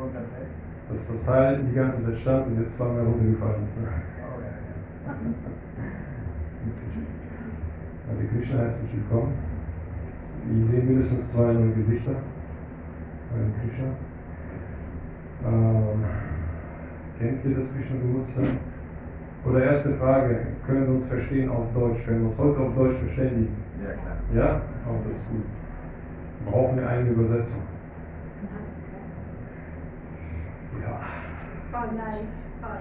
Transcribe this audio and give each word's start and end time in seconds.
Das 0.00 1.06
das 1.12 1.24
Teil 1.26 1.60
die 1.62 1.74
ganze 1.74 2.02
Zeit 2.02 2.18
stand 2.20 2.46
und 2.46 2.62
jetzt 2.62 2.78
zweimal 2.78 3.04
runtergefallen 3.04 3.64
ist. 3.64 3.72
Oh. 3.76 5.10
Hare 8.08 8.24
Krishna, 8.32 8.58
herzlich 8.60 8.90
willkommen. 8.94 9.34
Wir 10.46 10.68
sehen 10.68 10.88
mindestens 10.88 11.30
zwei 11.30 11.52
neue 11.52 11.72
Gesichter. 11.72 12.12
Hare 12.12 13.50
Krishna. 13.60 13.88
Ähm, 15.46 16.04
kennt 17.18 17.44
ihr 17.44 17.56
das 17.58 17.74
Krishna-Bewusstsein? 17.74 18.58
Oder 19.44 19.64
erste 19.64 19.96
Frage, 19.96 20.46
können 20.66 20.86
wir 20.86 20.94
uns 20.94 21.08
verstehen 21.08 21.50
auf 21.50 21.72
Deutsch? 21.74 22.04
Können 22.06 22.22
wir 22.22 22.30
uns 22.30 22.38
heute 22.38 22.58
auf 22.58 22.74
Deutsch 22.74 22.96
verständigen? 23.00 23.54
Ja, 23.84 23.92
klar. 23.92 24.16
Ja? 24.34 24.62
Auch 24.88 25.04
das 25.04 25.20
ist 25.20 25.28
gut. 25.30 25.44
Brauchen 26.50 26.76
wir 26.78 26.88
eine 26.88 27.10
Übersetzung? 27.10 27.62
Ja. 30.82 31.00
Spanisch. 31.70 32.26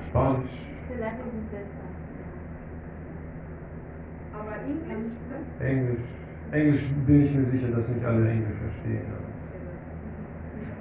Spanisch. 0.09 0.57
Vielleicht 0.87 1.19
ist 1.19 1.33
es 1.37 1.45
besser. 1.51 1.85
Aber 4.33 4.55
Englisch, 4.65 5.13
ne? 5.29 5.67
Englisch. 5.67 6.07
Englisch 6.51 6.89
bin 7.05 7.25
ich 7.25 7.35
mir 7.35 7.45
sicher, 7.45 7.67
dass 7.67 7.89
nicht 7.89 8.03
alle 8.03 8.31
Englisch 8.31 8.57
verstehen. 8.57 9.05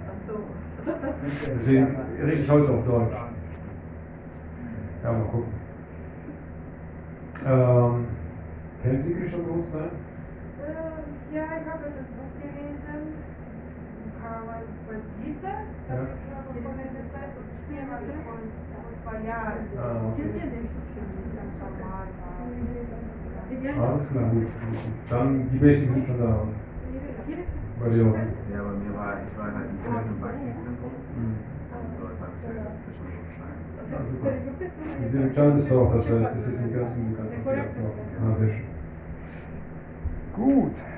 Ach 0.09 0.27
so. 0.27 0.41
Deswegen 1.55 1.97
rede 2.23 2.33
ich 2.33 2.50
heute 2.50 2.73
auf 2.73 2.87
Deutsch. 2.87 3.12
Ja, 5.05 5.12
mal 5.12 5.25
gucken. 5.25 5.53
Ähm, 7.47 8.07
kennen 8.83 9.03
Sie 9.03 9.15
Krishna-Bewusstsein? 9.15 9.91
Äh, 10.65 11.37
ja, 11.37 11.45
ich 11.45 11.71
habe 11.71 11.85
das 11.85 12.09
Buch 12.17 12.38
Bhagavad 14.28 14.68
Gita, 15.25 15.64
Ja. 15.88 16.04
ist 16.04 16.20
noch 16.28 16.76
der 16.76 17.08
Zeit, 17.08 17.32
Thema 17.64 17.97
von 17.97 18.44
vor 18.76 18.92
zwei 19.00 19.18
Jahren. 19.25 19.64
Ah, 19.73 20.04
okay. 20.12 20.28
Alles 23.78 24.08
klar, 24.11 24.28
gut. 24.28 24.49
Dann 25.08 25.49
die 25.50 25.56
Basics 25.58 25.94
sind 25.94 26.06
schon 26.06 26.18
da. 26.18 26.44
Bei 27.80 27.88
dir 27.88 28.04
auch. 28.04 28.16
Ja, 28.52 28.61
bei 28.61 28.75
mir 28.76 28.92
war, 28.99 29.16
ich 29.25 29.32
war 29.38 29.49
halt 29.49 29.68
im 29.73 30.20
Bhakti-Zentrum. 30.20 30.92
Mhm. 31.16 31.37
Und 31.73 31.88
dort 31.97 32.20
habe 32.20 32.32
ich 32.37 32.44
halt 32.49 32.68
das 32.68 32.76
Krishna-Bewusstsein. 32.85 33.56
Ja, 33.88 33.99
super. 34.12 34.28
Die 35.00 35.08
sind 35.08 35.23
bekannt 35.28 35.56
auch, 35.73 35.90
das 35.94 36.04
heißt, 36.04 36.37
es 36.37 36.44
ist 36.49 36.61
nicht 36.61 36.75
ganz 36.76 36.92
unbekannt. 36.92 37.32
was 40.68 40.98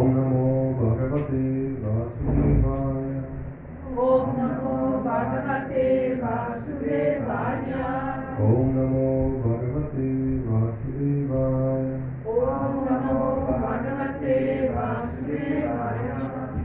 Om 0.00 0.14
Namo 0.16 0.72
Bhagavate 0.80 1.76
Vasudevaya. 1.84 3.20
Om 3.92 4.24
Namo 4.36 5.04
Bhagavate 5.04 6.16
Vasudevaya. 6.22 7.84
Om 8.40 8.66
Namo 8.76 9.08
Bhagavate 9.44 10.08
Vasudevaya. 10.48 12.00
Om 12.24 12.74
Namo 12.88 13.18
Bhagavate 13.44 14.36
Vasudevaya. 14.72 16.18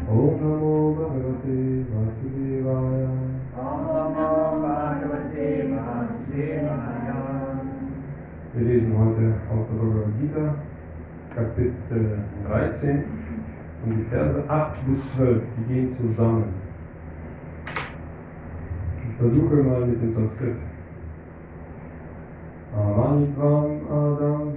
Om 0.08 0.34
Namo 0.40 0.76
Bhagavate 0.96 1.60
Vasudevaya. 1.92 3.12
Om 3.60 3.82
Namo 4.16 4.32
Bhagavate 4.64 5.48
Vasudevaya. 5.76 7.20
Wir 8.54 8.64
lesen 8.64 8.98
heute 8.98 9.34
aus 9.52 9.68
der 9.68 9.76
Bhagavad 9.76 10.14
Gita, 10.22 10.56
Kapitel 11.36 12.20
13 12.48 13.15
und 13.86 13.98
die 13.98 14.04
Verse 14.06 14.44
8 14.48 14.88
bis 14.88 15.16
12, 15.16 15.42
die 15.58 15.74
gehen 15.74 15.92
zusammen. 15.92 16.46
Ich 19.08 19.16
versuche 19.18 19.56
mal 19.64 19.86
mit 19.86 20.02
dem 20.02 20.14
Sanskrit. 20.14 20.56
Amanitvam 22.76 23.82
Adam 23.90 24.54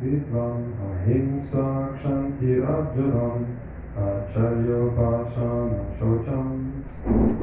Vidvam 0.00 0.62
Ahimsa 0.86 1.88
Kshantirajam 1.96 3.46
Acharya 3.96 4.80
Pashana 4.94 5.80
Shocham 5.98 6.84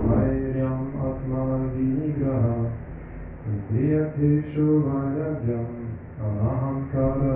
Vairyam 0.07 0.93
Atma 1.01 1.43
Vinigraha 1.75 2.69
Indriyateshu 3.49 4.83
Vairagyam 4.85 5.71
Anahankara 6.23 7.33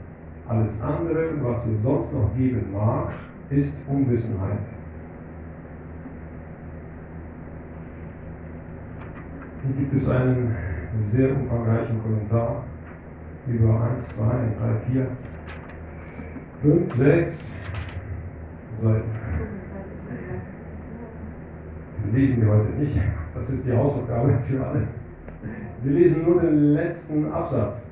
Alles 0.47 0.81
andere, 0.83 1.31
was 1.43 1.67
es 1.67 1.83
sonst 1.83 2.13
noch 2.13 2.37
geben 2.37 2.67
mag, 2.73 3.09
ist 3.51 3.79
Unwissenheit. 3.89 4.59
Hier 9.67 9.77
gibt 9.77 9.95
es 9.95 10.11
einen 10.11 10.55
sehr 11.05 11.35
umfangreichen 11.35 12.03
Kommentar 12.03 12.65
über 13.47 13.91
1, 13.97 14.09
2, 14.09 14.25
3, 14.27 14.93
4, 14.93 15.07
5, 16.61 16.95
6 16.95 17.57
Seiten. 18.79 19.11
Wir 22.05 22.21
lesen 22.21 22.43
wir 22.43 22.53
heute 22.53 22.73
nicht. 22.73 23.01
Das 23.35 23.49
ist 23.49 23.67
die 23.67 23.75
Hausaufgabe 23.75 24.39
für 24.47 24.67
alle. 24.67 24.87
Wir 25.83 25.93
lesen 25.93 26.27
nur 26.27 26.43
den 26.43 26.75
letzten 26.75 27.33
Absatz. 27.33 27.87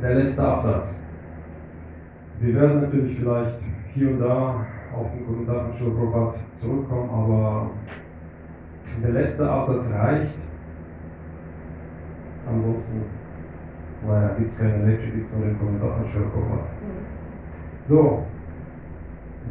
Der 0.00 0.14
letzte 0.14 0.46
Absatz. 0.46 1.02
Wir 2.38 2.54
werden 2.54 2.82
natürlich 2.82 3.18
vielleicht 3.18 3.58
hier 3.92 4.10
und 4.10 4.20
da 4.20 4.64
auf 4.94 5.10
den 5.10 5.26
Kommentar 5.26 5.64
von 5.64 5.74
Schulprobhat 5.74 6.36
zurückkommen, 6.60 7.10
aber 7.10 7.70
der 9.02 9.10
letzte 9.10 9.48
Absatz 9.48 9.92
reicht. 9.92 10.38
Ansonsten, 12.48 13.02
naja, 14.06 14.34
gibt 14.38 14.52
es 14.52 14.58
keine 14.58 14.86
Lecture, 14.86 15.10
gibt 15.10 15.30
es 15.30 15.36
nur 15.36 15.46
den 15.46 15.58
Kommentar 15.58 15.96
von 15.96 16.10
Schulprobhat. 16.10 16.64
So, 17.88 18.22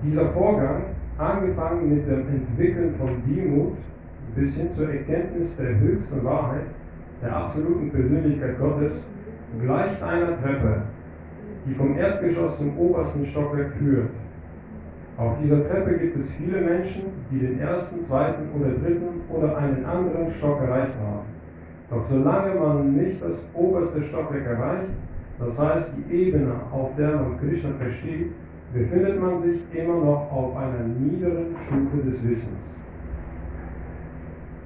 dieser 0.04 0.26
Vorgang, 0.28 0.84
angefangen 1.18 1.90
mit 1.90 2.08
dem 2.08 2.28
Entwickeln 2.28 2.96
von 2.96 3.24
Demut 3.26 3.78
bis 4.36 4.56
hin 4.56 4.72
zur 4.72 4.90
Erkenntnis 4.90 5.58
der 5.58 5.80
höchsten 5.80 6.24
Wahrheit, 6.24 6.66
der 7.22 7.36
absoluten 7.36 7.90
Persönlichkeit 7.92 8.60
Gottes, 8.60 9.10
gleicht 9.60 10.04
einer 10.04 10.40
Treppe, 10.42 10.84
die 11.66 11.74
vom 11.74 11.98
Erdgeschoss 11.98 12.60
zum 12.60 12.78
obersten 12.78 13.26
Stockwerk 13.26 13.74
führt. 13.80 14.10
Auf 15.18 15.40
dieser 15.42 15.68
Treppe 15.68 15.98
gibt 15.98 16.20
es 16.20 16.32
viele 16.34 16.62
Menschen, 16.62 17.06
die 17.32 17.40
den 17.40 17.60
ersten, 17.60 18.04
zweiten 18.06 18.50
oder 18.56 18.70
dritten 18.70 19.22
oder 19.30 19.58
einen 19.58 19.84
anderen 19.84 20.32
Stock 20.32 20.62
erreicht 20.62 20.94
haben. 21.04 21.26
Doch 21.90 22.06
solange 22.06 22.54
man 22.54 22.96
nicht 22.96 23.20
das 23.24 23.50
oberste 23.56 24.04
Stockwerk 24.04 24.46
erreicht, 24.46 24.92
das 25.40 25.60
heißt 25.60 25.96
die 25.98 26.14
Ebene, 26.14 26.54
auf 26.72 26.96
der 26.98 27.16
man 27.16 27.40
Krishna 27.40 27.72
versteht, 27.80 28.32
befindet 28.74 29.20
man 29.20 29.42
sich 29.42 29.60
immer 29.74 29.96
noch 29.96 30.32
auf 30.32 30.56
einer 30.56 30.88
niederen 30.88 31.56
Stufe 31.66 32.10
des 32.10 32.28
Wissens. 32.28 32.78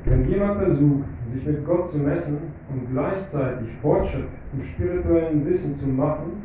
Wenn 0.03 0.27
jemand 0.27 0.63
versucht, 0.63 1.05
sich 1.31 1.46
mit 1.46 1.65
Gott 1.65 1.91
zu 1.91 2.00
messen 2.00 2.39
und 2.74 2.91
gleichzeitig 2.91 3.70
Fortschritt 3.81 4.27
im 4.53 4.63
spirituellen 4.63 5.46
Wissen 5.46 5.77
zu 5.77 5.88
machen, 5.88 6.43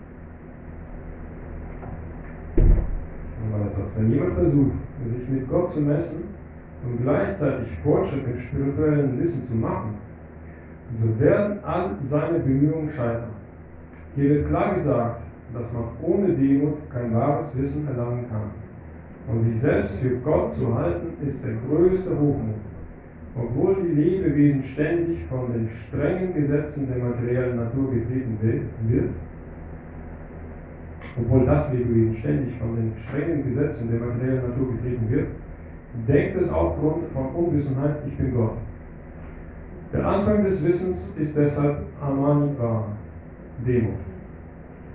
wenn 3.96 4.12
jemand 4.12 4.34
versucht, 4.34 4.72
sich 5.18 5.28
mit 5.28 5.48
Gott 5.48 5.72
zu 5.72 5.80
messen 5.80 6.24
und 6.84 7.02
gleichzeitig 7.02 7.68
Fortschritt 7.82 8.26
im 8.26 8.40
spirituellen 8.40 9.20
Wissen 9.20 9.46
zu 9.46 9.54
machen, 9.54 9.94
so 11.00 11.20
werden 11.20 11.58
all 11.64 11.96
seine 12.04 12.38
Bemühungen 12.38 12.90
scheitern. 12.90 13.30
Hier 14.14 14.30
wird 14.30 14.48
klar 14.48 14.74
gesagt, 14.74 15.22
dass 15.52 15.72
man 15.72 15.84
ohne 16.02 16.32
Demut 16.32 16.90
kein 16.90 17.14
wahres 17.14 17.56
Wissen 17.60 17.86
erlangen 17.88 18.26
kann. 18.28 18.50
Und 19.28 19.44
sich 19.44 19.60
selbst 19.60 19.98
für 19.98 20.16
Gott 20.18 20.54
zu 20.54 20.74
halten, 20.74 21.08
ist 21.26 21.44
der 21.44 21.54
größte 21.68 22.10
Hochmut. 22.10 22.54
Obwohl 23.34 23.76
die 23.82 24.00
Lebewesen 24.00 24.62
ständig 24.64 25.24
von 25.28 25.52
den 25.52 25.68
strengen 25.68 26.32
Gesetzen 26.34 26.88
der 26.88 27.04
materiellen 27.04 27.56
Natur 27.56 27.92
getrieben 27.92 28.38
wird, 28.40 29.10
obwohl 31.18 31.46
das 31.46 31.72
Lebewesen 31.72 32.16
ständig 32.16 32.54
von 32.58 32.76
den 32.76 32.92
strengen 33.02 33.44
Gesetzen 33.44 33.90
der 33.90 34.00
materiellen 34.00 34.50
Natur 34.50 34.72
getrieben 34.72 35.10
wird, 35.10 35.28
denkt 36.06 36.40
es 36.40 36.52
aufgrund 36.52 37.08
von 37.12 37.26
Unwissenheit, 37.34 37.96
ich 38.06 38.16
bin 38.16 38.34
Gott. 38.34 38.56
Der 39.92 40.06
Anfang 40.06 40.44
des 40.44 40.66
Wissens 40.66 41.16
ist 41.16 41.36
deshalb 41.36 41.78
Amanitva, 42.00 42.88
Demut. 43.66 43.94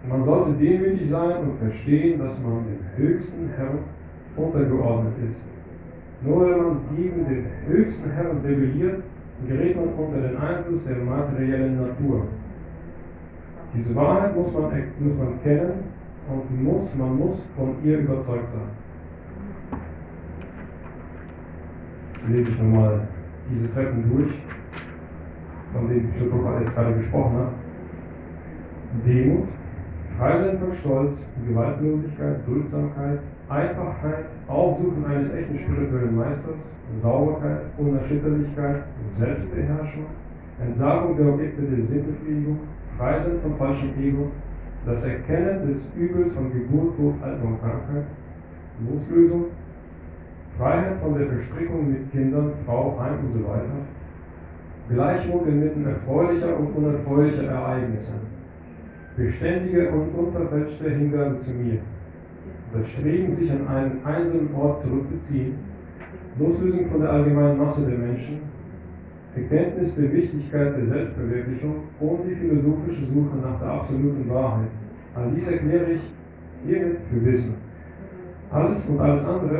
Man 0.07 0.23
sollte 0.25 0.53
demütig 0.53 1.09
sein 1.09 1.37
und 1.37 1.57
verstehen, 1.59 2.19
dass 2.19 2.41
man 2.41 2.65
dem 2.65 2.79
höchsten 2.97 3.49
Herrn 3.55 3.79
untergeordnet 4.35 5.13
ist. 5.31 5.47
Nur 6.23 6.49
wenn 6.49 6.57
man 6.57 6.77
gegen 6.95 7.25
den 7.25 7.45
höchsten 7.67 8.11
Herrn 8.11 8.37
rebelliert, 8.45 9.01
gerät 9.47 9.75
man 9.75 9.89
unter 9.93 10.21
den 10.21 10.37
Einfluss 10.37 10.85
der 10.85 10.97
materiellen 10.97 11.81
Natur. 11.81 12.27
Diese 13.73 13.95
Wahrheit 13.95 14.35
muss 14.35 14.53
man, 14.53 14.63
muss 14.99 15.17
man 15.17 15.41
kennen 15.43 15.90
und 16.31 16.63
muss, 16.63 16.95
man 16.95 17.17
muss 17.17 17.45
von 17.55 17.75
ihr 17.83 17.99
überzeugt 17.99 18.47
sein. 18.53 19.79
Jetzt 22.13 22.29
lese 22.29 22.51
ich 22.51 22.57
nochmal 22.57 23.07
diese 23.49 23.73
Treppen 23.73 24.09
durch, 24.09 24.33
von 25.73 25.89
denen 25.89 26.13
Schildkröte 26.17 26.63
jetzt 26.63 26.75
gerade 26.75 26.95
gesprochen 26.95 27.37
hat. 27.37 27.51
Demut, 29.05 29.47
Freisein 30.17 30.59
von 30.59 30.73
Stolz, 30.73 31.27
Gewaltlosigkeit, 31.47 32.47
Duldsamkeit, 32.47 33.19
Einfachheit, 33.49 34.25
Aufsuchen 34.47 35.05
eines 35.05 35.33
echten 35.33 35.59
spirituellen 35.59 36.15
Meisters, 36.15 36.77
Sauberkeit, 37.01 37.61
Unerschütterlichkeit, 37.77 38.83
Selbstbeherrschung, 39.17 40.05
Entsagung 40.61 41.17
der 41.17 41.33
Objekte 41.33 41.61
der 41.63 41.85
Sinnbefriedigung, 41.85 42.59
Freisein 42.97 43.39
von 43.41 43.57
falschem 43.57 43.89
Ego, 43.99 44.27
das 44.85 45.05
Erkennen 45.05 45.67
des 45.67 45.91
Übels 45.95 46.33
von 46.33 46.51
Geburt, 46.51 46.97
Tod, 46.97 47.13
Alter 47.21 47.43
und 47.43 47.59
Krankheit, 47.59 48.05
Loslösung, 48.87 49.45
Freiheit 50.57 50.99
von 51.01 51.17
der 51.17 51.27
Verstrickung 51.27 51.89
mit 51.89 52.11
Kindern, 52.11 52.51
Frau, 52.65 52.97
Heim 52.99 53.25
und 53.25 53.33
so 53.33 53.47
weiter, 53.47 53.85
Gleichmut 54.89 55.47
inmitten 55.47 55.85
erfreulicher 55.85 56.57
und 56.57 56.75
unerfreulicher 56.75 57.45
Ereignisse, 57.45 58.13
beständige 59.15 59.89
und 59.89 60.09
unverfälschte 60.15 60.89
Hingabe 60.89 61.37
zu 61.45 61.51
mir, 61.51 61.79
das 62.73 62.87
Streben, 62.89 63.35
sich 63.35 63.51
an 63.51 63.67
einen 63.67 64.03
einsamen 64.03 64.53
Ort 64.55 64.83
zurückzuziehen, 64.83 65.55
Loslösung 66.39 66.87
von 66.89 67.01
der 67.01 67.11
allgemeinen 67.11 67.57
Masse 67.57 67.85
der 67.85 67.97
Menschen, 67.97 68.50
Erkenntnis 69.35 69.95
der 69.95 70.11
Wichtigkeit 70.11 70.75
der 70.77 70.87
Selbstverwirklichung 70.87 71.75
und 71.99 72.19
die 72.27 72.35
philosophische 72.35 73.05
Suche 73.05 73.37
nach 73.41 73.59
der 73.59 73.69
absoluten 73.69 74.29
Wahrheit. 74.29 74.67
All 75.15 75.31
dies 75.35 75.49
erkläre 75.51 75.93
ich 75.93 76.01
hiermit 76.65 76.97
für 77.09 77.25
Wissen. 77.25 77.55
Alles 78.51 78.85
und 78.89 78.99
alles 78.99 79.25
andere, 79.25 79.59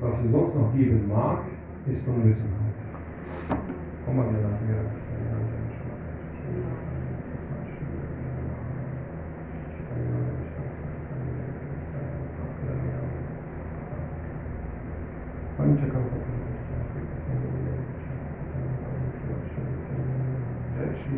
was 0.00 0.24
es 0.24 0.30
sonst 0.30 0.56
noch 0.56 0.74
geben 0.74 1.08
mag, 1.08 1.40
ist 1.92 2.08
Unwissenheit. 2.08 2.72
Komm 4.06 4.16
mal 4.16 4.28
wieder 4.30 4.48
nach 4.48 4.58
Shri 15.62 15.82
Krishna 15.82 16.21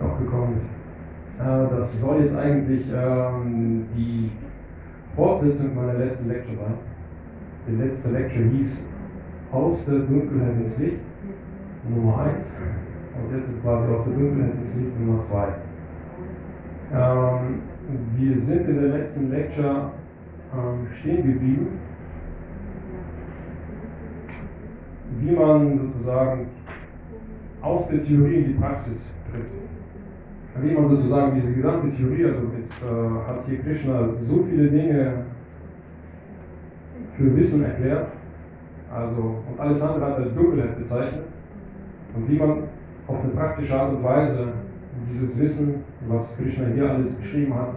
noch 0.00 0.18
gekommen 0.18 0.58
ist. 0.58 0.68
Das 1.38 2.00
soll 2.00 2.20
jetzt 2.20 2.36
eigentlich 2.36 2.86
ähm, 2.94 3.86
die 3.96 4.30
Fortsetzung 5.16 5.74
meiner 5.74 5.94
letzten 5.94 6.28
Lecture 6.28 6.56
sein. 6.56 6.74
Die 7.66 7.76
letzte 7.76 8.10
Lecture 8.10 8.44
hieß 8.44 8.88
Aus 9.50 9.84
der 9.86 10.00
Dunkelheit 10.00 10.56
ins 10.62 10.78
Licht, 10.78 11.00
Nummer 11.88 12.24
1. 12.24 12.60
Und 13.16 13.36
jetzt 13.36 13.48
ist 13.48 13.62
quasi 13.62 13.92
aus 13.92 14.04
der 14.04 14.14
Dunkelheit 14.14 14.54
ins 14.62 14.76
Licht 14.76 15.00
Nummer 15.00 15.24
2. 15.24 15.48
Ähm, 16.92 17.60
wir 18.16 18.40
sind 18.42 18.68
in 18.68 18.80
der 18.80 18.98
letzten 18.98 19.30
Lecture 19.30 19.90
ähm, 20.52 20.86
stehen 21.00 21.32
geblieben 21.32 21.78
wie 25.20 25.30
man 25.30 25.78
sozusagen 25.78 26.46
aus 27.62 27.88
der 27.88 28.04
Theorie 28.04 28.36
in 28.36 28.44
die 28.48 28.52
Praxis 28.54 29.12
tritt. 29.30 29.63
Wie 30.60 30.72
man 30.72 30.88
sozusagen 30.88 31.34
diese 31.34 31.52
gesamte 31.54 31.90
Theorie, 31.96 32.26
also 32.26 32.42
jetzt 32.56 32.80
äh, 32.80 33.28
hat 33.28 33.44
hier 33.46 33.58
Krishna 33.58 34.08
so 34.20 34.44
viele 34.48 34.68
Dinge 34.68 35.24
für 37.16 37.36
Wissen 37.36 37.64
erklärt, 37.64 38.08
also 38.92 39.42
und 39.50 39.58
alles 39.58 39.82
andere 39.82 40.06
hat 40.06 40.18
als 40.18 40.34
Dunkelheit 40.34 40.78
bezeichnet 40.78 41.24
und 42.14 42.28
wie 42.28 42.38
man 42.38 42.64
auf 43.08 43.20
eine 43.22 43.32
praktische 43.32 43.78
Art 43.78 43.94
und 43.94 44.04
Weise 44.04 44.52
dieses 45.12 45.38
Wissen, 45.40 45.82
was 46.06 46.36
Krishna 46.36 46.66
hier 46.72 46.88
alles 46.88 47.12
beschrieben 47.14 47.54
hat, 47.54 47.74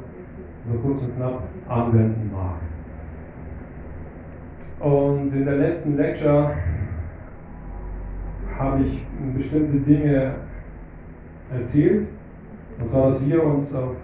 so 0.71 0.77
kurz 0.79 1.01
und 1.01 1.15
knapp 1.15 1.43
anwenden 1.67 2.31
mag. 2.31 2.57
Und 4.79 5.33
in 5.33 5.45
der 5.45 5.55
letzten 5.55 5.97
Lecture 5.97 6.51
habe 8.57 8.83
ich 8.83 9.05
bestimmte 9.35 9.77
Dinge 9.79 10.35
erzählt, 11.51 12.07
und 12.79 12.91
zwar, 12.91 13.09
dass 13.09 13.27
wir 13.27 13.43
uns 13.43 13.73
auf 13.73 13.95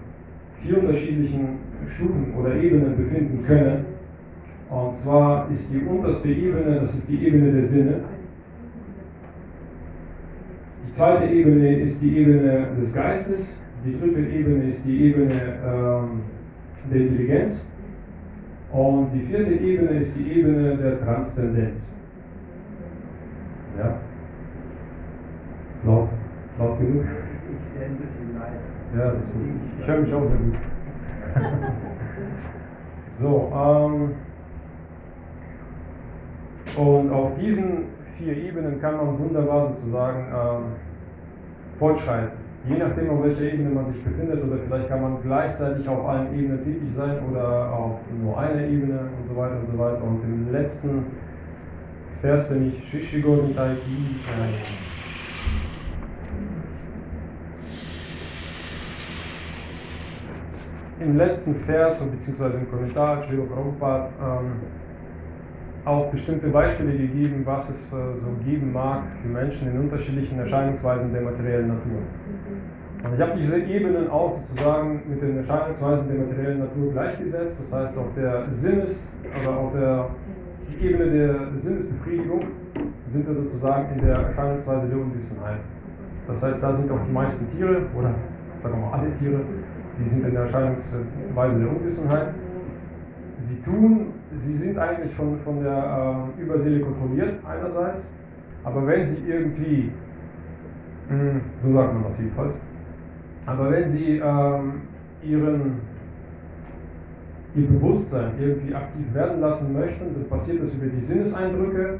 vier 0.62 0.78
unterschiedlichen 0.78 1.58
Stufen 1.88 2.34
oder 2.38 2.54
Ebenen 2.56 2.96
befinden 2.96 3.44
können. 3.46 3.84
Und 4.70 4.96
zwar 4.96 5.50
ist 5.50 5.72
die 5.72 5.84
unterste 5.84 6.28
Ebene, 6.28 6.80
das 6.80 6.94
ist 6.94 7.08
die 7.08 7.26
Ebene 7.26 7.52
der 7.52 7.66
Sinne. 7.66 8.00
Die 10.88 10.92
zweite 10.92 11.32
Ebene 11.32 11.80
ist 11.80 12.02
die 12.02 12.16
Ebene 12.18 12.68
des 12.80 12.94
Geistes. 12.94 13.60
Die 13.84 13.98
dritte 13.98 14.20
Ebene 14.20 14.64
ist 14.68 14.86
die 14.86 15.04
Ebene 15.04 15.34
ähm, 15.64 16.22
der 16.90 17.00
Intelligenz. 17.02 17.68
Und 18.72 19.12
die 19.12 19.20
vierte 19.20 19.52
Ebene 19.52 20.00
ist 20.00 20.18
die 20.18 20.32
Ebene 20.32 20.76
der 20.76 21.00
Transzendenz. 21.04 21.94
Ja? 23.78 23.98
Laut, 25.84 26.08
laut 26.58 26.78
genug? 26.78 27.04
Ich 27.04 27.70
stehe 27.70 27.86
ein 27.86 27.96
bisschen 27.96 28.38
leiser. 28.38 28.83
Ja, 28.96 29.10
das 29.10 29.24
ist 29.24 29.32
gut. 29.32 29.42
Ich 29.80 29.86
höre 29.88 30.00
mich 30.00 30.14
auch 30.14 30.22
sehr 30.22 30.36
gut. 30.36 30.56
so, 33.12 33.52
ähm, 33.52 34.10
und 36.76 37.10
auf 37.10 37.32
diesen 37.40 37.86
vier 38.16 38.36
Ebenen 38.36 38.80
kann 38.80 38.96
man 38.96 39.18
wunderbar 39.18 39.72
sozusagen 39.74 40.26
ähm, 40.32 40.62
fortschreiten. 41.78 42.44
Je 42.68 42.78
nachdem, 42.78 43.10
auf 43.10 43.24
welcher 43.24 43.52
Ebene 43.52 43.70
man 43.70 43.92
sich 43.92 44.02
befindet, 44.02 44.42
oder 44.42 44.58
vielleicht 44.66 44.88
kann 44.88 45.02
man 45.02 45.22
gleichzeitig 45.22 45.88
auf 45.88 46.08
allen 46.08 46.32
Ebenen 46.38 46.64
tätig 46.64 46.94
sein 46.94 47.18
oder 47.30 47.72
auf 47.72 47.98
nur 48.22 48.38
einer 48.38 48.62
Ebene 48.62 49.00
und 49.00 49.28
so 49.28 49.36
weiter 49.36 49.56
und 49.58 49.72
so 49.72 49.78
weiter. 49.78 50.02
Und 50.02 50.22
im 50.22 50.52
letzten 50.52 51.04
Vers, 52.20 52.50
wenn 52.50 52.68
ich 52.68 52.88
Shishigo 52.88 53.36
Nitaiki, 53.36 54.16
im 61.04 61.16
letzten 61.16 61.54
Vers 61.54 62.00
und 62.00 62.12
beziehungsweise 62.12 62.58
im 62.58 62.70
Kommentar 62.70 63.24
Srila 63.24 63.44
Prabhupada 63.44 64.08
ähm, 64.20 64.52
auch 65.84 66.10
bestimmte 66.10 66.48
Beispiele 66.48 66.92
gegeben, 66.92 67.42
was 67.44 67.68
es 67.68 67.92
äh, 67.92 67.96
so 67.96 68.44
geben 68.44 68.72
mag 68.72 69.02
für 69.22 69.28
Menschen 69.28 69.70
in 69.70 69.80
unterschiedlichen 69.80 70.38
Erscheinungsweisen 70.38 71.12
der 71.12 71.22
materiellen 71.22 71.68
Natur. 71.68 71.98
Und 73.04 73.14
ich 73.14 73.20
habe 73.20 73.38
diese 73.38 73.60
Ebenen 73.60 74.08
auch 74.08 74.38
sozusagen 74.48 75.02
mit 75.06 75.20
den 75.20 75.36
Erscheinungsweisen 75.36 76.08
der 76.08 76.26
materiellen 76.26 76.58
Natur 76.60 76.92
gleichgesetzt. 76.92 77.60
Das 77.60 77.78
heißt, 77.78 77.98
auf 77.98 78.14
der 78.16 78.46
Sinnes- 78.50 79.18
oder 79.42 79.56
auf 79.58 79.72
der 79.72 80.08
die 80.70 80.86
Ebene 80.86 81.10
der 81.10 81.34
Sinnesbefriedigung 81.60 82.46
sind 83.12 83.26
wir 83.26 83.34
sozusagen 83.34 83.94
in 83.94 84.06
der 84.06 84.16
Erscheinungsweise 84.16 84.88
der 84.88 84.98
Unwissenheit. 84.98 85.60
Das 86.26 86.42
heißt, 86.42 86.62
da 86.62 86.76
sind 86.76 86.90
auch 86.90 87.04
die 87.06 87.12
meisten 87.12 87.50
Tiere, 87.52 87.82
oder 87.96 88.14
sagen 88.62 88.80
wir 88.80 88.86
mal 88.86 88.98
alle 88.98 89.16
Tiere, 89.18 89.40
die 89.98 90.14
sind 90.14 90.26
in 90.26 90.34
der 90.34 90.44
Erscheinungsweise 90.44 91.58
der 91.58 91.70
Unwissenheit. 91.70 92.34
Sie 93.48 93.60
tun, 93.62 94.06
sie 94.42 94.56
sind 94.56 94.78
eigentlich 94.78 95.14
von, 95.14 95.38
von 95.40 95.62
der 95.62 96.28
äh, 96.38 96.42
Überseele 96.42 96.80
kontrolliert 96.80 97.34
einerseits, 97.46 98.10
aber 98.64 98.86
wenn 98.86 99.06
sie 99.06 99.22
irgendwie, 99.28 99.92
mh, 101.10 101.40
so 101.62 101.72
sagt 101.74 101.94
man 101.94 102.04
das 102.04 102.18
jedenfalls, 102.18 102.54
aber 103.46 103.70
wenn 103.70 103.88
sie 103.88 104.18
ähm, 104.18 104.72
ihren, 105.22 105.80
ihr 107.54 107.68
Bewusstsein 107.68 108.32
irgendwie 108.40 108.74
aktiv 108.74 109.12
werden 109.12 109.40
lassen 109.40 109.72
möchten, 109.74 110.14
dann 110.14 110.28
passiert 110.28 110.62
das 110.62 110.74
über 110.74 110.86
die 110.86 111.04
Sinneseindrücke 111.04 111.98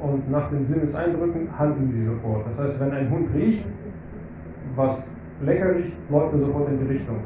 und 0.00 0.30
nach 0.30 0.50
den 0.50 0.64
Sinneseindrücken 0.66 1.46
handeln 1.56 1.92
sie 1.92 2.06
sofort. 2.06 2.46
Das 2.50 2.58
heißt, 2.66 2.80
wenn 2.80 2.90
ein 2.92 3.10
Hund 3.10 3.28
riecht, 3.34 3.66
was 4.74 5.14
lecker 5.42 5.74
läuft 6.10 6.34
er 6.34 6.38
sofort 6.40 6.68
in 6.68 6.78
die 6.78 6.92
Richtung. 6.92 7.16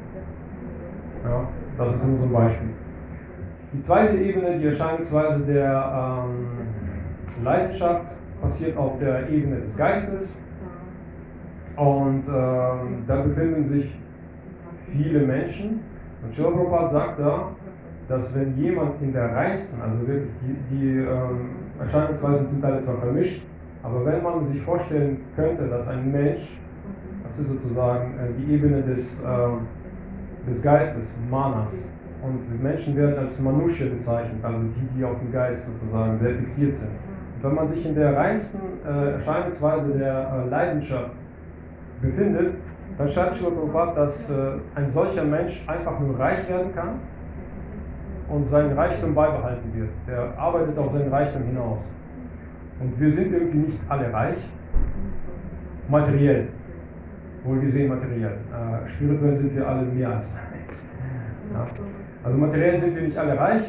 Ja, 1.25 1.49
das 1.79 1.97
ist 1.97 2.07
nur 2.07 2.19
so 2.19 2.25
ein 2.25 2.33
Beispiel. 2.33 2.69
Die 3.73 3.83
zweite 3.83 4.17
Ebene, 4.17 4.59
die 4.59 4.67
Erscheinungsweise 4.67 5.45
der 5.45 6.25
ähm, 6.25 7.45
Leidenschaft, 7.45 8.07
passiert 8.41 8.77
auf 8.77 8.99
der 8.99 9.29
Ebene 9.29 9.61
des 9.61 9.77
Geistes. 9.77 10.41
Und 11.77 12.25
ähm, 12.27 13.05
da 13.07 13.23
befinden 13.23 13.69
sich 13.69 13.95
viele 14.89 15.27
Menschen. 15.27 15.81
Und 16.23 16.35
Schilprabhat 16.35 16.93
sagt 16.93 17.21
da, 17.21 17.51
dass 18.09 18.35
wenn 18.35 18.57
jemand 18.57 19.03
in 19.03 19.13
der 19.13 19.35
reinsten, 19.35 19.81
also 19.83 20.07
wirklich 20.07 20.31
die, 20.43 20.77
die 20.77 20.99
ähm, 21.01 21.51
Erscheinungsweisen 21.81 22.51
sind 22.51 22.65
alle 22.65 22.83
zwar 22.83 22.99
vermischt, 22.99 23.43
aber 23.83 24.05
wenn 24.07 24.23
man 24.23 24.49
sich 24.49 24.63
vorstellen 24.63 25.21
könnte, 25.35 25.67
dass 25.67 25.87
ein 25.89 26.11
Mensch, 26.11 26.59
ist 27.39 27.49
sozusagen 27.49 28.15
äh, 28.15 28.33
die 28.39 28.55
Ebene 28.55 28.83
des, 28.83 29.23
ähm, 29.25 29.67
des 30.49 30.63
Geistes, 30.63 31.19
Manas, 31.31 31.73
und 32.23 32.63
Menschen 32.63 32.97
werden 32.97 33.19
als 33.19 33.39
Manusche 33.41 33.87
bezeichnet, 33.87 34.43
also 34.43 34.59
die, 34.59 34.99
die 34.99 35.05
auf 35.05 35.19
dem 35.19 35.33
Geist 35.33 35.67
sozusagen 35.67 36.19
sehr 36.19 36.35
fixiert 36.35 36.79
sind. 36.79 36.91
Und 36.91 37.45
wenn 37.45 37.55
man 37.55 37.69
sich 37.69 37.85
in 37.85 37.95
der 37.95 38.17
reinsten 38.17 38.61
äh, 38.85 39.13
Erscheinungsweise 39.13 39.93
der 39.93 40.45
äh, 40.47 40.49
Leidenschaft 40.49 41.11
befindet, 42.01 42.55
dann 42.99 43.09
schreibt 43.09 43.37
Srila 43.37 43.51
Prabhupada, 43.51 43.95
dass 43.95 44.33
ein 44.75 44.89
solcher 44.89 45.23
Mensch 45.23 45.63
einfach 45.69 46.01
nur 46.01 46.19
reich 46.19 46.49
werden 46.49 46.75
kann 46.75 47.01
und 48.31 48.49
seinen 48.49 48.73
Reichtum 48.73 49.15
beibehalten 49.15 49.71
wird. 49.75 49.91
Der 50.09 50.33
arbeitet 50.39 50.79
auf 50.79 50.93
seinen 50.93 51.13
Reichtum 51.13 51.43
hinaus. 51.43 51.93
Und 52.81 52.99
wir 52.99 53.11
sind 53.11 53.35
irgendwie 53.35 53.59
nicht 53.59 53.79
alle 53.89 54.11
reich, 54.13 54.39
materiell, 55.89 56.49
wohlgesehen 57.47 57.89
materiell. 57.89 58.33
Äh, 58.33 58.91
spirituell 58.91 59.37
sind 59.37 59.57
wir 59.57 59.69
alle 59.69 59.83
mehr 59.87 60.11
als. 60.11 60.35
Ja. 61.53 61.67
Also 62.25 62.39
materiell 62.39 62.77
sind 62.79 62.97
wir 62.97 63.03
nicht 63.03 63.17
alle 63.17 63.39
reich 63.39 63.63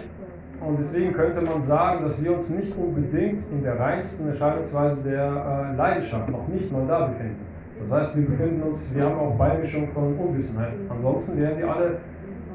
und 0.59 0.79
deswegen 0.79 1.13
könnte 1.13 1.41
man 1.41 1.61
sagen, 1.61 2.03
dass 2.03 2.21
wir 2.23 2.35
uns 2.35 2.49
nicht 2.49 2.75
unbedingt 2.75 3.43
in 3.51 3.63
der 3.63 3.79
reinsten 3.79 4.29
Erscheinungsweise 4.29 5.03
der 5.03 5.71
äh, 5.73 5.75
Leidenschaft 5.75 6.29
noch 6.29 6.47
nicht 6.47 6.71
mal 6.71 6.87
da 6.87 7.07
befinden. 7.07 7.45
Das 7.79 7.99
heißt, 7.99 8.17
wir 8.17 8.25
befinden 8.25 8.63
uns, 8.63 8.93
wir 8.95 9.05
haben 9.05 9.19
auch 9.19 9.37
Beimischung 9.37 9.87
von 9.93 10.17
Unwissenheit. 10.17 10.73
Ansonsten 10.89 11.39
wären 11.39 11.59
wir 11.59 11.71
alle 11.71 11.97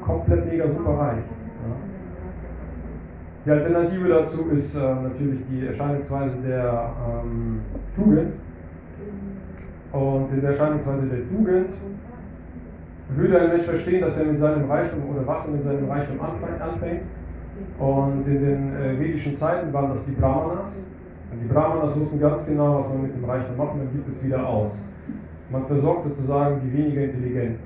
komplett 0.05 0.45
mega 0.51 0.67
super 0.69 0.91
reich. 0.91 1.23
Ja. 1.23 1.75
Die 3.45 3.51
Alternative 3.51 4.09
dazu 4.09 4.49
ist 4.49 4.75
äh, 4.75 4.79
natürlich 4.79 5.39
die 5.49 5.67
Erscheinungsweise 5.67 6.35
der 6.45 6.91
ähm, 7.23 7.61
Tugend. 7.95 8.35
Und 9.93 10.33
in 10.33 10.41
der 10.41 10.51
Erscheinungsweise 10.51 11.05
der 11.07 11.29
Tugend 11.29 11.69
würde 13.09 13.41
ein 13.41 13.49
Mensch 13.49 13.65
verstehen, 13.65 14.01
dass 14.01 14.17
er 14.17 14.25
mit 14.25 14.39
seinem 14.39 14.69
Reichtum 14.69 15.01
oder 15.09 15.25
was 15.25 15.45
er 15.47 15.53
mit 15.53 15.63
seinem 15.63 15.89
Reichtum 15.89 16.19
anfängt. 16.19 17.03
Und 17.79 18.27
in 18.27 18.45
den 18.45 18.75
äh, 18.75 18.99
vedischen 18.99 19.37
Zeiten 19.37 19.71
waren 19.71 19.93
das 19.95 20.05
die 20.05 20.11
Brahmanas. 20.11 20.73
Und 21.31 21.39
die 21.41 21.47
Brahmanas 21.47 21.99
wussten 21.99 22.19
ganz 22.19 22.45
genau, 22.45 22.81
was 22.81 22.89
man 22.89 23.03
mit 23.03 23.15
dem 23.15 23.25
Reichtum 23.25 23.57
macht, 23.57 23.77
man 23.77 23.87
gibt 23.91 24.09
es 24.09 24.23
wieder 24.23 24.47
aus. 24.47 24.71
Man 25.51 25.65
versorgt 25.65 26.05
sozusagen 26.05 26.61
die 26.63 26.73
weniger 26.73 27.03
Intelligenten. 27.03 27.59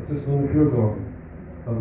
Das 0.00 0.16
ist 0.16 0.26
so 0.26 0.36
eine 0.36 0.48
Fürsorge 0.48 0.96
also. 1.66 1.80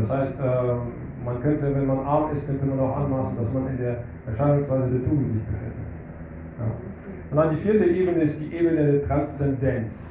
Das 0.00 0.10
heißt, 0.10 0.40
äh, 0.40 1.24
man 1.24 1.42
könnte, 1.42 1.74
wenn 1.74 1.86
man 1.86 1.98
arm 2.00 2.36
ist, 2.36 2.46
könnte 2.46 2.66
man 2.66 2.80
auch 2.80 2.96
anmaßen, 2.96 3.36
dass 3.36 3.52
man 3.52 3.68
in 3.68 3.78
der 3.78 4.04
Erscheinungsweise 4.26 4.92
der 4.94 5.04
Tugend 5.04 5.32
sich 5.32 5.42
befindet. 5.42 5.74
Ja. 6.58 6.95
Und 7.30 7.36
dann 7.36 7.50
die 7.50 7.62
vierte 7.62 7.84
Ebene 7.84 8.22
ist 8.22 8.40
die 8.40 8.54
Ebene 8.54 8.92
der 8.92 9.06
Transzendenz. 9.06 10.10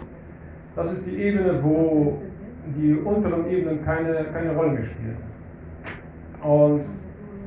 Das 0.76 0.92
ist 0.92 1.06
die 1.08 1.18
Ebene, 1.18 1.64
wo 1.64 2.22
die 2.76 2.94
unteren 2.94 3.50
Ebenen 3.50 3.84
keine, 3.86 4.26
keine 4.34 4.54
Rolle 4.56 4.72
mehr 4.72 4.86
spielen. 4.86 5.18
Und 6.44 6.82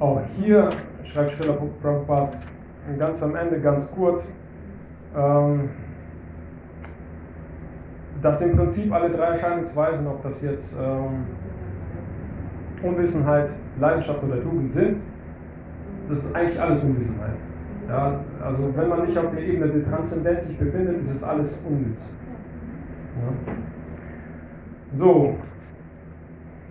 auch 0.00 0.20
hier 0.40 0.70
schreibt 1.04 1.32
Srila 1.32 1.58
Prabhupada 1.82 2.32
ganz 2.98 3.22
am 3.22 3.36
Ende, 3.36 3.60
ganz 3.60 3.86
kurz, 3.94 4.24
ähm, 5.16 5.68
dass 8.22 8.40
im 8.40 8.56
Prinzip 8.56 8.92
alle 8.92 9.10
drei 9.10 9.34
Erscheinungsweisen, 9.34 10.06
ob 10.06 10.22
das 10.22 10.40
jetzt 10.42 10.74
ähm, 10.80 11.24
Unwissenheit, 12.82 13.50
Leidenschaft 13.78 14.22
oder 14.24 14.42
Tugend 14.42 14.72
sind, 14.72 15.02
das 16.08 16.24
ist 16.24 16.34
eigentlich 16.34 16.60
alles 16.60 16.82
Unwissenheit. 16.82 17.36
Ja, 17.88 18.20
also 18.44 18.70
wenn 18.76 18.88
man 18.88 19.06
nicht 19.06 19.16
auf 19.16 19.30
der 19.30 19.40
Ebene 19.40 19.72
der 19.72 19.90
Transzendenz 19.90 20.46
sich 20.46 20.58
befindet, 20.58 21.02
ist 21.02 21.14
es 21.14 21.22
alles 21.22 21.58
unnütz. 21.66 22.00
Ja. 23.16 23.54
So, 24.98 25.34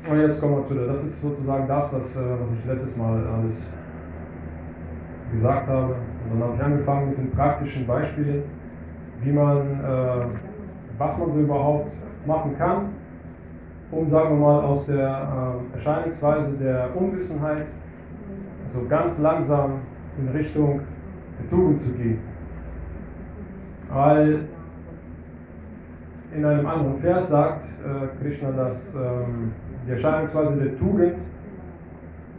und 0.10 0.22
jetzt 0.22 0.40
kommen 0.40 0.58
wir 0.58 0.68
zu 0.68 0.74
der, 0.74 0.94
das 0.94 1.04
ist 1.04 1.22
sozusagen 1.22 1.68
das, 1.68 1.92
was, 1.92 2.16
äh, 2.16 2.20
was 2.20 2.48
ich 2.58 2.66
letztes 2.66 2.96
Mal 2.96 3.28
alles 3.28 3.58
gesagt 5.34 5.68
habe. 5.68 5.96
Und 6.30 6.40
dann 6.40 6.44
habe 6.44 6.56
ich 6.56 6.64
angefangen 6.64 7.10
mit 7.10 7.18
den 7.18 7.32
praktischen 7.32 7.86
Beispielen, 7.86 8.44
wie 9.22 9.32
man, 9.32 9.58
äh, 9.58 10.26
was 10.98 11.18
man 11.18 11.34
so 11.34 11.40
überhaupt 11.40 11.92
machen 12.26 12.56
kann, 12.58 12.90
um, 13.92 14.10
sagen 14.10 14.30
wir 14.30 14.46
mal, 14.46 14.62
aus 14.62 14.86
der 14.86 14.98
äh, 15.74 15.78
Erscheinungsweise 15.78 16.58
der 16.58 16.90
Unwissenheit 16.96 17.66
so 18.74 18.88
ganz 18.88 19.18
langsam 19.20 19.80
in 20.20 20.30
Richtung 20.30 20.82
der 21.40 21.50
Tugend 21.50 21.82
zu 21.82 21.92
gehen. 21.92 22.20
Weil 23.90 24.40
in 26.36 26.46
einem 26.46 26.66
anderen 26.66 27.00
Vers 27.00 27.30
sagt 27.30 27.66
äh, 27.66 28.22
Krishna, 28.22 28.52
dass 28.52 28.94
ähm, 28.96 29.52
die 29.88 29.92
Erscheinungsweise 29.92 30.56
der 30.58 30.78
Tugend 30.78 31.16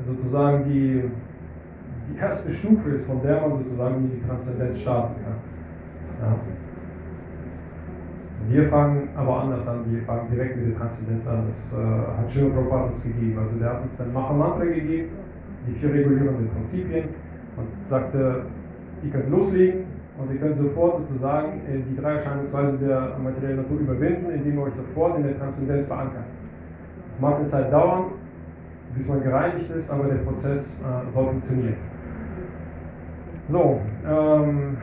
sozusagen 0.06 0.64
die, 0.64 1.04
die 2.08 2.18
erste 2.18 2.54
Stufe 2.54 2.90
ist, 2.90 3.06
von 3.06 3.22
der 3.22 3.40
man 3.40 3.62
sozusagen 3.62 4.10
die 4.10 4.26
Transzendenz 4.26 4.80
starten 4.80 5.14
kann. 5.24 6.28
Ja. 6.28 6.36
Wir 8.50 8.68
fangen 8.70 9.08
aber 9.14 9.42
anders 9.42 9.68
an, 9.68 9.84
wir 9.90 10.02
fangen 10.02 10.30
direkt 10.30 10.56
mit 10.56 10.70
der 10.70 10.78
Transzendenz 10.78 11.26
an. 11.26 11.44
Das 11.48 11.78
äh, 11.78 11.84
hat 11.84 12.32
Shiva 12.32 12.48
Prabhupada 12.48 12.84
uns 12.84 13.02
gegeben. 13.02 13.38
Also 13.38 13.58
der 13.58 13.68
hat 13.68 13.82
uns 13.82 13.96
dann 13.98 14.12
Mahamantra 14.12 14.64
gegeben, 14.64 15.08
die 15.66 15.72
vier 15.74 15.92
regulierenden 15.92 16.48
Prinzipien 16.50 17.04
und 17.56 17.66
sagte, 17.88 18.42
ihr 19.02 19.10
könnt 19.10 19.30
loslegen 19.30 19.84
und 20.18 20.32
ihr 20.32 20.40
könnt 20.40 20.58
sofort 20.58 20.98
sozusagen 20.98 21.60
die 21.66 21.96
drei 21.96 22.14
Erscheinungsweisen 22.14 22.86
der 22.86 23.16
materiellen 23.22 23.58
Natur 23.58 23.80
überwinden, 23.80 24.30
indem 24.30 24.58
ihr 24.58 24.62
euch 24.62 24.74
sofort 24.74 25.16
in 25.18 25.24
der 25.24 25.38
Transzendenz 25.38 25.86
verankert. 25.86 26.24
Es 27.14 27.20
mag 27.20 27.36
eine 27.36 27.48
Zeit 27.48 27.72
dauern, 27.72 28.04
bis 28.96 29.08
man 29.08 29.22
gereinigt 29.22 29.70
ist, 29.70 29.90
aber 29.90 30.04
der 30.04 30.16
Prozess 30.16 30.80
äh, 30.80 31.12
soll 31.14 31.26
funktionieren. 31.26 31.76
So, 33.50 33.80
ähm, 34.06 34.76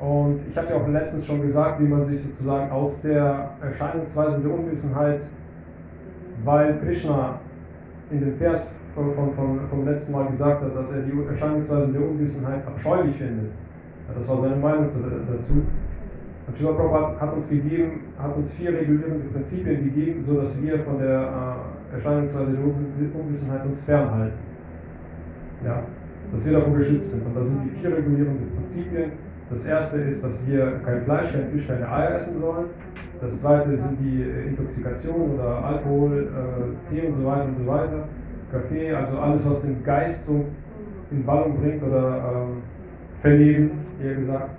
und 0.00 0.40
ich 0.50 0.56
habe 0.56 0.66
ja 0.68 0.76
auch 0.76 0.88
letztens 0.88 1.26
schon 1.26 1.42
gesagt, 1.42 1.80
wie 1.80 1.86
man 1.86 2.06
sich 2.06 2.22
sozusagen 2.22 2.70
aus 2.70 3.00
der 3.02 3.50
Erscheinungsweise 3.62 4.40
der 4.40 4.52
Unwissenheit, 4.52 5.20
weil 6.44 6.78
Krishna 6.80 7.38
in 8.14 8.20
dem 8.20 8.36
Vers 8.38 8.74
von, 8.94 9.12
von, 9.14 9.60
vom 9.68 9.84
letzten 9.84 10.12
Mal 10.12 10.26
gesagt 10.30 10.62
hat, 10.62 10.76
dass 10.76 10.92
er 10.92 11.02
die 11.02 11.12
Erscheinungsweise 11.28 11.92
der 11.92 12.02
Unwissenheit 12.02 12.66
abscheulich 12.66 13.16
findet. 13.16 13.50
Das 14.16 14.28
war 14.28 14.40
seine 14.40 14.56
Meinung 14.56 14.90
dazu. 15.28 15.62
Und 16.46 16.58
Shiva 16.58 16.72
Prabhupada 16.72 17.20
hat 17.20 17.34
uns 17.34 17.48
gegeben, 17.48 18.00
hat 18.18 18.36
uns 18.36 18.52
vier 18.52 18.72
regulierende 18.72 19.26
Prinzipien 19.32 19.84
gegeben, 19.84 20.24
sodass 20.26 20.62
wir 20.62 20.78
von 20.80 20.98
der 20.98 21.56
äh, 21.92 21.96
Erscheinungsweise 21.96 22.52
der 22.52 23.20
Unwissenheit 23.20 23.64
uns 23.64 23.82
fernhalten. 23.82 24.38
Ja, 25.64 25.82
dass 26.32 26.44
wir 26.44 26.52
davon 26.52 26.76
geschützt 26.76 27.12
sind. 27.12 27.26
Und 27.26 27.34
das 27.34 27.48
sind 27.48 27.64
die 27.64 27.80
vier 27.80 27.96
regulierenden 27.96 28.50
Prinzipien. 28.54 29.12
Das 29.50 29.66
erste 29.66 30.00
ist, 30.00 30.24
dass 30.24 30.46
wir 30.46 30.80
kein 30.84 31.02
Fleisch, 31.02 31.32
kein 31.32 31.50
Fisch, 31.50 31.66
keine 31.66 31.90
Eier 31.90 32.18
essen 32.18 32.40
sollen. 32.40 32.66
Das 33.20 33.40
zweite 33.40 33.78
sind 33.78 33.98
die 34.00 34.22
Intoxikation 34.48 35.32
oder 35.32 35.64
Alkohol, 35.64 36.28
äh, 36.28 36.94
Tee 36.94 37.06
und 37.06 37.18
so 37.18 37.26
weiter 37.26 37.44
und 37.44 37.58
so 37.58 37.66
weiter. 37.66 38.08
Kaffee, 38.50 38.92
also 38.92 39.18
alles, 39.18 39.48
was 39.48 39.62
den 39.62 39.82
Geist 39.82 40.26
so 40.26 40.44
in 41.10 41.26
Wallung 41.26 41.58
bringt 41.58 41.82
oder 41.82 42.32
ähm, 42.34 42.62
verlegen, 43.20 43.70
eher 44.02 44.14
gesagt. 44.14 44.50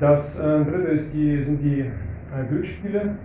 Das 0.00 0.40
äh, 0.40 0.64
dritte 0.64 0.88
ist 0.88 1.14
die, 1.14 1.42
sind 1.42 1.62
die 1.62 1.80
äh, 1.80 2.48
Glücksspiele. 2.48 3.16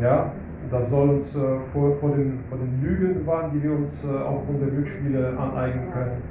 Ja, 0.00 0.32
das 0.70 0.90
soll 0.90 1.10
uns 1.10 1.36
äh, 1.36 1.40
vor, 1.72 1.96
vor, 1.96 2.10
den, 2.10 2.40
vor 2.48 2.58
den 2.58 2.82
Lügen 2.82 3.14
bewahren, 3.14 3.50
die 3.54 3.62
wir 3.62 3.72
uns 3.72 4.04
äh, 4.04 4.08
aufgrund 4.08 4.62
der 4.62 4.68
Glücksspiele 4.68 5.36
aneignen 5.38 5.92
können. 5.92 6.22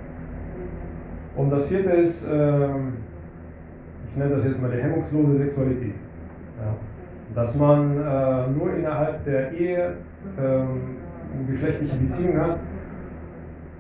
Und 1.36 1.50
das 1.50 1.68
vierte 1.68 1.90
ist, 1.90 2.28
ähm, 2.32 2.94
ich 4.10 4.18
nenne 4.18 4.36
das 4.36 4.46
jetzt 4.46 4.62
mal 4.62 4.72
die 4.72 4.82
hemmungslose 4.82 5.38
Sexualität. 5.38 5.96
Ja. 6.60 6.76
Dass 7.36 7.58
man 7.58 7.98
äh, 7.98 8.48
nur 8.52 8.74
innerhalb 8.76 9.26
der 9.26 9.52
Ehe 9.52 9.94
ähm, 10.38 10.98
geschlechtliche 11.48 11.98
Beziehungen 11.98 12.40
hat 12.40 12.60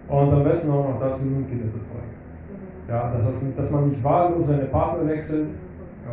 und 0.08 0.34
am 0.34 0.44
besten 0.44 0.72
auch 0.72 0.90
noch 0.90 1.00
dazu 1.00 1.26
nun 1.26 1.48
Kinder 1.48 1.66
zu 1.66 1.78
zeugen. 1.78 2.04
Ja, 2.90 3.14
dass, 3.16 3.28
das, 3.28 3.56
dass 3.56 3.72
man 3.72 3.90
nicht 3.90 4.04
wahllos 4.04 4.48
seine 4.48 4.66
Partner 4.66 5.08
wechselt, 5.08 5.48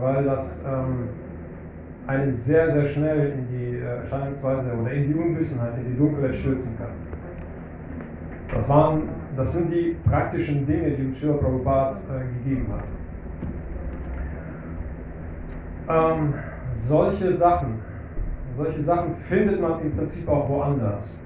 weil 0.01 0.25
das 0.25 0.63
ähm, 0.67 1.09
einen 2.07 2.35
sehr, 2.35 2.71
sehr 2.71 2.87
schnell 2.87 3.33
in 3.33 3.49
die 3.49 3.77
äh, 3.77 4.03
Erscheinungsweise 4.03 4.73
oder 4.81 4.93
in 4.93 5.09
die 5.09 5.15
Unwissenheit, 5.15 5.73
in 5.79 5.93
die 5.93 5.99
Dunkelheit 5.99 6.37
stürzen 6.37 6.77
kann. 6.79 6.93
Das, 8.55 8.69
waren, 8.69 9.03
das 9.37 9.53
sind 9.53 9.73
die 9.73 9.97
praktischen 10.09 10.67
Dinge, 10.67 10.91
die 10.91 11.15
Shiva 11.19 11.35
Prabhupada 11.35 11.99
äh, 12.11 12.45
gegeben 12.45 12.67
hat. 12.73 12.85
Ähm, 15.89 16.35
solche 16.75 17.35
Sachen, 17.35 17.81
solche 18.57 18.83
Sachen 18.83 19.17
findet 19.17 19.61
man 19.61 19.81
im 19.83 19.97
Prinzip 19.97 20.29
auch 20.29 20.49
woanders. 20.49 21.21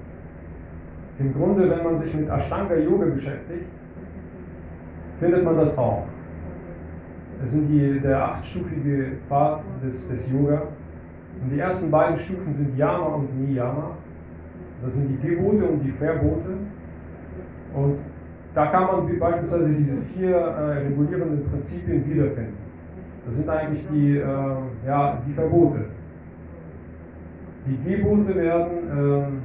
Im 1.19 1.33
Grunde, 1.33 1.69
wenn 1.69 1.83
man 1.83 2.01
sich 2.01 2.13
mit 2.13 2.29
Ashtanga 2.29 2.75
Yoga 2.75 3.05
beschäftigt, 3.05 3.65
findet 5.19 5.43
man 5.43 5.57
das 5.57 5.77
auch. 5.77 6.05
Es 7.43 7.51
sind 7.51 7.69
die, 7.69 7.99
der 7.99 8.23
achtstufige 8.23 9.17
Pfad 9.27 9.61
des, 9.83 10.07
des 10.07 10.31
Yoga. 10.31 10.63
Und 11.41 11.49
die 11.51 11.59
ersten 11.59 11.91
beiden 11.91 12.17
Stufen 12.17 12.53
sind 12.53 12.77
Yama 12.77 13.07
und 13.07 13.39
Niyama. 13.39 13.91
Das 14.83 14.93
sind 14.95 15.09
die 15.09 15.27
Gebote 15.27 15.65
und 15.65 15.81
die 15.81 15.91
Verbote. 15.91 16.57
Und 17.75 17.97
da 18.53 18.67
kann 18.67 18.87
man 18.87 19.19
beispielsweise 19.19 19.73
diese 19.75 20.01
vier 20.01 20.37
äh, 20.37 20.87
regulierenden 20.87 21.45
Prinzipien 21.49 22.09
wiederfinden. 22.09 22.57
Das 23.25 23.35
sind 23.35 23.49
eigentlich 23.49 23.85
die, 23.91 24.17
äh, 24.17 24.87
ja, 24.87 25.21
die 25.27 25.33
Verbote. 25.33 25.85
Die 27.65 27.77
Gebote 27.83 28.35
werden, 28.35 29.41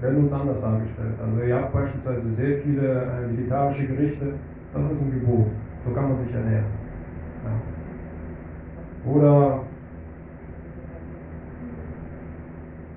äh, 0.00 0.02
werden 0.02 0.24
uns 0.24 0.32
anders 0.32 0.60
dargestellt. 0.60 1.14
Also 1.22 1.42
ihr 1.42 1.54
habt 1.54 1.72
beispielsweise 1.72 2.32
sehr 2.32 2.58
viele 2.58 3.02
äh, 3.02 3.30
vegetarische 3.30 3.86
Gerichte, 3.86 4.32
das 4.72 4.82
ist 4.92 5.02
ein 5.02 5.12
Gebot. 5.12 5.46
So 5.84 5.94
kann 5.94 6.08
man 6.08 6.24
sich 6.24 6.34
ernähren. 6.34 6.64
Ja. 7.44 9.10
Oder 9.12 9.60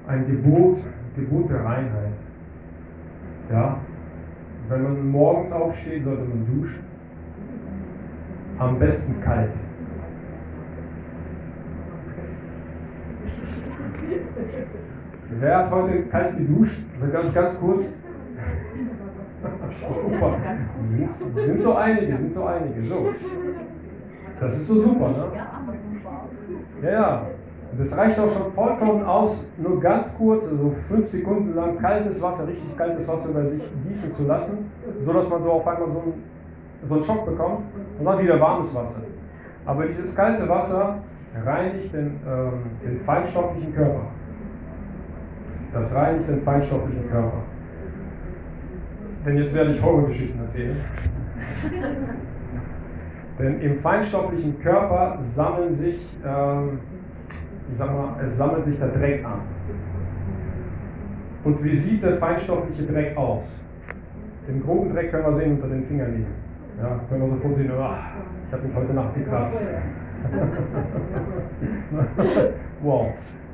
ein 0.07 0.27
Gebot, 0.27 0.77
Gebot 1.15 1.49
der 1.49 1.65
Reinheit. 1.65 2.13
Ja, 3.51 3.79
wenn 4.69 4.83
man 4.83 5.11
morgens 5.11 5.51
aufsteht, 5.51 6.03
sollte 6.03 6.23
man 6.23 6.45
duschen. 6.45 6.83
Am 8.57 8.79
besten 8.79 9.21
kalt. 9.21 9.51
Wer 15.39 15.57
hat 15.57 15.71
heute 15.71 16.03
kalt 16.03 16.37
geduscht? 16.37 16.79
Also 16.99 17.11
ganz, 17.11 17.33
ganz 17.33 17.59
kurz. 17.59 17.83
Super. 19.81 20.39
Sind, 20.83 21.13
sind 21.13 21.61
so 21.61 21.75
einige, 21.75 22.17
sind 22.17 22.33
so 22.33 22.45
einige. 22.45 22.87
So. 22.87 23.13
Das 24.39 24.55
ist 24.55 24.67
so 24.67 24.81
super, 24.81 25.09
ne? 25.09 25.31
Ja, 26.83 26.91
ja. 26.91 27.27
Das 27.77 27.97
reicht 27.97 28.17
auch 28.19 28.31
schon 28.31 28.53
vollkommen 28.53 29.03
aus, 29.03 29.49
nur 29.57 29.81
ganz 29.81 30.15
kurz, 30.17 30.43
also 30.49 30.73
fünf 30.87 31.09
Sekunden 31.09 31.55
lang 31.55 31.77
kaltes 31.79 32.21
Wasser, 32.21 32.47
richtig 32.47 32.77
kaltes 32.77 33.07
Wasser 33.07 33.29
über 33.29 33.49
sich 33.49 33.61
gießen 33.87 34.13
zu 34.13 34.23
lassen, 34.25 34.71
sodass 35.03 35.29
man 35.29 35.43
so 35.43 35.51
auf 35.51 35.67
einmal 35.67 35.91
so 35.91 35.99
einen, 35.99 36.23
so 36.87 36.93
einen 36.95 37.03
Schock 37.03 37.25
bekommt 37.25 37.63
und 37.99 38.05
dann 38.05 38.19
wieder 38.19 38.39
warmes 38.39 38.73
Wasser. 38.73 39.01
Aber 39.65 39.85
dieses 39.87 40.15
kalte 40.15 40.47
Wasser 40.47 40.99
reinigt 41.43 41.93
den, 41.93 42.19
ähm, 42.27 42.63
den 42.85 43.01
feinstofflichen 43.01 43.73
Körper. 43.73 44.05
Das 45.73 45.93
reinigt 45.93 46.29
den 46.29 46.41
feinstofflichen 46.43 47.09
Körper. 47.09 47.43
Denn 49.25 49.37
jetzt 49.37 49.53
werde 49.53 49.71
ich 49.71 49.83
Horrorgeschichten 49.83 50.39
erzählen. 50.39 50.77
Denn 53.39 53.59
im 53.59 53.79
feinstofflichen 53.79 54.61
Körper 54.61 55.19
sammeln 55.25 55.75
sich, 55.75 55.99
ähm, 56.25 56.79
ich 57.71 57.77
sag 57.77 57.93
mal, 57.93 58.15
es 58.25 58.37
sammelt 58.37 58.65
sich 58.65 58.77
der 58.77 58.89
Dreck 58.89 59.25
an. 59.25 59.39
Und 61.43 61.63
wie 61.63 61.75
sieht 61.75 62.03
der 62.03 62.17
feinstoffliche 62.17 62.91
Dreck 62.91 63.17
aus? 63.17 63.63
Den 64.47 64.63
groben 64.63 64.93
Dreck 64.93 65.11
können 65.11 65.25
wir 65.25 65.33
sehen 65.33 65.55
unter 65.55 65.67
den 65.67 65.85
Fingernägeln. 65.85 66.27
Ja, 66.81 66.99
können 67.09 67.21
wir 67.21 67.35
sofort 67.35 67.55
sehen, 67.55 67.71
ach, 67.79 67.97
ich 68.47 68.53
habe 68.53 68.67
mich 68.67 68.75
heute 68.75 68.93
Nacht 68.93 69.15
gekratzt. 69.15 69.61
wow, 72.81 73.07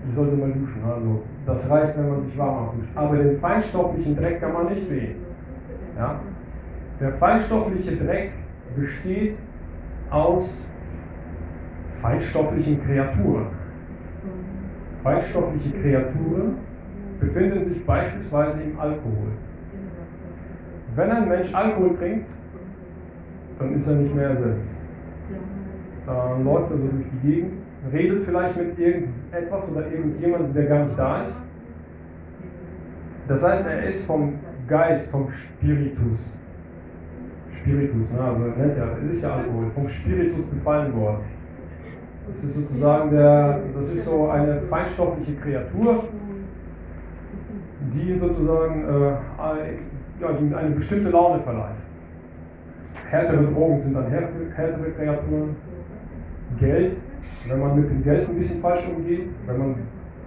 ich 0.07 0.15
sollte 0.15 0.35
mal 0.35 0.51
duschen. 0.51 0.83
Also, 0.85 1.23
das 1.45 1.69
reicht, 1.69 1.97
wenn 1.97 2.09
man 2.09 2.23
sich 2.23 2.37
warm 2.37 2.69
abduscht. 2.69 2.89
Aber 2.95 3.17
den 3.17 3.39
feinstofflichen 3.39 4.15
Dreck 4.15 4.41
kann 4.41 4.53
man 4.53 4.67
nicht 4.67 4.81
sehen. 4.81 5.15
Ja? 5.97 6.19
Der 6.99 7.13
feinstoffliche 7.13 7.97
Dreck 7.97 8.31
besteht 8.75 9.37
aus 10.09 10.71
feinstofflichen 11.93 12.83
Kreaturen. 12.85 13.60
Feinstoffliche 15.03 15.71
Kreaturen 15.79 16.57
befinden 17.19 17.65
sich 17.65 17.85
beispielsweise 17.85 18.63
im 18.63 18.79
Alkohol. 18.79 19.31
wenn 20.95 21.09
ein 21.09 21.29
Mensch 21.29 21.53
Alkohol 21.53 21.95
trinkt, 21.97 22.27
dann 23.57 23.79
ist 23.79 23.87
er 23.87 23.95
nicht 23.95 24.13
mehr 24.13 24.29
er 24.29 24.37
selbst. 24.37 24.67
Dann 26.05 26.43
läuft 26.43 26.71
er 26.71 26.77
so 26.77 26.87
durch 26.87 27.05
die 27.13 27.27
Gegend, 27.27 27.53
redet 27.93 28.25
vielleicht 28.25 28.57
mit 28.57 28.77
irgendetwas 28.77 29.71
oder 29.71 29.89
irgendjemandem, 29.91 30.53
der 30.53 30.65
gar 30.65 30.85
nicht 30.85 30.99
da 30.99 31.21
ist. 31.21 31.41
Das 33.27 33.43
heißt, 33.43 33.67
er 33.67 33.83
ist 33.83 34.05
vom 34.05 34.33
Geist, 34.67 35.11
vom 35.11 35.31
Spiritus, 35.31 36.37
Spiritus, 37.59 38.13
ne, 38.13 38.21
also 38.21 38.45
es 39.05 39.17
ist 39.17 39.23
ja 39.23 39.35
Alkohol, 39.35 39.69
vom 39.73 39.87
Spiritus 39.87 40.45
befallen 40.47 40.93
worden. 40.95 41.23
Das 42.35 42.49
ist 42.49 42.55
sozusagen 42.55 43.11
der, 43.11 43.59
das 43.75 43.93
ist 43.93 44.05
so 44.05 44.29
eine 44.29 44.61
feinstoffliche 44.69 45.35
Kreatur, 45.35 46.03
die 47.93 48.17
sozusagen 48.19 48.83
äh, 48.83 49.11
ja, 50.21 50.57
eine 50.57 50.75
bestimmte 50.75 51.09
Laune 51.09 51.41
verleiht. 51.43 51.75
Härtere 53.09 53.43
Drogen 53.43 53.81
sind 53.81 53.95
dann 53.95 54.07
härtere 54.07 54.91
Kreaturen. 54.95 55.55
Geld, 56.59 56.97
wenn 57.47 57.59
man 57.59 57.79
mit 57.79 57.89
dem 57.89 58.03
Geld 58.03 58.27
ein 58.27 58.35
bisschen 58.37 58.61
falsch 58.61 58.87
umgeht, 58.87 59.29
wenn 59.47 59.57
man 59.57 59.75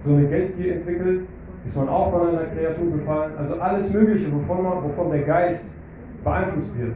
so 0.05 0.13
eine 0.13 0.27
Geldgier 0.27 0.75
entwickelt, 0.75 1.21
ist 1.65 1.77
man 1.77 1.89
auch 1.89 2.11
von 2.11 2.29
einer 2.29 2.45
Kreatur 2.45 2.91
befallen. 2.91 3.31
Also 3.37 3.59
alles 3.59 3.93
Mögliche, 3.93 4.31
wovon, 4.31 4.63
man, 4.63 4.83
wovon 4.83 5.11
der 5.11 5.21
Geist 5.21 5.69
beeinflusst 6.23 6.77
wird. 6.79 6.95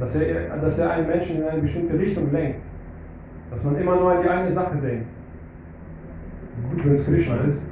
Dass 0.00 0.16
er, 0.16 0.56
dass 0.56 0.78
er 0.78 0.90
einen 0.90 1.06
Menschen 1.06 1.42
in 1.42 1.48
eine 1.48 1.62
bestimmte 1.62 1.98
Richtung 1.98 2.32
lenkt. 2.32 2.60
Dass 3.52 3.64
man 3.64 3.76
immer 3.76 3.96
nur 3.96 4.12
an 4.12 4.22
die 4.22 4.28
eine 4.28 4.50
Sache 4.50 4.76
denkt. 4.76 5.06
Gut, 6.70 6.84
wenn 6.84 6.92
es 6.92 7.06
Krishna 7.06 7.36
ist, 7.50 7.62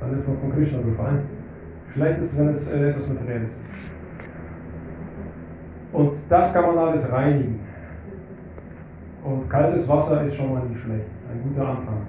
dann 0.00 0.18
ist 0.18 0.26
man 0.26 0.38
von 0.38 0.52
Krishna 0.52 0.78
befallen. 0.78 1.22
Schlecht 1.92 2.20
ist, 2.20 2.38
wenn 2.38 2.48
es 2.54 2.72
äh, 2.72 2.90
etwas 2.90 3.08
Materielles 3.08 3.50
ist. 3.50 3.90
Und 5.92 6.12
das 6.28 6.52
kann 6.52 6.66
man 6.66 6.78
alles 6.78 7.10
reinigen. 7.12 7.60
Und 9.24 9.48
kaltes 9.48 9.88
Wasser 9.88 10.24
ist 10.24 10.36
schon 10.36 10.52
mal 10.52 10.62
nicht 10.64 10.82
schlecht. 10.82 11.06
Ein 11.30 11.48
guter 11.48 11.68
Anfang. 11.68 12.02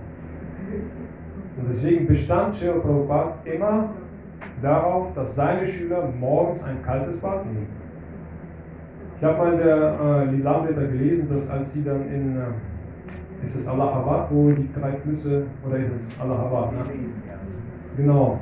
Und 1.57 1.69
deswegen 1.71 2.07
bestand 2.07 2.55
Srila 2.55 2.73
Prabhupada 2.73 3.35
immer 3.45 3.89
darauf, 4.61 5.13
dass 5.13 5.35
seine 5.35 5.67
Schüler 5.67 6.09
morgens 6.19 6.63
ein 6.63 6.81
kaltes 6.83 7.19
Bad 7.19 7.45
nehmen. 7.45 7.67
Ich 9.17 9.23
habe 9.23 9.37
mal 9.37 9.53
in 9.53 9.59
der 9.59 9.99
äh, 9.99 10.25
Lilamrita 10.31 10.81
gelesen, 10.81 11.29
dass 11.33 11.49
als 11.49 11.73
sie 11.73 11.83
dann 11.83 12.01
in, 12.09 12.37
äh, 12.37 12.41
ist 13.45 13.55
es 13.55 13.67
Allahabad, 13.67 14.27
wo 14.31 14.51
die 14.51 14.69
drei 14.73 14.93
Flüsse, 14.93 15.45
oder 15.67 15.77
ist 15.77 15.91
es 15.91 16.21
Allahabad, 16.21 16.73
ne? 16.73 16.79
Genau. 17.97 18.39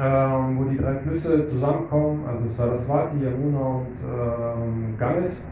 Ähm, 0.00 0.58
wo 0.58 0.64
die 0.64 0.78
drei 0.78 0.94
Flüsse 0.96 1.48
zusammenkommen, 1.48 2.24
also 2.26 2.48
Saraswati, 2.48 3.16
Yamuna 3.24 3.58
und 3.58 3.86
ähm, 4.04 4.94
Ganges. 4.98 5.46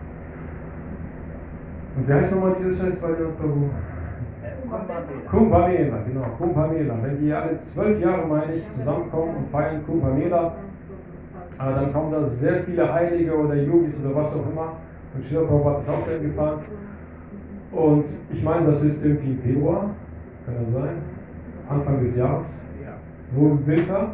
Und 1.96 2.08
wie 2.08 2.12
heißt 2.12 2.34
nochmal 2.34 2.56
dieses 2.60 2.80
Fest 2.80 3.02
bei 3.02 3.08
der 3.08 3.24
Prabhu? 3.24 3.68
Kumbh 5.30 5.50
Mela, 5.50 5.98
genau, 6.06 6.26
Kumbh 6.38 6.68
Mela. 6.68 6.94
Wenn 7.02 7.18
die 7.18 7.32
alle 7.32 7.60
zwölf 7.62 8.00
Jahre, 8.00 8.26
meine 8.26 8.54
ich, 8.54 8.70
zusammenkommen 8.70 9.36
und 9.36 9.50
feiern 9.50 9.84
Kumbh 9.84 10.14
Mela, 10.14 10.54
äh, 11.58 11.74
dann 11.74 11.92
kommen 11.92 12.12
da 12.12 12.28
sehr 12.28 12.62
viele 12.62 12.92
Heilige 12.92 13.36
oder 13.36 13.54
Yogis 13.54 13.94
oder 14.04 14.14
was 14.14 14.32
auch 14.34 14.50
immer. 14.50 14.74
Und 15.14 15.24
Srila 15.26 15.42
Prabhupada 15.42 15.80
ist 15.80 15.88
auch 15.88 16.06
dahin 16.06 16.22
gefahren. 16.22 16.60
Und 17.72 18.04
ich 18.32 18.42
meine, 18.42 18.66
das 18.66 18.82
ist 18.82 19.04
irgendwie 19.04 19.34
Februar, 19.36 19.90
kann 20.46 20.54
das 20.64 20.72
sein? 20.72 20.96
Anfang 21.68 22.04
des 22.04 22.16
Jahres. 22.16 22.64
So 23.34 23.46
im 23.46 23.66
Winter 23.66 24.12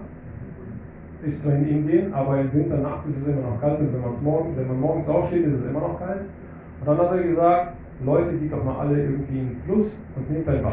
ist 1.22 1.42
zwar 1.42 1.54
in 1.54 1.68
Indien, 1.68 2.12
aber 2.12 2.40
im 2.40 2.52
Winter 2.52 2.78
nachts 2.78 3.08
ist 3.08 3.18
es 3.18 3.28
immer 3.28 3.42
noch 3.42 3.60
kalt 3.60 3.78
und 3.78 3.92
wenn, 3.92 4.24
morgen, 4.24 4.56
wenn 4.56 4.66
man 4.66 4.80
morgens 4.80 5.08
aufsteht, 5.08 5.46
ist 5.46 5.60
es 5.60 5.66
immer 5.66 5.80
noch 5.80 5.98
kalt. 5.98 6.22
Und 6.80 6.86
dann 6.86 6.98
hat 6.98 7.12
er 7.12 7.22
gesagt, 7.22 7.72
Leute, 8.04 8.32
geht 8.32 8.52
doch 8.52 8.64
mal 8.64 8.80
alle 8.80 9.02
irgendwie 9.02 9.38
in 9.38 9.48
den 9.48 9.62
Fluss 9.64 9.98
und 10.16 10.30
nehmt 10.30 10.48
ein 10.48 10.62
Bad. 10.62 10.72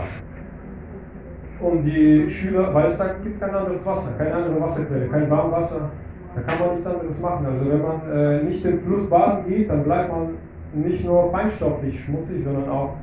Und 1.62 1.84
die 1.84 2.30
Schüler, 2.32 2.74
weil 2.74 2.88
es 2.88 2.98
da 2.98 3.14
gibt 3.24 3.40
kein 3.40 3.54
anderes 3.54 3.86
Wasser, 3.86 4.14
keine 4.18 4.34
andere 4.34 4.60
Wasserquelle, 4.60 5.08
kein 5.08 5.30
Warmwasser, 5.30 5.92
da 6.34 6.42
kann 6.42 6.60
man 6.60 6.76
nichts 6.76 6.88
anderes 6.88 7.20
machen. 7.22 7.46
Also 7.46 7.72
wenn 7.72 7.82
man 7.82 8.12
äh, 8.12 8.44
nicht 8.44 8.66
im 8.66 8.80
Fluss 8.80 9.08
baden 9.08 9.48
geht, 9.48 9.70
dann 9.70 9.84
bleibt 9.84 10.12
man 10.12 10.30
nicht 10.74 11.06
nur 11.06 11.32
feinstofflich 11.32 12.04
schmutzig, 12.04 12.44
sondern 12.44 12.70
auch 12.70 12.96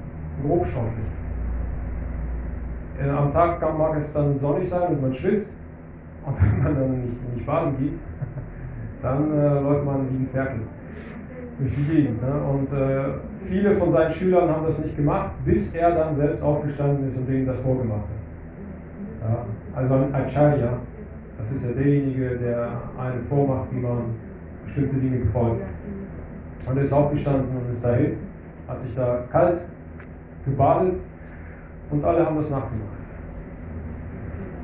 grobstofflich. 0.43 1.07
Am 3.17 3.33
Tag 3.33 3.61
mag 3.79 3.97
es 3.99 4.13
dann 4.13 4.39
sonnig 4.41 4.69
sein 4.69 4.89
und 4.89 5.03
man 5.03 5.15
schwitzt. 5.15 5.55
Und 6.27 6.37
wenn 6.43 6.63
man 6.63 6.75
dann 6.75 7.03
nicht, 7.03 7.35
nicht 7.35 7.47
baden 7.47 7.77
geht, 7.79 7.93
dann 9.03 9.31
äh, 9.33 9.61
läuft 9.61 9.85
man 9.85 10.09
wie 10.11 10.25
ein 10.25 10.29
Ferkel 10.33 10.61
durch 11.59 11.75
die 11.75 11.85
Gegend. 11.85 12.23
Ne? 12.23 12.33
Und 12.33 12.73
äh, 12.73 13.05
viele 13.45 13.77
von 13.77 13.93
seinen 13.93 14.13
Schülern 14.13 14.51
haben 14.51 14.67
das 14.67 14.79
nicht 14.79 14.97
gemacht, 14.97 15.31
bis 15.45 15.75
er 15.75 15.93
dann 15.95 16.17
selbst 16.17 16.43
aufgestanden 16.43 17.11
ist 17.11 17.19
und 17.19 17.29
denen 17.29 17.47
das 17.47 17.61
vorgemacht 17.61 18.03
hat. 19.23 19.31
Ja? 19.31 19.45
Also 19.75 19.95
ein 19.95 20.15
Acharya, 20.15 20.79
das 21.39 21.57
ist 21.57 21.65
ja 21.65 21.73
derjenige, 21.73 22.37
der 22.37 22.69
einen 22.99 23.25
vormacht, 23.29 23.69
wie 23.71 23.81
man 23.81 23.99
bestimmte 24.65 24.97
Dinge 24.97 25.19
befolgt. 25.19 25.63
Und 26.67 26.77
er 26.77 26.85
ist 26.85 26.93
aufgestanden 26.93 27.57
und 27.57 27.75
ist 27.75 27.85
dahin, 27.85 28.19
hat 28.67 28.83
sich 28.83 28.95
da 28.95 29.25
kalt 29.31 29.61
gebadet 30.45 30.95
und 31.91 32.05
alle 32.05 32.25
haben 32.25 32.37
das 32.37 32.51
nachgemacht. 32.51 32.99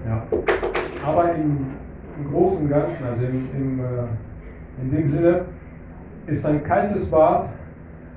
Ja. 0.07 0.22
Aber 1.07 1.35
im, 1.35 1.66
im 2.18 2.30
Großen 2.30 2.64
und 2.64 2.68
Ganzen, 2.68 3.07
also 3.07 3.24
im, 3.26 3.48
im, 3.54 3.80
äh, 3.80 4.83
in 4.83 4.90
dem 4.90 5.09
Sinne, 5.09 5.42
ist 6.26 6.44
ein 6.46 6.62
kaltes 6.62 7.11
Bad 7.11 7.48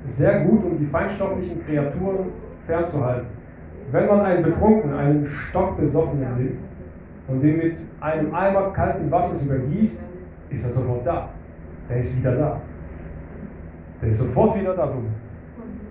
sehr 0.08 0.42
gut, 0.42 0.64
um 0.64 0.78
die 0.78 0.86
feinstofflichen 0.86 1.66
Kreaturen 1.66 2.32
fernzuhalten. 2.66 3.28
Wenn 3.92 4.08
man 4.08 4.22
einen 4.22 4.44
Betrunkenen, 4.44 4.98
einen 4.98 5.30
stockbesoffenen 5.30 6.38
nimmt 6.38 6.60
und 7.28 7.42
den 7.42 7.58
mit 7.58 7.78
einem 8.00 8.34
Eimer 8.34 8.72
kalten 8.74 9.10
Wassers 9.12 9.44
übergießt, 9.44 10.04
ist 10.50 10.66
er 10.66 10.72
sofort 10.72 11.06
da. 11.06 11.30
Der 11.90 11.98
ist 11.98 12.18
wieder 12.18 12.36
da. 12.36 12.62
Der 14.02 14.10
ist 14.10 14.20
sofort 14.20 14.60
wieder 14.60 14.76
da. 14.76 14.88
So. 14.88 14.98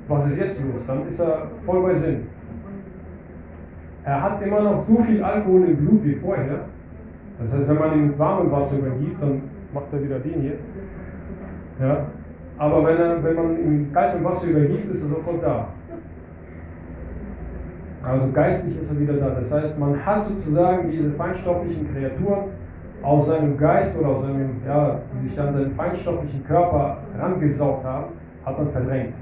Was 0.08 0.30
ist 0.30 0.38
jetzt 0.38 0.60
los? 0.62 0.86
Dann 0.86 1.08
ist 1.08 1.20
er 1.20 1.48
voll 1.64 1.82
bei 1.82 1.94
Sinn. 1.94 2.26
Er 4.04 4.22
hat 4.22 4.40
immer 4.42 4.60
noch 4.60 4.80
so 4.82 5.02
viel 5.02 5.22
Alkohol 5.22 5.64
im 5.64 5.76
Blut 5.76 6.04
wie 6.04 6.14
vorher. 6.14 6.66
Das 7.40 7.52
heißt, 7.52 7.68
wenn 7.68 7.78
man 7.78 7.92
ihn 7.92 8.06
mit 8.08 8.18
warmem 8.18 8.52
Wasser 8.52 8.78
übergießt, 8.78 9.22
dann 9.22 9.42
macht 9.74 9.86
er 9.92 10.02
wieder 10.02 10.20
den 10.20 10.40
hier. 10.40 10.58
Ja? 11.80 12.06
Aber 12.58 12.86
wenn, 12.86 12.96
er, 12.96 13.22
wenn 13.22 13.34
man 13.34 13.58
ihn 13.58 13.92
kaltem 13.92 14.24
Wasser 14.24 14.46
übergießt, 14.46 14.92
ist 14.92 15.02
er 15.02 15.08
sofort 15.08 15.42
da. 15.42 15.68
Also 18.02 18.32
geistlich 18.32 18.80
ist 18.80 18.90
er 18.90 19.00
wieder 19.00 19.14
da. 19.14 19.30
Das 19.30 19.50
heißt, 19.50 19.78
man 19.78 20.06
hat 20.06 20.24
sozusagen 20.24 20.90
diese 20.90 21.10
feinstofflichen 21.10 21.92
Kreaturen 21.92 22.44
aus 23.06 23.28
seinem 23.28 23.56
Geist 23.56 23.96
oder 23.96 24.08
aus 24.08 24.22
seinem, 24.24 24.60
ja, 24.66 24.98
die 25.14 25.28
sich 25.28 25.40
an 25.40 25.54
seinen 25.54 25.76
feinstofflichen 25.76 26.44
Körper 26.44 26.98
herangesaugt 27.14 27.84
haben, 27.84 28.06
hat 28.44 28.58
man 28.58 28.72
verdrängt. 28.72 29.14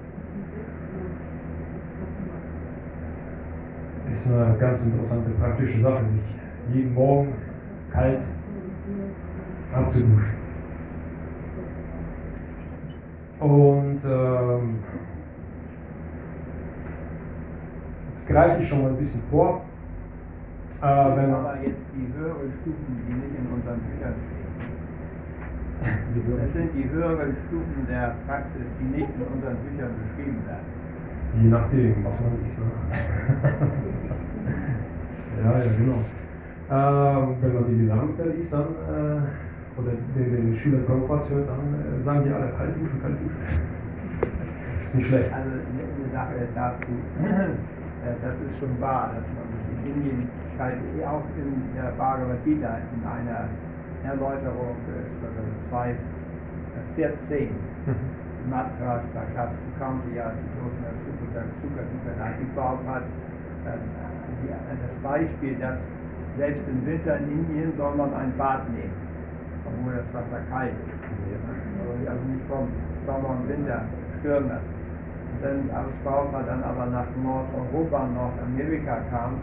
Ist 4.11 4.33
eine 4.33 4.57
ganz 4.59 4.87
interessante 4.87 5.31
praktische 5.33 5.81
Sache, 5.81 6.01
sich 6.07 6.75
jeden 6.75 6.95
Morgen 6.95 7.35
kalt 7.93 8.21
abzuduschen. 9.75 10.45
Und 13.41 14.01
ähm, 14.07 14.79
jetzt 18.15 18.29
greife 18.29 18.63
ich 18.63 18.69
schon 18.69 18.83
mal 18.83 18.91
ein 18.91 18.97
bisschen 18.97 19.21
vor. 19.31 19.64
Äh, 20.83 21.17
wenn 21.17 21.31
aber 21.33 21.57
jetzt 21.63 21.85
die 21.95 22.07
höheren 22.17 22.53
Stufen, 22.61 22.93
die 23.07 23.15
nicht 23.15 23.35
in 23.39 23.47
unseren 23.53 23.81
Büchern 23.81 24.15
stehen. 24.15 24.45
Das 26.15 26.53
sind 26.53 26.71
die 26.75 26.89
höheren 26.89 27.37
Stufen 27.47 27.87
der 27.89 28.15
Praxis, 28.27 28.67
die 28.81 28.85
nicht 28.97 29.09
in 29.15 29.23
unseren 29.23 29.57
Büchern 29.67 29.91
beschrieben 30.01 30.41
werden. 30.47 30.69
Je 31.35 31.49
nachdem, 31.49 32.05
was 32.05 32.21
man 32.21 32.33
nicht 32.39 32.55
ja, 35.43 35.51
ja, 35.59 35.71
genau. 35.77 35.99
Äh, 36.71 37.27
wenn 37.43 37.55
man 37.55 37.67
die 37.69 37.75
Bilanz 37.75 38.13
liest, 38.37 38.53
dann 38.53 38.63
äh, 38.63 39.81
oder 39.81 39.93
den, 40.15 40.31
den 40.33 40.57
Schülern 40.57 40.87
Konkurrenz 40.87 41.29
hört, 41.31 41.49
dann 41.49 41.75
äh, 41.75 42.05
sagen 42.05 42.25
die 42.25 42.31
alle 42.31 42.53
kalt 42.57 42.77
duschen, 42.77 43.03
kalt 43.03 43.15
duschen. 43.21 43.37
ist 44.87 44.95
nicht 44.95 45.09
schlecht. 45.09 45.33
Also 45.33 45.51
eine 45.51 46.13
Sache 46.13 46.49
dazu, 46.55 46.93
äh, 47.21 48.15
das 48.23 48.35
ist 48.49 48.59
schon 48.61 48.81
wahr, 48.81 49.11
dass 49.15 49.27
man 49.35 49.54
Indien 49.85 50.29
schreibt, 50.57 50.83
eh 50.99 51.05
auch 51.05 51.23
in 51.37 51.75
der 51.77 51.93
Bhagavad 51.97 52.45
Gita 52.45 52.79
in 52.93 53.03
einer 53.07 53.49
Erläuterung 54.05 54.77
äh, 54.89 55.71
2, 55.71 55.95
14. 56.97 57.49
Madras 58.51 59.03
Bhagat 59.15 59.51
Kauntiya 59.79 60.33
Sitosna 60.37 60.91
Sukuta 61.01 61.41
hat, 62.87 63.03
äh, 63.65 63.79
das 64.45 65.03
Beispiel, 65.03 65.57
dass 65.57 65.79
selbst 66.37 66.63
im 66.69 66.85
Winter 66.85 67.17
in 67.19 67.31
Indien 67.31 67.73
soll 67.79 67.95
man 67.97 68.13
ein 68.15 68.37
Bad 68.37 68.69
nehmen 68.71 68.93
obwohl 69.65 69.95
das 69.97 70.09
Wasser 70.13 70.43
kalt 70.51 70.73
ist. 70.73 72.09
also 72.09 72.25
nicht 72.29 72.47
vom 72.49 72.69
Sommer 73.07 73.31
und 73.31 73.49
Winter 73.49 73.83
stören 74.21 74.49
lassen. 74.49 74.73
Und 75.33 75.43
dann, 75.43 75.71
als 75.75 75.93
Brautpaar 76.05 76.45
dann 76.45 76.63
aber 76.63 76.87
nach 76.87 77.09
Nordeuropa 77.23 78.07
Nordamerika 78.13 79.01
kam, 79.11 79.41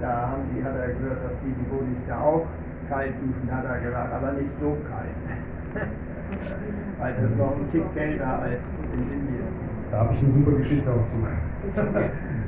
da 0.00 0.30
haben 0.32 0.42
die, 0.54 0.62
hat 0.64 0.76
er 0.76 0.88
gehört, 0.88 1.22
dass 1.24 1.32
die 1.44 1.52
Devotis 1.52 2.00
da 2.08 2.20
auch 2.20 2.46
kalt 2.88 3.12
duschen, 3.20 3.50
hat 3.50 3.64
er 3.64 3.80
gesagt, 3.80 4.12
aber 4.12 4.32
nicht 4.32 4.50
so 4.60 4.76
kalt. 4.88 5.16
Weil 6.98 7.14
das 7.14 7.30
noch 7.36 7.56
ein 7.56 7.70
Tick 7.72 7.94
kälter 7.94 8.42
als 8.42 8.60
in 8.92 9.00
Indien. 9.00 9.48
Da 9.90 9.98
habe 9.98 10.14
ich 10.14 10.22
eine 10.22 10.32
super 10.32 10.52
Geschichte 10.58 10.90
auch 10.90 11.08
zu. 11.10 11.26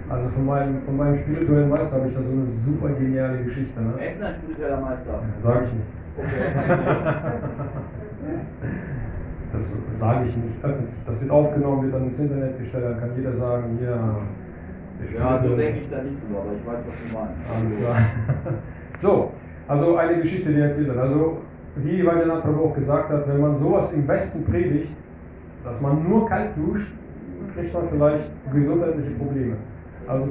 Also 0.09 0.29
von 0.29 0.45
meinem, 0.45 0.83
von 0.83 0.97
meinem 0.97 1.19
spirituellen 1.21 1.69
Meister 1.71 1.97
habe 1.97 2.09
ich 2.09 2.15
da 2.15 2.23
so 2.23 2.33
eine 2.33 2.51
super 2.51 2.89
geniale 2.91 3.45
Geschichte. 3.45 3.81
Ne? 3.81 3.95
Er 3.99 4.13
ist 4.13 4.23
ein 4.23 4.35
spiritueller 4.35 4.81
Meister. 4.81 5.21
Sage 5.43 5.67
ich 5.67 5.73
nicht. 5.73 5.87
Das 9.53 9.79
sage 9.95 10.29
ich 10.29 10.37
nicht 10.37 10.65
öffentlich. 10.65 10.95
Das 11.05 11.21
wird 11.21 11.31
aufgenommen, 11.31 11.83
wird 11.83 11.95
dann 11.95 12.05
ins 12.05 12.19
Internet 12.19 12.59
gestellt, 12.59 12.85
dann 12.85 13.01
kann 13.01 13.11
jeder 13.17 13.35
sagen, 13.35 13.77
hier. 13.79 13.99
Ja, 15.17 15.43
so 15.43 15.57
denke 15.57 15.81
ich 15.81 15.91
da 15.91 16.03
nicht 16.03 16.17
drüber, 16.23 16.41
aber 16.41 16.53
ich 16.57 16.67
weiß, 16.67 16.85
was 16.87 16.97
du 16.99 17.19
meinst. 17.19 17.41
Alles 17.55 17.79
klar. 17.79 17.97
So, 19.01 19.33
also 19.67 19.97
eine 19.97 20.23
Geschichte, 20.23 20.51
die 20.53 20.61
er 20.61 20.69
erzählt 20.69 20.91
hat. 20.91 20.99
Also, 20.99 21.39
wie 21.75 22.07
Vajranath 22.07 22.43
Prabhu 22.43 22.67
auch 22.67 22.75
gesagt 22.75 23.11
hat, 23.11 23.27
wenn 23.27 23.41
man 23.41 23.59
sowas 23.59 23.93
im 23.93 24.07
Westen 24.07 24.45
predigt, 24.45 24.93
dass 25.65 25.81
man 25.81 26.09
nur 26.09 26.29
kalt 26.29 26.51
duscht, 26.57 26.93
kriegt 27.57 27.75
man 27.75 27.89
vielleicht 27.91 28.31
gesundheitliche 28.53 29.11
Probleme. 29.13 29.57
Also, 30.07 30.29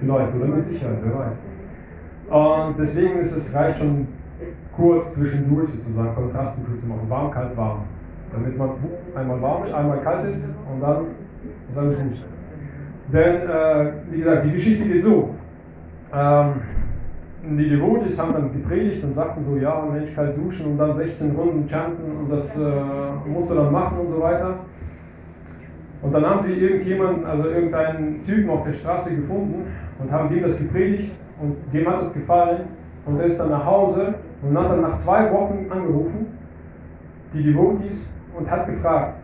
vielleicht 0.00 0.34
oder 0.34 0.46
mit 0.46 0.66
Sicherheit, 0.66 0.98
wer 1.02 1.18
weiß. 1.18 2.68
Und 2.68 2.78
deswegen 2.78 3.18
ist 3.18 3.36
es 3.36 3.54
reicht 3.54 3.80
schon 3.80 4.08
kurz 4.74 5.14
zwischendurch 5.14 5.70
sozusagen 5.70 6.14
Kontrastdusche 6.14 6.80
zu 6.80 6.86
machen. 6.86 7.08
Warm, 7.08 7.30
kalt, 7.30 7.56
warm. 7.56 7.82
Damit 8.32 8.56
man 8.56 8.70
einmal 9.14 9.42
warm 9.42 9.64
ist, 9.64 9.74
einmal 9.74 10.00
kalt 10.00 10.28
ist 10.28 10.44
und 10.72 10.80
dann 10.80 11.06
alles 11.76 11.98
gut. 11.98 12.24
Denn, 13.12 13.48
äh, 13.48 13.92
wie 14.10 14.18
gesagt, 14.18 14.44
die 14.46 14.52
Geschichte 14.52 14.88
geht 14.88 15.04
so. 15.04 15.34
Ähm, 16.12 16.54
die 17.42 17.68
Devotis 17.70 18.18
haben 18.18 18.32
dann 18.34 18.52
gepredigt 18.52 19.02
und 19.04 19.14
sagten 19.14 19.44
so, 19.46 19.56
ja, 19.56 19.86
Mensch, 19.90 20.14
kalt 20.14 20.36
duschen 20.36 20.66
und 20.66 20.78
dann 20.78 20.94
16 20.94 21.34
Runden 21.34 21.68
chanten 21.68 22.12
und 22.12 22.30
das 22.30 22.54
äh, 22.56 23.28
musst 23.28 23.50
du 23.50 23.54
dann 23.54 23.72
machen 23.72 23.98
und 24.00 24.08
so 24.08 24.20
weiter. 24.20 24.56
Und 26.02 26.12
dann 26.12 26.26
haben 26.26 26.44
sie 26.44 26.54
irgendjemanden, 26.54 27.24
also 27.24 27.48
irgendeinen 27.48 28.24
Typen 28.26 28.50
auf 28.50 28.64
der 28.64 28.74
Straße 28.74 29.16
gefunden 29.16 29.66
und 29.98 30.12
haben 30.12 30.28
dem 30.28 30.42
das 30.42 30.58
gepredigt 30.58 31.12
und 31.40 31.56
dem 31.72 31.88
hat 31.88 32.02
es 32.02 32.12
gefallen 32.12 32.60
und 33.06 33.18
er 33.18 33.26
ist 33.26 33.40
dann 33.40 33.50
nach 33.50 33.64
Hause 33.64 34.14
und 34.42 34.58
hat 34.58 34.70
dann 34.70 34.82
nach 34.82 34.96
zwei 34.96 35.32
Wochen 35.32 35.66
angerufen, 35.70 36.26
die 37.32 37.42
Devotis, 37.42 38.12
und 38.36 38.50
hat 38.50 38.66
gefragt, 38.66 39.14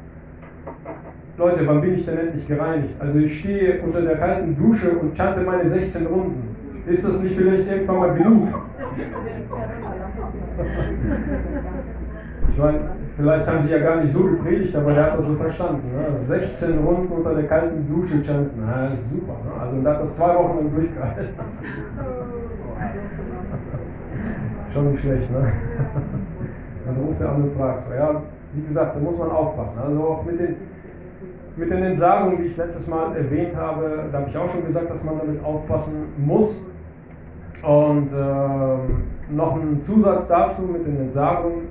Leute, 1.37 1.67
wann 1.67 1.81
bin 1.81 1.97
ich 1.97 2.07
denn 2.07 2.17
endlich 2.17 2.47
gereinigt? 2.47 2.95
Also 3.01 3.19
ich 3.19 3.41
stehe 3.41 3.83
unter 3.83 4.03
der 4.03 4.17
kalten 4.17 4.57
Dusche 4.57 4.91
und 4.91 5.17
chante 5.17 5.41
meine 5.41 5.69
16 5.69 6.07
Runden. 6.07 6.55
Ist 6.87 7.05
das 7.05 7.21
nicht 7.23 7.37
vielleicht 7.37 7.69
irgendwann 7.69 7.99
mal 7.99 8.15
genug? 8.15 8.49
Ich 12.53 12.59
meine, 12.59 12.79
vielleicht 13.17 13.49
haben 13.49 13.65
sie 13.65 13.73
ja 13.73 13.81
gar 13.81 13.97
nicht 13.97 14.13
so 14.13 14.23
gepredigt, 14.23 14.77
aber 14.77 14.93
der 14.93 15.05
hat 15.05 15.19
das 15.19 15.27
so 15.27 15.35
verstanden. 15.35 15.91
Ne? 15.93 16.17
16 16.17 16.79
Runden 16.79 17.13
unter 17.13 17.35
der 17.35 17.49
kalten 17.49 17.85
Dusche 17.89 18.23
chanten, 18.25 18.63
na, 18.65 18.91
das 18.91 19.01
ist 19.01 19.11
super. 19.11 19.33
Ne? 19.45 19.51
Also 19.61 19.81
der 19.81 19.93
hat 19.93 20.03
das 20.03 20.17
zwei 20.17 20.37
Wochen 20.37 20.59
lang 20.59 20.73
durchgehalten. 20.73 21.35
Schon 24.73 24.93
nicht 24.93 25.03
schlecht, 25.03 25.29
ne? 25.33 25.39
Dann 26.87 26.97
ruft 26.97 27.21
er 27.21 27.31
an 27.31 27.43
und 27.43 27.57
fragt 27.57 27.87
so, 27.87 27.95
ja, 27.95 28.23
wie 28.53 28.67
gesagt, 28.67 28.95
da 28.95 29.01
muss 29.01 29.19
man 29.19 29.31
aufpassen. 29.31 29.81
Also 29.85 30.01
auch 30.01 30.25
mit 30.25 30.39
den, 30.39 30.55
mit 31.57 31.71
den 31.71 31.83
Entsagungen, 31.83 32.39
die 32.39 32.49
ich 32.49 32.57
letztes 32.57 32.89
Mal 32.89 33.17
erwähnt 33.17 33.55
habe, 33.57 34.09
da 34.11 34.19
habe 34.19 34.31
ich 34.31 34.37
auch 34.37 34.51
schon 34.51 34.67
gesagt, 34.67 34.91
dass 34.91 35.05
man 35.05 35.19
damit 35.19 35.45
aufpassen 35.45 36.07
muss. 36.17 36.65
Und 37.63 38.11
ähm, 38.13 39.05
noch 39.31 39.57
ein 39.57 39.83
Zusatz 39.83 40.29
dazu 40.29 40.63
mit 40.63 40.87
den 40.87 41.01
Entsagungen. 41.01 41.69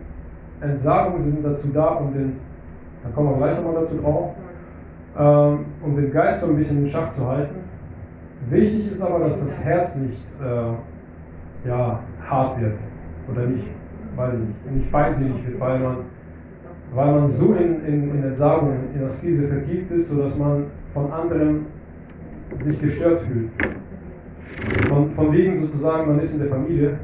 Entsagungen 0.61 1.21
sind 1.23 1.45
dazu 1.45 1.67
da, 1.73 1.88
um 1.95 2.13
den, 2.13 2.38
da 3.03 3.09
kommen 3.09 3.31
wir 3.31 3.38
gleich 3.38 3.61
nochmal 3.61 3.84
dazu 3.84 4.01
drauf, 4.01 4.31
ähm, 5.19 5.65
um 5.84 5.95
den 5.95 6.11
Geist 6.11 6.41
so 6.41 6.47
ein 6.47 6.57
bisschen 6.57 6.86
in 6.86 6.89
Schach 6.89 7.09
zu 7.09 7.27
halten. 7.27 7.55
Wichtig 8.49 8.91
ist 8.91 9.01
aber, 9.01 9.19
dass 9.19 9.39
das 9.39 9.63
Herz 9.63 9.95
nicht 9.97 10.23
äh, 10.41 11.67
ja, 11.67 11.99
hart 12.27 12.59
wird 12.59 12.77
oder 13.31 13.45
nicht, 13.45 13.67
weiß 14.15 14.34
ich 14.34 14.39
nicht, 14.39 14.77
nicht 14.77 14.89
feindsinnig 14.89 15.47
wird, 15.47 15.59
weil 15.59 15.79
man, 15.79 15.97
weil 16.95 17.11
man 17.11 17.29
so 17.29 17.53
in, 17.53 17.83
in, 17.85 18.09
in 18.11 18.23
Entsagung, 18.23 18.73
in 18.93 19.03
Askese 19.03 19.47
vertieft 19.47 19.91
ist, 19.91 20.09
sodass 20.09 20.37
man 20.37 20.65
von 20.93 21.11
anderen 21.11 21.65
sich 22.63 22.79
gestört 22.79 23.21
fühlt. 23.21 23.49
Von, 24.87 25.11
von 25.11 25.31
wegen 25.33 25.59
sozusagen, 25.59 26.07
man 26.07 26.19
ist 26.19 26.33
in 26.33 26.39
der 26.39 26.49
Familie. 26.49 26.99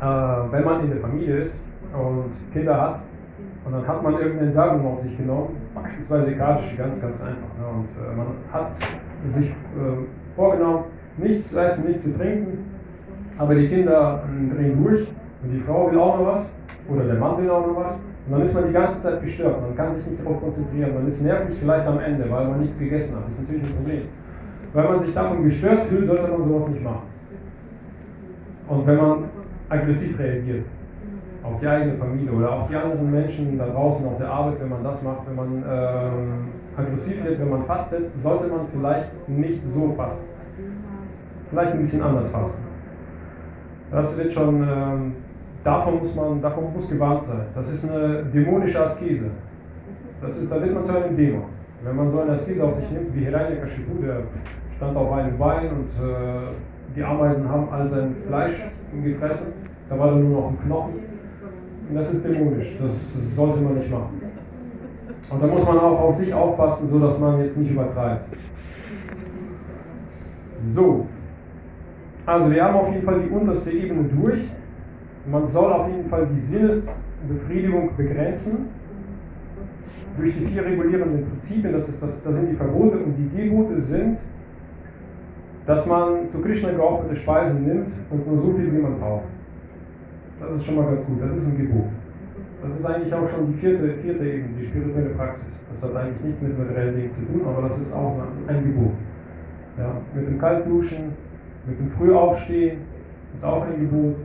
Äh, 0.00 0.04
wenn 0.50 0.64
man 0.64 0.84
in 0.84 0.90
der 0.90 1.00
Familie 1.00 1.36
ist 1.36 1.64
und 1.94 2.52
Kinder 2.52 2.80
hat 2.80 3.00
und 3.64 3.72
dann 3.72 3.86
hat 3.86 4.02
man 4.02 4.14
irgendeine 4.14 4.48
Entsagung 4.48 4.84
auf 4.86 5.02
sich 5.02 5.16
genommen, 5.16 5.56
beispielsweise 5.74 6.34
Kadische, 6.34 6.76
ganz, 6.76 7.00
ganz 7.00 7.20
einfach. 7.20 7.36
Ne? 7.58 7.66
Und 7.72 7.88
äh, 7.96 8.16
man 8.16 8.26
hat 8.52 8.72
sich 9.32 9.48
äh, 9.48 9.54
vorgenommen, 10.34 10.84
nichts 11.18 11.50
zu 11.50 11.60
essen, 11.60 11.86
nichts 11.86 12.04
zu 12.04 12.16
trinken, 12.16 12.58
aber 13.38 13.54
die 13.54 13.68
Kinder 13.68 14.24
äh, 14.24 14.54
drehen 14.54 14.82
durch 14.82 15.08
und 15.42 15.50
die 15.52 15.60
Frau 15.60 15.90
will 15.90 15.98
auch 15.98 16.18
noch 16.18 16.26
was 16.26 16.52
oder 16.88 17.04
der 17.04 17.14
Mann 17.16 17.38
will 17.38 17.50
auch 17.50 17.66
noch 17.66 17.76
was. 17.76 17.96
Und 18.26 18.32
dann 18.32 18.42
ist 18.42 18.54
man 18.54 18.66
die 18.68 18.72
ganze 18.72 19.02
Zeit 19.02 19.22
gestört, 19.22 19.60
man 19.60 19.76
kann 19.76 19.94
sich 19.94 20.06
nicht 20.06 20.24
darauf 20.24 20.40
konzentrieren, 20.40 20.94
man 20.94 21.08
ist 21.08 21.22
nervlich 21.22 21.58
vielleicht 21.58 21.86
am 21.86 21.98
Ende, 21.98 22.30
weil 22.30 22.46
man 22.46 22.60
nichts 22.60 22.78
gegessen 22.78 23.16
hat. 23.16 23.24
Das 23.24 23.32
ist 23.32 23.40
natürlich 23.42 23.64
ein 23.64 23.76
Problem. 23.76 24.02
Weil 24.72 24.84
man 24.84 25.00
sich 25.00 25.12
davon 25.12 25.44
gestört 25.44 25.86
fühlt, 25.88 26.06
sollte 26.06 26.28
man 26.30 26.48
sowas 26.48 26.68
nicht 26.68 26.84
machen. 26.84 27.08
Und 28.68 28.86
wenn 28.86 28.96
man 28.96 29.24
aggressiv 29.68 30.18
reagiert 30.18 30.64
auf 31.42 31.58
die 31.60 31.66
eigene 31.66 31.94
Familie 31.94 32.32
oder 32.32 32.52
auf 32.52 32.68
die 32.68 32.76
anderen 32.76 33.10
Menschen 33.10 33.58
da 33.58 33.66
draußen 33.66 34.06
auf 34.06 34.18
der 34.18 34.30
Arbeit, 34.30 34.60
wenn 34.60 34.68
man 34.68 34.84
das 34.84 35.02
macht, 35.02 35.26
wenn 35.28 35.34
man 35.34 35.64
ähm, 35.68 36.48
aggressiv 36.76 37.24
wird, 37.24 37.40
wenn 37.40 37.50
man 37.50 37.64
fastet, 37.64 38.04
sollte 38.22 38.46
man 38.46 38.66
vielleicht 38.72 39.28
nicht 39.28 39.60
so 39.74 39.88
fasten. 39.94 40.31
Vielleicht 41.52 41.72
ein 41.72 41.82
bisschen 41.82 42.02
anders 42.02 42.30
fasten. 42.30 42.62
Das 43.90 44.16
wird 44.16 44.32
schon, 44.32 44.66
ähm, 44.66 45.12
davon 45.62 45.98
muss 45.98 46.14
man, 46.14 46.40
davon 46.40 46.72
muss 46.72 46.88
gewarnt 46.88 47.24
sein. 47.24 47.42
Das 47.54 47.70
ist 47.70 47.84
eine 47.84 48.24
dämonische 48.32 48.82
Askese. 48.82 49.30
Das 50.22 50.38
ist, 50.38 50.50
da 50.50 50.62
wird 50.62 50.72
man 50.72 50.86
zu 50.86 50.96
einem 50.96 51.14
Dämon. 51.14 51.42
Wenn 51.84 51.96
man 51.96 52.10
so 52.10 52.20
eine 52.20 52.32
Askese 52.32 52.64
auf 52.64 52.76
sich 52.76 52.90
nimmt, 52.90 53.14
wie 53.14 53.24
Hiranyakashipu, 53.26 54.00
der 54.02 54.22
stand 54.78 54.96
auf 54.96 55.12
einem 55.12 55.36
Bein 55.36 55.68
und 55.68 55.88
äh, 56.02 56.96
die 56.96 57.04
Ameisen 57.04 57.46
haben 57.46 57.68
all 57.70 57.86
sein 57.86 58.16
Fleisch 58.26 58.56
gefressen, 59.04 59.52
da 59.90 59.98
war 59.98 60.06
dann 60.06 60.22
nur 60.22 60.40
noch 60.40 60.50
ein 60.52 60.58
Knochen. 60.64 60.94
Und 61.90 61.94
das 61.94 62.14
ist 62.14 62.24
dämonisch, 62.24 62.78
das 62.80 63.36
sollte 63.36 63.60
man 63.60 63.74
nicht 63.74 63.90
machen. 63.90 64.22
Und 65.28 65.42
da 65.42 65.46
muss 65.46 65.66
man 65.66 65.78
auch 65.78 66.00
auf 66.00 66.16
sich 66.16 66.32
aufpassen, 66.32 66.88
so 66.90 66.98
dass 66.98 67.18
man 67.18 67.40
jetzt 67.40 67.58
nicht 67.58 67.72
übertreibt. 67.72 68.24
So, 70.74 71.06
also 72.26 72.50
wir 72.50 72.64
haben 72.64 72.76
auf 72.76 72.92
jeden 72.92 73.04
Fall 73.04 73.20
die 73.20 73.30
unterste 73.30 73.70
Ebene 73.70 74.04
durch. 74.04 74.44
Man 75.26 75.48
soll 75.48 75.72
auf 75.72 75.88
jeden 75.88 76.08
Fall 76.08 76.28
die 76.34 76.40
Sinnesbefriedigung 76.40 77.96
begrenzen 77.96 78.66
durch 80.16 80.34
die 80.36 80.46
vier 80.46 80.64
regulierenden 80.64 81.26
Prinzipien. 81.28 81.72
Das, 81.72 81.88
ist 81.88 82.02
das, 82.02 82.22
das 82.22 82.36
sind 82.36 82.50
die 82.50 82.56
Verbote 82.56 82.98
und 82.98 83.14
die 83.16 83.28
Gebote 83.36 83.80
sind, 83.80 84.18
dass 85.66 85.86
man 85.86 86.30
zu 86.32 86.40
Krishna 86.40 86.70
geopferte 86.72 87.16
Speisen 87.16 87.66
nimmt 87.66 87.92
und 88.10 88.26
nur 88.26 88.42
so 88.42 88.52
viel, 88.52 88.72
wie 88.72 88.78
man 88.78 88.98
braucht. 88.98 89.24
Das 90.40 90.56
ist 90.56 90.66
schon 90.66 90.76
mal 90.76 90.86
ganz 90.86 91.06
gut, 91.06 91.22
das 91.22 91.36
ist 91.36 91.46
ein 91.46 91.56
Gebot. 91.56 91.86
Das 92.62 92.78
ist 92.78 92.86
eigentlich 92.86 93.14
auch 93.14 93.28
schon 93.30 93.52
die 93.52 93.58
vierte, 93.58 93.94
vierte 94.02 94.24
Ebene, 94.24 94.54
die 94.60 94.66
spirituelle 94.66 95.10
Praxis. 95.10 95.52
Das 95.74 95.88
hat 95.88 95.96
eigentlich 95.96 96.20
nichts 96.22 96.42
mit 96.42 96.58
materiellen 96.58 96.96
Dingen 96.96 97.10
zu 97.16 97.24
tun, 97.24 97.42
aber 97.46 97.68
das 97.68 97.80
ist 97.80 97.92
auch 97.92 98.16
ein 98.46 98.64
Gebot. 98.64 98.92
Ja, 99.78 99.96
mit 100.14 100.26
dem 100.26 100.38
Kaltduschen, 100.38 101.12
mit 101.66 101.78
dem 101.78 101.90
Frühaufstehen 101.92 102.78
ist 103.34 103.44
auch 103.44 103.62
ein 103.62 103.80
Gebot. 103.80 104.16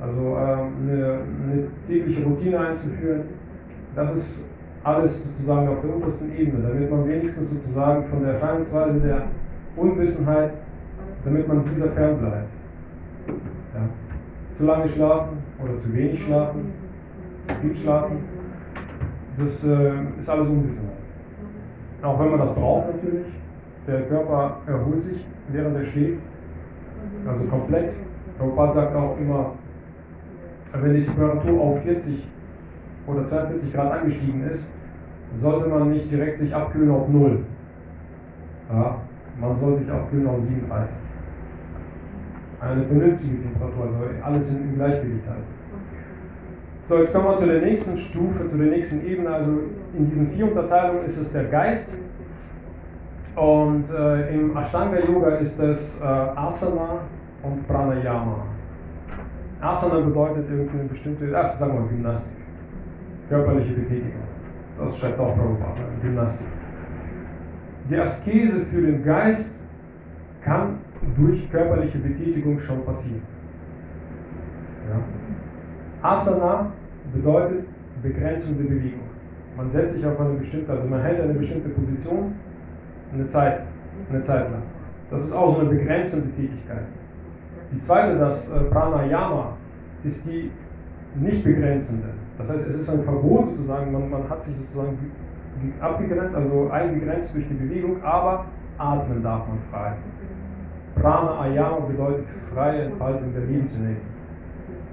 Also 0.00 0.20
ähm, 0.20 0.72
eine, 0.82 1.18
eine 1.44 1.66
tägliche 1.88 2.24
Routine 2.24 2.58
einzuführen, 2.60 3.22
das 3.94 4.16
ist 4.16 4.48
alles 4.82 5.24
sozusagen 5.24 5.68
auf 5.68 5.80
der 5.82 5.94
untersten 5.94 6.36
Ebene, 6.36 6.68
damit 6.68 6.90
man 6.90 7.08
wenigstens 7.08 7.50
sozusagen 7.50 8.04
von 8.08 8.22
der 8.22 8.34
Erscheinungsweise 8.34 9.00
der 9.00 9.22
Unwissenheit, 9.76 10.52
damit 11.24 11.48
man 11.48 11.64
dieser 11.74 11.90
fern 11.90 12.18
bleibt. 12.18 12.48
Ja. 13.74 13.88
Zu 14.58 14.64
lange 14.64 14.88
schlafen 14.88 15.38
oder 15.62 15.78
zu 15.78 15.94
wenig 15.94 16.22
schlafen, 16.22 16.72
zu 17.48 17.54
viel 17.54 17.76
schlafen, 17.76 18.18
das 19.38 19.64
äh, 19.64 19.92
ist 20.18 20.28
alles 20.28 20.48
Unwissenheit. 20.48 20.94
Auch 22.02 22.20
wenn 22.20 22.30
man 22.30 22.40
das 22.40 22.54
braucht 22.54 22.94
natürlich, 22.94 23.26
der 23.86 24.02
Körper 24.02 24.58
erholt 24.66 25.02
sich, 25.02 25.24
während 25.48 25.76
er 25.76 25.86
schläft. 25.86 26.20
Also 27.26 27.46
komplett. 27.46 27.92
Prabhupada 28.38 28.72
sagt 28.72 28.96
auch 28.96 29.16
immer, 29.18 29.52
wenn 30.72 30.94
die 30.94 31.02
Temperatur 31.02 31.60
auf 31.60 31.82
40 31.82 32.26
oder 33.06 33.26
42 33.26 33.72
Grad 33.72 33.92
angestiegen 33.92 34.48
ist, 34.50 34.72
sollte 35.40 35.68
man 35.68 35.90
nicht 35.90 36.10
direkt 36.10 36.38
sich 36.38 36.54
abkühlen 36.54 36.90
auf 36.90 37.08
0. 37.08 37.40
Ja, 38.70 38.96
man 39.40 39.58
soll 39.58 39.78
sich 39.78 39.90
abkühlen 39.90 40.26
auf 40.26 40.42
37. 40.42 40.90
Eine 42.60 42.84
vernünftige 42.84 43.42
Temperatur, 43.42 43.84
also 43.84 43.96
alles 44.22 44.54
im 44.54 44.74
Gleichgewicht 44.74 45.26
halten. 45.28 45.42
So, 46.88 46.98
jetzt 46.98 47.14
kommen 47.14 47.26
wir 47.26 47.36
zu 47.36 47.46
der 47.46 47.62
nächsten 47.62 47.96
Stufe, 47.96 48.50
zu 48.50 48.56
der 48.56 48.66
nächsten 48.66 49.06
Ebene. 49.06 49.30
Also 49.30 49.52
in 49.96 50.10
diesen 50.10 50.28
vier 50.28 50.46
Unterteilungen 50.46 51.04
ist 51.04 51.18
es 51.18 51.32
der 51.32 51.44
Geist. 51.44 51.92
Und 53.36 53.84
äh, 53.90 54.34
im 54.34 54.56
Ashtanga 54.56 54.98
Yoga 55.00 55.36
ist 55.36 55.58
es 55.58 56.00
äh, 56.00 56.04
Asana 56.04 57.00
und 57.44 57.66
Pranayama. 57.66 58.44
Asana 59.60 60.00
bedeutet 60.00 60.50
irgendeine 60.50 60.84
bestimmte, 60.84 61.32
ach, 61.36 61.54
sagen 61.54 61.74
wir 61.74 61.88
Gymnastik, 61.88 62.36
körperliche 63.28 63.72
Betätigung. 63.72 64.22
Das 64.78 64.98
schreibt 64.98 65.18
auch 65.18 65.34
Prabhupada, 65.36 65.82
Gymnastik. 66.02 66.48
Die 67.88 67.96
Askese 67.96 68.64
für 68.66 68.82
den 68.82 69.04
Geist 69.04 69.64
kann 70.42 70.78
durch 71.16 71.50
körperliche 71.50 71.98
Betätigung 71.98 72.58
schon 72.60 72.84
passieren. 72.84 73.22
Ja. 74.90 76.08
Asana 76.08 76.72
bedeutet 77.12 77.66
Begrenzung 78.02 78.58
der 78.58 78.64
Bewegung. 78.64 79.00
Man 79.56 79.70
setzt 79.70 79.94
sich 79.94 80.06
auf 80.06 80.18
eine 80.20 80.34
bestimmte, 80.34 80.72
also 80.72 80.86
man 80.88 81.00
hält 81.00 81.20
eine 81.20 81.34
bestimmte 81.34 81.68
Position 81.70 82.34
eine 83.12 83.28
Zeit, 83.28 83.60
eine 84.10 84.22
Zeit 84.22 84.50
lang. 84.50 84.62
Das 85.10 85.22
ist 85.22 85.32
auch 85.32 85.54
so 85.54 85.60
eine 85.60 85.70
begrenzende 85.70 86.30
Tätigkeit. 86.34 86.82
Die 87.74 87.80
zweite, 87.80 88.18
das 88.18 88.52
äh, 88.52 88.60
Pranayama, 88.70 89.56
ist 90.04 90.28
die 90.28 90.50
nicht 91.16 91.44
begrenzende. 91.44 92.08
Das 92.38 92.48
heißt, 92.48 92.68
es 92.68 92.80
ist 92.80 92.90
ein 92.90 93.02
Verbot 93.02 93.50
sozusagen, 93.50 93.92
man, 93.92 94.10
man 94.10 94.28
hat 94.28 94.44
sich 94.44 94.56
sozusagen 94.56 94.96
abgegrenzt, 95.80 96.34
also 96.36 96.70
eingegrenzt 96.70 97.34
durch 97.34 97.48
die 97.48 97.54
Bewegung, 97.54 98.02
aber 98.02 98.44
atmen 98.78 99.22
darf 99.22 99.46
man 99.48 99.58
frei. 99.70 99.94
Pranayama 100.94 101.80
bedeutet 101.86 102.26
freie 102.52 102.82
Entfaltung 102.82 103.32
der 103.32 103.44
Lebensenergie 103.44 103.96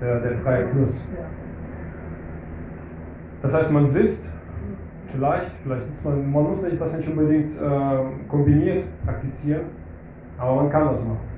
der, 0.01 0.19
der 0.19 0.37
freie 0.39 0.67
Fluss. 0.69 1.09
Das 3.43 3.53
heißt, 3.53 3.71
man 3.71 3.87
sitzt, 3.87 4.35
vielleicht, 5.11 5.51
vielleicht 5.63 5.85
sitzt 5.87 6.05
man, 6.05 6.31
man 6.31 6.43
muss 6.43 6.61
das 6.61 6.97
nicht 6.97 7.09
unbedingt 7.09 7.51
äh, 7.61 8.27
kombiniert 8.27 8.83
praktizieren, 9.05 9.65
aber 10.37 10.55
man 10.55 10.69
kann 10.69 10.87
das 10.87 11.03
machen. 11.03 11.30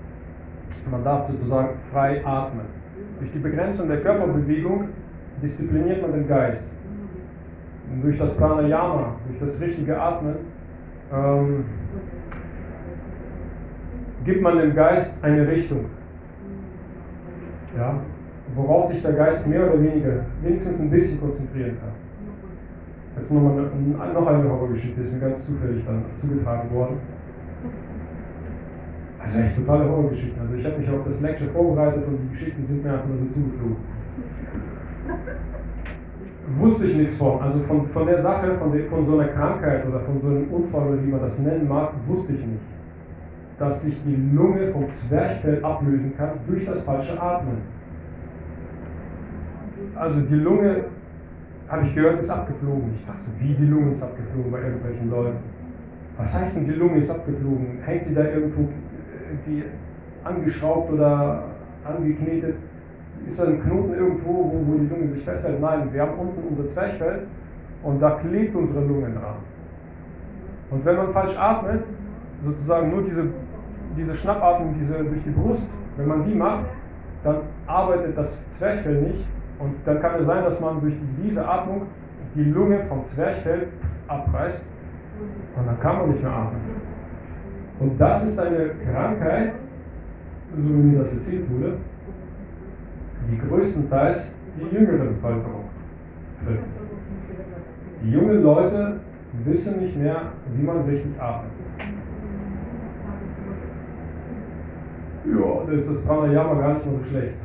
Man 0.92 1.04
darf 1.04 1.30
sozusagen 1.30 1.70
frei 1.92 2.26
atmen. 2.26 2.66
Durch 3.20 3.32
die 3.32 3.40
Begrenzung 3.40 3.88
der 3.88 4.02
Körperbewegung 4.02 4.90
diszipliniert 5.42 6.02
man 6.02 6.14
den 6.14 6.28
Geist. 6.28 6.72
Und 7.92 8.04
durch 8.04 8.18
das 8.18 8.36
Pranayama, 8.38 9.16
durch 9.28 9.40
das 9.40 9.62
richtige 9.62 10.00
Atmen, 10.00 10.36
ähm, 11.14 11.66
gibt 14.26 14.42
man 14.42 14.58
dem 14.58 14.74
Geist 14.74 15.24
eine 15.24 15.48
Richtung. 15.48 15.86
Ja? 17.78 18.00
worauf 18.56 18.92
sich 18.92 19.02
der 19.02 19.14
Geist 19.14 19.48
mehr 19.48 19.68
oder 19.68 19.82
weniger, 19.82 20.26
wenigstens 20.42 20.80
ein 20.80 20.90
bisschen 20.90 21.20
konzentrieren 21.20 21.78
kann. 21.80 21.92
Jetzt 23.18 23.32
nochmal 23.32 23.70
noch 24.14 24.28
eine 24.28 24.50
Horrorgeschichte, 24.50 25.02
ist 25.02 25.14
mir 25.14 25.20
ganz 25.20 25.46
zufällig 25.46 25.84
dann 25.86 26.04
zugetragen 26.20 26.74
worden. 26.74 26.98
Also 29.24 29.40
echt 29.40 29.56
totale 29.56 29.90
Horrorgeschichten. 29.90 30.42
Also 30.42 30.56
ich 30.56 30.66
habe 30.66 30.78
mich 30.78 30.90
auf 30.90 31.06
das 31.06 31.22
Lecture 31.22 31.50
vorbereitet 31.52 32.04
und 32.08 32.18
die 32.18 32.30
Geschichten 32.34 32.68
sind 32.68 32.84
mir 32.84 32.94
einfach 32.94 33.08
nur 33.08 33.18
so 33.18 33.26
zugeflogen. 33.34 33.78
Wusste 36.60 36.88
ich 36.88 36.98
nichts 36.98 37.18
von. 37.18 37.42
Also 37.42 37.60
von, 37.60 37.88
von 37.88 38.06
der 38.06 38.22
Sache, 38.22 38.56
von, 38.56 38.72
der, 38.74 38.86
von 38.86 39.06
so 39.06 39.18
einer 39.18 39.30
Krankheit 39.30 39.88
oder 39.88 40.02
von 40.02 40.20
so 40.22 40.28
einem 40.28 40.52
Unfall 40.52 40.90
oder 40.90 41.04
wie 41.04 41.08
man 41.08 41.22
das 41.22 41.40
nennen 41.40 41.68
mag, 41.68 41.94
wusste 42.08 42.34
ich 42.34 42.46
nicht. 42.46 42.62
Dass 43.58 43.84
sich 43.84 43.96
die 44.06 44.36
Lunge 44.36 44.68
vom 44.68 44.92
Zwerchfell 44.92 45.64
ablösen 45.64 46.14
kann 46.18 46.32
durch 46.48 46.66
das 46.66 46.84
falsche 46.84 47.20
Atmen 47.22 47.60
also 49.96 50.22
die 50.22 50.36
Lunge, 50.36 50.86
habe 51.70 51.88
ich 51.88 51.96
gehört, 51.96 52.22
ist 52.22 52.30
abgeflogen. 52.30 52.92
Ich 52.96 53.06
sage 53.06 53.20
so, 53.26 53.32
wie 53.40 53.54
die 53.54 53.66
Lunge 53.66 53.92
ist 53.92 54.04
abgeflogen 54.04 54.52
bei 54.52 54.62
irgendwelchen 54.62 55.10
Leuten. 55.10 55.38
Was 56.18 56.34
heißt 56.34 56.58
denn, 56.58 56.66
die 56.66 56.74
Lunge 56.74 56.98
ist 56.98 57.10
abgeflogen? 57.10 57.80
Hängt 57.86 58.10
die 58.10 58.14
da 58.14 58.24
irgendwo 58.24 58.70
irgendwie 59.34 59.64
angeschraubt 60.24 60.92
oder 60.92 61.44
angeknetet? 61.86 62.56
Ist 63.28 63.40
da 63.40 63.46
ein 63.46 63.62
Knoten 63.62 63.94
irgendwo, 63.94 64.30
wo, 64.30 64.64
wo 64.68 64.78
die 64.78 64.88
Lunge 64.88 65.14
sich 65.14 65.24
festhält? 65.24 65.62
Nein, 65.62 65.90
wir 65.92 66.02
haben 66.02 66.18
unten 66.18 66.42
unser 66.50 66.68
Zwerchfell 66.68 67.28
und 67.84 68.02
da 68.02 68.12
klebt 68.12 68.56
unsere 68.56 68.86
Lunge 68.86 69.12
dran. 69.12 69.36
Und 70.72 70.86
wenn 70.86 70.98
man 70.98 71.14
falsch 71.14 71.38
atmet, 71.38 71.84
sozusagen 72.42 72.90
nur 72.90 73.04
diese, 73.04 73.26
diese 73.96 74.16
Schnappatmung 74.16 74.76
diese 74.80 75.04
durch 75.04 75.24
die 75.24 75.30
Brust, 75.30 75.72
wenn 75.98 76.08
man 76.08 76.26
die 76.26 76.36
macht, 76.36 76.66
dann 77.24 77.38
arbeitet 77.68 78.18
das 78.18 78.50
Zwerchfell 78.50 79.02
nicht 79.02 79.26
und 79.60 79.76
dann 79.86 80.02
kann 80.02 80.20
es 80.20 80.26
sein, 80.26 80.44
dass 80.44 80.60
man 80.60 80.82
durch 80.82 80.96
diese 81.24 81.48
Atmung 81.48 81.84
die 82.36 82.44
Lunge 82.44 82.80
vom 82.86 83.06
Zwerchfell 83.06 83.68
abreißt 84.08 84.68
und 85.56 85.68
dann 85.68 85.80
kann 85.80 86.00
man 86.00 86.10
nicht 86.10 86.24
mehr 86.24 86.32
atmen. 86.32 86.62
Und 87.80 88.00
das 88.00 88.26
ist 88.26 88.40
eine 88.40 88.72
Krankheit, 88.92 89.54
so 90.56 90.70
wie 90.70 90.74
mir 90.74 91.00
das 91.00 91.16
erzählt 91.16 91.50
wurde, 91.50 91.78
die 93.30 93.38
größtenteils 93.38 94.36
die 94.58 94.76
jüngere 94.76 95.06
Bevölkerung 95.06 95.66
trifft. 96.44 96.64
Die 98.04 98.12
jungen 98.12 98.44
Leute 98.44 99.00
wissen 99.46 99.82
nicht 99.82 99.98
mehr, 99.98 100.34
wie 100.56 100.64
man 100.64 100.82
richtig 100.82 101.20
atmet. 101.20 101.52
Ja, 105.26 105.66
da 105.66 105.72
ist 105.72 105.90
das 105.90 106.04
Pranayama 106.04 106.54
gar 106.56 106.74
nicht 106.74 106.86
mal 106.86 106.96
so 107.02 107.10
schlecht. 107.10 107.36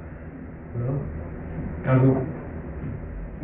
Ja? 0.75 1.93
Also 1.93 2.17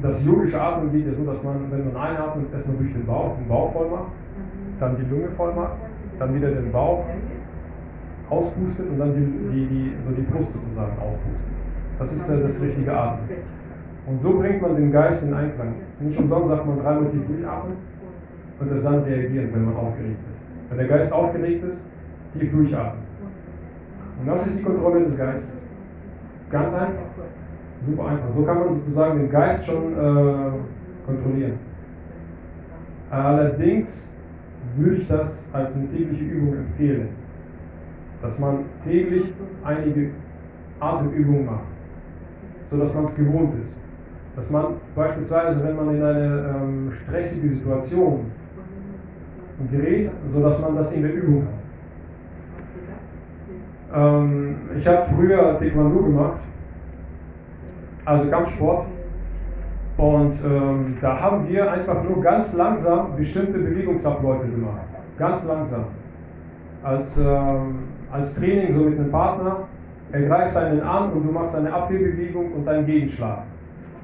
das 0.02 0.24
yogische 0.24 0.60
Atmen 0.60 0.92
geht 0.92 1.06
ja 1.06 1.14
so, 1.14 1.24
dass 1.24 1.42
man, 1.42 1.70
wenn 1.70 1.92
man 1.92 1.96
einatmet, 1.96 2.52
erstmal 2.52 2.76
durch 2.76 2.92
den 2.92 3.06
Bauch, 3.06 3.36
den 3.38 3.48
Bauch 3.48 3.72
voll 3.72 3.88
macht, 3.88 4.12
dann 4.80 4.96
die 4.96 5.08
Lunge 5.08 5.28
voll 5.36 5.54
macht, 5.54 5.76
dann 6.18 6.34
wieder 6.34 6.50
den 6.50 6.70
Bauch 6.72 7.04
auspustet 8.30 8.88
und 8.90 8.98
dann 8.98 9.14
die, 9.14 9.54
die, 9.54 9.66
die, 9.66 9.92
so 10.04 10.14
die 10.14 10.22
Brust 10.22 10.52
sozusagen 10.52 10.92
auspustet. 10.98 11.54
Das 11.98 12.12
ist 12.12 12.28
der, 12.28 12.38
das 12.38 12.62
richtige 12.62 12.92
Atmen. 12.92 13.28
Und 14.06 14.22
so 14.22 14.38
bringt 14.38 14.60
man 14.60 14.76
den 14.76 14.92
Geist 14.92 15.26
in 15.26 15.34
Einklang. 15.34 15.74
Nicht 16.00 16.18
umsonst 16.18 16.48
sagt 16.48 16.66
man 16.66 16.78
dreimal 16.80 17.10
tief 17.10 17.26
durchatmen 17.26 17.76
und 18.60 18.70
das 18.70 18.82
dann 18.82 19.02
reagieren, 19.04 19.48
wenn 19.52 19.64
man 19.64 19.76
aufgeregt 19.76 20.18
ist. 20.18 20.70
Wenn 20.70 20.78
der 20.78 20.88
Geist 20.88 21.12
aufgeregt 21.12 21.64
ist, 21.64 21.86
tief 22.38 22.52
durchatmen. 22.52 23.04
Und 24.20 24.26
das 24.26 24.46
ist 24.46 24.58
die 24.58 24.62
Kontrolle 24.62 25.04
des 25.04 25.16
Geistes. 25.16 25.68
Ganz 26.50 26.74
einfach. 26.74 27.02
Super 27.86 28.06
einfach. 28.06 28.28
So 28.34 28.42
kann 28.42 28.58
man 28.58 28.68
sozusagen 28.76 29.18
den 29.18 29.30
Geist 29.30 29.66
schon 29.66 29.92
äh, 29.92 30.52
kontrollieren. 31.06 31.58
Allerdings 33.10 34.13
würde 34.76 34.96
ich 34.96 35.08
das 35.08 35.48
als 35.52 35.76
eine 35.76 35.88
tägliche 35.88 36.24
Übung 36.24 36.54
empfehlen, 36.56 37.08
dass 38.22 38.38
man 38.38 38.64
täglich 38.84 39.32
einige 39.64 40.10
Atemübungen 40.80 41.46
macht, 41.46 41.64
sodass 42.70 42.94
man 42.94 43.04
es 43.04 43.16
gewohnt 43.16 43.54
ist. 43.64 43.78
Dass 44.36 44.50
man 44.50 44.64
beispielsweise, 44.96 45.64
wenn 45.64 45.76
man 45.76 45.94
in 45.94 46.02
eine 46.02 46.54
ähm, 46.56 46.92
stressige 47.04 47.50
Situation 47.50 48.32
gerät, 49.70 50.10
sodass 50.32 50.60
man 50.60 50.74
das 50.76 50.92
in 50.92 51.02
der 51.02 51.14
Übung 51.14 51.44
hat. 51.44 51.54
Ähm, 53.96 54.56
ich 54.76 54.86
habe 54.86 55.06
früher 55.14 55.58
Taekwondo 55.58 56.02
gemacht 56.02 56.40
also 58.04 58.30
Kampfsport. 58.30 58.86
Und 59.96 60.34
ähm, 60.44 60.98
da 61.00 61.20
haben 61.20 61.48
wir 61.48 61.70
einfach 61.70 62.02
nur 62.02 62.20
ganz 62.20 62.54
langsam 62.54 63.16
bestimmte 63.16 63.58
Bewegungsabläufe 63.58 64.48
gemacht. 64.48 64.80
Ganz 65.18 65.46
langsam. 65.46 65.84
Als, 66.82 67.18
ähm, 67.18 67.78
als 68.10 68.34
Training 68.34 68.76
so 68.76 68.84
mit 68.84 68.98
einem 68.98 69.10
Partner. 69.10 69.68
Er 70.10 70.22
greift 70.22 70.56
einen 70.56 70.80
an 70.80 71.12
und 71.12 71.26
du 71.26 71.32
machst 71.32 71.56
eine 71.56 71.72
Abwehrbewegung 71.72 72.52
und 72.52 72.68
einen 72.68 72.86
Gegenschlag. 72.86 73.44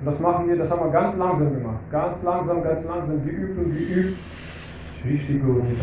Und 0.01 0.07
das 0.07 0.19
machen 0.21 0.49
wir, 0.49 0.57
das 0.57 0.71
haben 0.71 0.85
wir 0.85 0.93
ganz 0.93 1.17
langsam 1.17 1.55
gemacht. 1.55 1.79
Ganz 1.91 2.23
langsam, 2.23 2.63
ganz 2.63 2.89
langsam 2.89 3.25
geübt 3.25 3.59
und 3.59 3.77
geübt. 3.77 4.19
Richtig 5.05 5.43
gut 5.43 5.63
mit 5.69 5.79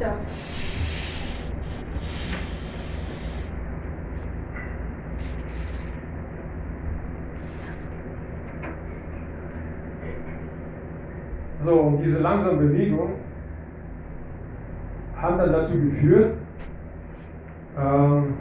Ja. 0.00 0.12
So, 11.70 11.78
und 11.82 12.02
diese 12.02 12.20
langsame 12.20 12.56
Bewegung 12.56 13.10
dann 15.22 15.52
dazu 15.52 15.78
geführt, 15.78 16.32
ähm, 17.78 18.34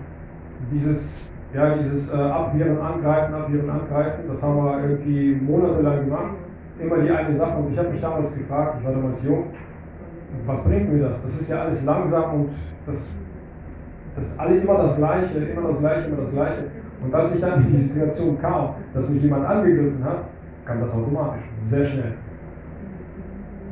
dieses, 0.72 1.30
ja, 1.54 1.76
dieses 1.76 2.12
äh, 2.12 2.18
Abwehren, 2.18 2.82
Angreifen, 2.82 3.36
Abwehren, 3.36 3.70
Angreifen, 3.70 4.24
das 4.28 4.42
haben 4.42 4.56
wir 4.56 4.82
irgendwie 4.82 5.36
monatelang 5.36 6.06
gemacht. 6.06 6.36
Immer 6.80 6.98
die 7.04 7.12
eine 7.12 7.36
Sache. 7.36 7.56
Und 7.60 7.72
ich 7.72 7.78
habe 7.78 7.90
mich 7.90 8.02
damals 8.02 8.36
gefragt, 8.36 8.78
ich 8.80 8.86
war 8.86 8.94
damals 8.94 9.24
jung, 9.24 9.44
was 10.48 10.64
bringt 10.64 10.92
mir 10.92 11.10
das? 11.10 11.22
Das 11.22 11.40
ist 11.40 11.52
ja 11.52 11.62
alles 11.66 11.86
langsam 11.86 12.34
und 12.34 12.50
das, 12.88 13.14
das 14.16 14.26
ist 14.26 14.40
alle 14.40 14.58
immer 14.58 14.78
das 14.78 14.98
Gleiche, 14.98 15.38
immer 15.38 15.70
das 15.70 15.80
Gleiche, 15.82 16.08
immer 16.08 16.22
das 16.24 16.32
Gleiche. 16.32 16.64
Und 17.04 17.14
als 17.14 17.36
ich 17.36 17.42
dann 17.42 17.64
in 17.64 17.74
die 17.74 17.78
Situation 17.78 18.42
kam, 18.42 18.70
dass 18.96 19.08
mich 19.08 19.22
jemand 19.22 19.46
angegriffen 19.46 20.04
hat, 20.04 20.24
kam 20.66 20.82
das 20.82 20.94
automatisch, 20.94 21.44
sehr 21.66 21.86
schnell. 21.86 22.14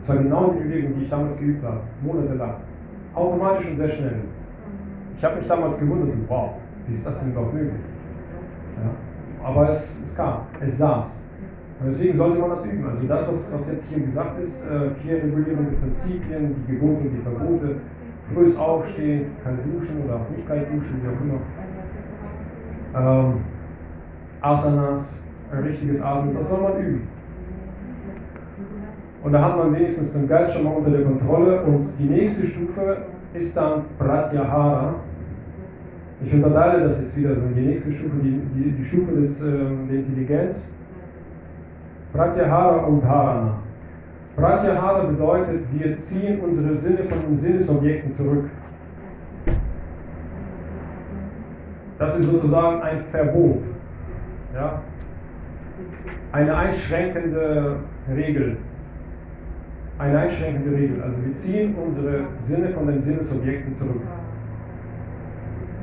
Das 0.08 0.16
war 0.16 0.24
genau 0.24 0.52
die 0.52 0.64
Bewegung, 0.64 0.94
die 0.96 1.04
ich 1.04 1.10
damals 1.10 1.38
geübt 1.38 1.62
habe, 1.66 1.82
monatelang. 2.02 2.56
Automatisch 3.14 3.72
und 3.72 3.76
sehr 3.76 3.90
schnell. 3.90 4.22
Ich 5.18 5.24
habe 5.26 5.36
mich 5.36 5.48
damals 5.48 5.78
gewundert, 5.78 6.16
wow, 6.30 6.52
wie 6.88 6.94
ist 6.94 7.06
das 7.06 7.20
denn 7.20 7.32
überhaupt 7.32 7.54
möglich? 7.54 7.82
Ja. 8.78 9.46
Aber 9.46 9.70
es, 9.70 10.02
es 10.08 10.16
kam, 10.16 10.44
es 10.62 10.78
saß. 10.78 11.24
Und 11.82 11.90
deswegen 11.90 12.18
sollte 12.18 12.40
man 12.40 12.52
das 12.52 12.66
üben. 12.66 12.88
Also 12.88 13.06
das, 13.06 13.28
was, 13.28 13.54
was 13.54 13.70
jetzt 13.70 13.90
hier 13.90 14.00
gesagt 14.00 14.40
ist, 14.40 14.66
äh, 14.66 14.92
vier 15.02 15.18
regulierende 15.18 15.72
Prinzipien, 15.72 16.56
die 16.56 16.74
Gebote 16.74 17.02
und 17.02 17.12
die 17.12 17.22
Verbote, 17.24 17.76
frühes 18.34 18.58
Aufstehen, 18.58 19.26
kalt 19.44 19.60
duschen 19.66 20.06
oder 20.06 20.16
auch 20.16 20.30
nicht 20.34 20.48
kalt 20.48 20.68
duschen, 20.72 21.02
wie 21.04 21.10
auch 21.10 21.22
immer. 23.04 23.28
Ähm, 23.28 23.42
Asanas, 24.40 25.28
ein 25.52 25.64
richtiges 25.64 26.02
Atmen, 26.02 26.34
das 26.34 26.50
soll 26.50 26.62
man 26.62 26.78
üben. 26.78 27.17
Und 29.24 29.34
da 29.34 29.44
hat 29.44 29.58
man 29.58 29.76
wenigstens 29.76 30.14
den 30.14 30.28
Geist 30.28 30.54
schon 30.54 30.64
mal 30.64 30.74
unter 30.74 30.92
der 30.92 31.04
Kontrolle. 31.04 31.62
Und 31.64 31.88
die 32.00 32.06
nächste 32.06 32.48
Stufe 32.48 32.98
ist 33.34 33.56
dann 33.58 33.84
Pratyahara. 33.98 34.96
Ich 36.26 36.34
unterteile 36.34 36.88
das 36.88 37.02
jetzt 37.02 37.18
wieder 37.18 37.36
so. 37.36 37.42
Die 37.56 37.62
nächste 37.62 37.94
Stufe, 37.94 38.16
die, 38.24 38.42
die, 38.56 38.72
die 38.72 38.86
Stufe 38.86 39.12
des, 39.12 39.42
ähm, 39.42 39.88
der 39.90 40.00
Intelligenz. 40.00 40.72
Pratyahara 42.14 42.86
und 42.86 43.04
Dharana. 43.04 43.60
Pratyahara 44.36 45.04
bedeutet, 45.06 45.62
wir 45.74 45.96
ziehen 45.96 46.40
unsere 46.42 46.76
Sinne 46.76 47.04
von 47.04 47.20
den 47.28 47.38
Sinnesobjekten 47.38 48.14
zurück. 48.14 48.46
Das 52.00 52.20
ist 52.20 52.30
sozusagen 52.30 52.82
ein 52.82 53.02
Verbot. 53.10 53.64
Ja? 54.54 54.82
Eine 56.32 56.56
einschränkende 56.56 57.78
Regel. 58.16 58.58
Eine 60.00 60.20
einschränkende 60.20 60.78
Regel. 60.78 61.02
Also 61.02 61.16
wir 61.26 61.36
ziehen 61.36 61.76
unsere 61.76 62.26
Sinne 62.40 62.70
von 62.70 62.88
den 62.88 63.02
Sinnesobjekten 63.02 63.76
zurück. 63.78 64.02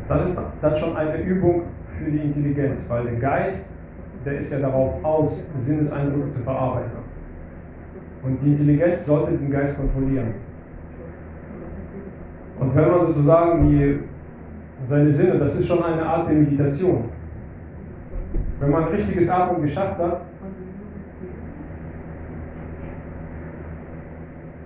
Das 0.09 0.29
ist 0.29 0.41
dann 0.61 0.77
schon 0.77 0.97
eine 0.97 1.21
Übung 1.23 1.63
für 1.99 2.11
die 2.11 2.19
Intelligenz, 2.19 2.89
weil 2.89 3.05
der 3.05 3.17
Geist, 3.17 3.73
der 4.25 4.39
ist 4.39 4.53
ja 4.53 4.61
darauf 4.61 5.03
aus, 5.05 5.49
Sinneseindrücke 5.63 6.33
zu 6.33 6.43
verarbeiten. 6.43 6.93
Und 8.23 8.39
die 8.43 8.53
Intelligenz 8.53 9.05
sollte 9.05 9.37
den 9.37 9.51
Geist 9.51 9.79
kontrollieren. 9.79 10.35
Und 12.61 12.75
wenn 12.77 12.91
man 12.91 13.07
sozusagen 13.07 13.69
die, 13.69 13.99
seine 14.87 15.13
Sinne, 15.13 15.39
das 15.39 15.59
ist 15.59 15.67
schon 15.67 15.83
eine 15.83 16.05
Art 16.05 16.29
der 16.29 16.37
Meditation. 16.37 17.05
Wenn 18.61 18.71
man 18.71 18.85
ein 18.85 18.91
richtiges 18.91 19.29
Atmen 19.29 19.63
geschafft 19.63 19.99
hat 19.99 20.21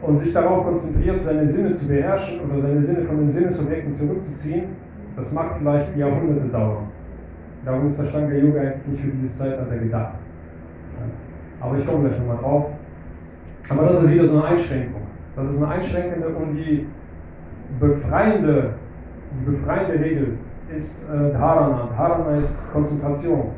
und 0.03 0.21
sich 0.21 0.33
darauf 0.33 0.65
konzentriert, 0.65 1.21
seine 1.21 1.49
Sinne 1.49 1.77
zu 1.77 1.89
beherrschen 1.89 2.41
oder 2.41 2.63
seine 2.63 2.85
Sinne 2.85 3.03
von 3.03 3.19
den 3.19 3.33
Sinnesobjekten 3.33 3.95
zurückzuziehen, 3.95 4.65
das 5.17 5.33
mag 5.33 5.57
vielleicht 5.59 5.97
Jahrhunderte 5.97 6.49
dauern. 6.49 6.87
Darum 7.65 7.89
ist 7.89 7.99
der 7.99 8.05
Stanga 8.05 8.35
Yoga 8.35 8.61
eigentlich 8.61 8.87
nicht 8.87 9.03
für 9.03 9.11
dieses 9.11 9.39
Zeitalter 9.39 9.77
gedacht. 9.77 10.15
Aber 11.61 11.79
ich 11.79 11.87
komme 11.87 12.09
gleich 12.09 12.19
nochmal 12.21 12.39
drauf. 12.39 12.67
Aber 13.69 13.83
das 13.87 14.05
ist 14.05 14.15
wieder 14.15 14.29
so 14.29 14.39
eine 14.39 14.57
Einschränkung. 14.57 15.03
Das 15.37 15.55
ist 15.55 15.63
eine 15.63 15.69
einschränkende 15.73 16.29
und 16.29 16.55
die 16.55 16.87
befreiende, 17.81 18.75
die 19.41 19.51
befreiende 19.51 20.05
Regel 20.05 20.39
ist 20.77 21.05
äh, 21.09 21.33
Dharana. 21.33 21.89
Dharana 21.97 22.39
ist 22.39 22.73
Konzentration. 22.73 23.51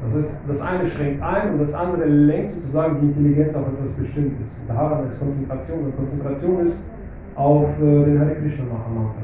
Das, 0.00 0.24
ist, 0.24 0.32
das 0.46 0.60
eine 0.60 0.88
schränkt 0.88 1.22
ein 1.22 1.52
und 1.52 1.58
das 1.60 1.74
andere 1.74 2.04
lenkt 2.04 2.52
sozusagen 2.52 3.00
die 3.00 3.06
Intelligenz 3.08 3.54
auf 3.56 3.66
etwas 3.66 3.92
Bestimmtes. 3.94 4.46
Dharana 4.68 5.10
ist 5.10 5.18
Konzentration 5.18 5.86
und 5.86 5.96
Konzentration 5.96 6.66
ist 6.66 6.88
auf 7.34 7.68
äh, 7.80 8.04
den 8.04 8.20
Hare 8.20 8.36
Krishna 8.36 8.64
Mahamantra. 8.64 9.22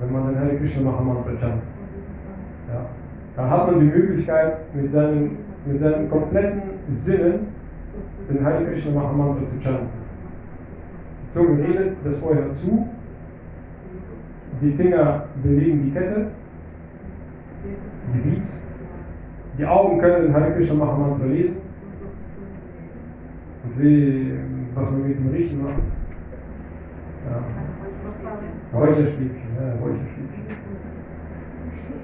Wenn 0.00 0.12
man 0.12 0.28
den 0.28 0.40
Hare 0.40 0.56
Krishna 0.56 0.90
Mahamantra 0.90 1.32
chant. 1.40 1.62
Ja. 2.68 2.86
Dann 3.36 3.50
hat 3.50 3.70
man 3.70 3.80
die 3.80 3.86
Möglichkeit, 3.86 4.74
mit 4.74 4.92
seinen, 4.92 5.36
mit 5.66 5.80
seinen 5.80 6.08
kompletten 6.08 6.62
Sinnen 6.94 7.48
den 8.30 8.44
Hare 8.44 8.64
Krishna 8.64 8.92
Mahamantra 8.92 9.42
zu 9.46 9.60
chanten. 9.62 9.88
Die 11.22 11.38
Zunge 11.38 11.62
redet, 11.62 11.96
das 12.02 12.24
hört 12.24 12.56
zu, 12.58 12.88
die 14.62 14.72
Finger 14.72 15.24
bewegen 15.42 15.84
die 15.84 15.90
Kette, 15.90 16.28
die 18.14 18.30
Beats, 18.30 18.64
die 19.58 19.66
Augen 19.66 20.00
können 20.00 20.22
den 20.22 20.34
Hare 20.34 20.52
Krishna 20.52 20.74
Mahamantra 20.74 21.26
lesen 21.26 21.60
und 23.64 23.82
wie, 23.82 24.32
was 24.74 24.90
man 24.90 25.08
mit 25.08 25.18
dem 25.18 25.28
Riechen 25.28 25.62
macht. 25.62 25.82
Ja. 27.28 28.78
Räucherstäbchen, 28.78 29.30
ja, 29.56 29.72
Räucherstäbchen. 29.82 30.30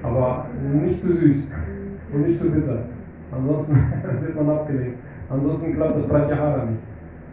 Aber 0.02 0.46
nicht 0.84 1.00
zu 1.00 1.14
süß 1.14 1.50
und 2.12 2.26
nicht 2.26 2.40
zu 2.40 2.52
bitter. 2.52 2.84
Ansonsten 3.32 3.76
wird 4.20 4.36
man 4.36 4.50
abgelehnt. 4.50 4.96
Ansonsten 5.28 5.74
klappt 5.74 5.98
das 5.98 6.08
Pratyahara 6.08 6.64
nicht. 6.64 6.82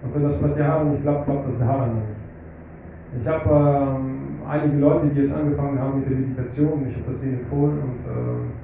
Und 0.03 0.16
wenn 0.16 0.24
das 0.24 0.41
Pratyahara 0.41 0.84
nicht 0.86 1.01
klappt, 1.01 1.26
klappt 1.26 1.47
das 1.47 1.59
Dharana 1.59 1.93
nicht. 1.93 3.22
Ich 3.22 3.28
habe 3.28 3.97
ähm, 3.99 4.39
einige 4.47 4.78
Leute, 4.78 5.07
die 5.07 5.22
jetzt 5.22 5.38
angefangen 5.38 5.80
haben 5.80 5.99
mit 5.99 6.09
der 6.09 6.18
Meditation, 6.18 6.88
ich 6.89 6.95
habe 6.95 7.14
das 7.14 7.24
ihnen 7.24 7.39
empfohlen 7.39 7.78
und 7.78 8.11
äh, 8.11 8.62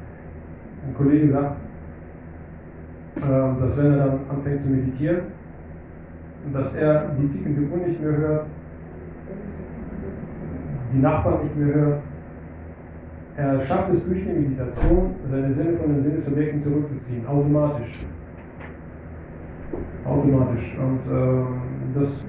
ein 0.88 0.96
Kollege 0.96 1.32
sagt, 1.32 1.58
äh, 3.18 3.62
dass 3.62 3.78
wenn 3.78 3.94
er 3.94 3.98
dann 3.98 4.20
anfängt 4.30 4.64
zu 4.64 4.70
meditieren, 4.70 5.22
dass 6.54 6.76
er 6.76 7.16
die 7.20 7.28
tickende 7.30 7.62
Uhr 7.72 7.88
nicht 7.88 8.02
mehr 8.02 8.18
hört, 8.18 8.46
die 10.94 11.00
Nachbarn 11.00 11.44
nicht 11.44 11.56
mehr 11.58 11.76
hört. 11.76 12.02
Er 13.36 13.64
schafft 13.64 13.94
es 13.94 14.06
durch 14.06 14.24
die 14.24 14.32
Meditation, 14.32 15.16
seine 15.30 15.54
Sinne 15.54 15.78
von 15.78 15.94
den 15.94 16.04
Sinnesobjekten 16.04 16.62
zurückzuziehen, 16.62 17.26
automatisch. 17.26 18.06
Automatisch. 20.06 20.78
Und 20.78 21.12
äh, 21.12 22.00
das 22.00 22.26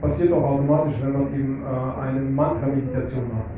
passiert 0.00 0.32
auch 0.32 0.44
automatisch, 0.44 0.96
wenn 1.02 1.12
man 1.12 1.34
eben 1.34 1.62
äh, 1.62 2.00
eine 2.00 2.20
Mantra-Meditation 2.20 3.24
macht. 3.28 3.51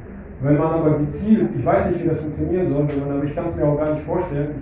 Wenn 0.45 0.59
man 0.59 0.74
aber 0.74 0.99
gezielt, 0.99 1.49
ich 1.59 1.64
weiß 1.64 1.90
nicht, 1.90 2.05
wie 2.05 2.09
das 2.09 2.20
funktionieren 2.20 2.68
soll, 2.68 2.86
aber 3.09 3.24
ich 3.24 3.34
kann 3.34 3.47
es 3.49 3.57
mir 3.57 3.64
auch 3.64 3.78
gar 3.78 3.95
nicht 3.95 4.05
vorstellen. 4.05 4.61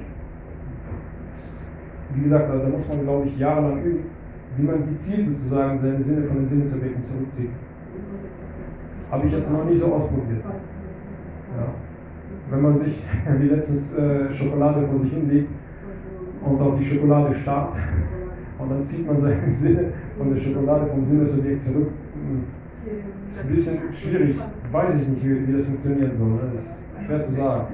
Wie 2.14 2.22
gesagt, 2.22 2.48
da, 2.48 2.68
muss 2.68 2.86
man, 2.88 3.02
glaube 3.02 3.26
ich, 3.26 3.36
jahrelang 3.36 3.82
üben, 3.82 4.04
wie 4.56 4.62
man 4.62 4.86
gezielt 4.86 5.30
sozusagen 5.30 5.80
seine 5.80 6.04
Sinne 6.04 6.28
von 6.28 6.36
den 6.36 6.48
Sinnesobjekten 6.48 7.04
zurückzieht. 7.04 7.50
Habe 9.10 9.26
ich 9.26 9.32
jetzt 9.32 9.52
noch 9.52 9.64
nie 9.64 9.76
so 9.76 9.92
ausprobiert. 9.92 10.44
Ja. 10.44 11.66
Wenn 12.50 12.62
man 12.62 12.78
sich, 12.78 13.02
wie 13.40 13.48
letztens, 13.48 13.98
äh, 13.98 14.32
Schokolade 14.34 14.86
vor 14.86 15.00
sich 15.00 15.12
hinlegt 15.12 15.48
und 16.44 16.60
auf 16.60 16.78
die 16.78 16.86
Schokolade 16.86 17.34
starrt 17.34 17.74
und 18.58 18.70
dann 18.70 18.84
zieht 18.84 19.04
man 19.08 19.20
seine 19.20 19.50
Sinne 19.50 19.86
von 20.16 20.32
der 20.32 20.40
Schokolade 20.40 20.86
vom 20.86 21.04
Sinnesobjekt 21.08 21.64
zurück. 21.64 21.88
Das 23.26 23.36
ist 23.36 23.44
ein 23.44 23.50
bisschen 23.50 23.78
schwierig, 23.92 24.36
weiß 24.72 25.02
ich 25.02 25.08
nicht, 25.08 25.24
wie, 25.24 25.46
wie 25.46 25.52
das 25.52 25.68
funktionieren 25.68 26.12
soll. 26.18 26.28
Ne? 26.28 26.40
Das 26.54 26.64
ist 26.64 26.84
schwer 27.06 27.22
zu 27.22 27.32
sagen. 27.32 27.66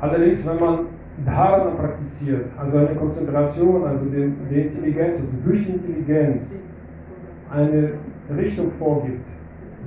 Allerdings, 0.00 0.48
wenn 0.48 0.60
man 0.60 0.78
Dharana 1.24 1.70
praktiziert, 1.72 2.46
also 2.58 2.78
eine 2.78 2.94
Konzentration, 2.96 3.84
also 3.84 4.04
die, 4.06 4.32
die 4.50 4.60
Intelligenz, 4.62 5.20
also 5.20 5.36
durch 5.44 5.68
Intelligenz 5.68 6.62
eine 7.50 7.92
Richtung 8.36 8.70
vorgibt, 8.78 9.26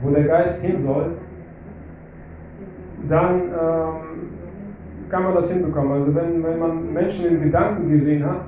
wo 0.01 0.11
der 0.11 0.25
Geist 0.25 0.63
hin 0.63 0.81
soll, 0.81 1.11
dann 3.09 3.35
ähm, 3.35 3.93
kann 5.09 5.23
man 5.23 5.35
das 5.35 5.51
hinbekommen. 5.51 5.91
Also 5.93 6.15
wenn, 6.15 6.43
wenn 6.43 6.59
man 6.59 6.93
Menschen 6.93 7.27
in 7.27 7.43
Gedanken 7.43 7.89
gesehen 7.89 8.25
hat, 8.25 8.45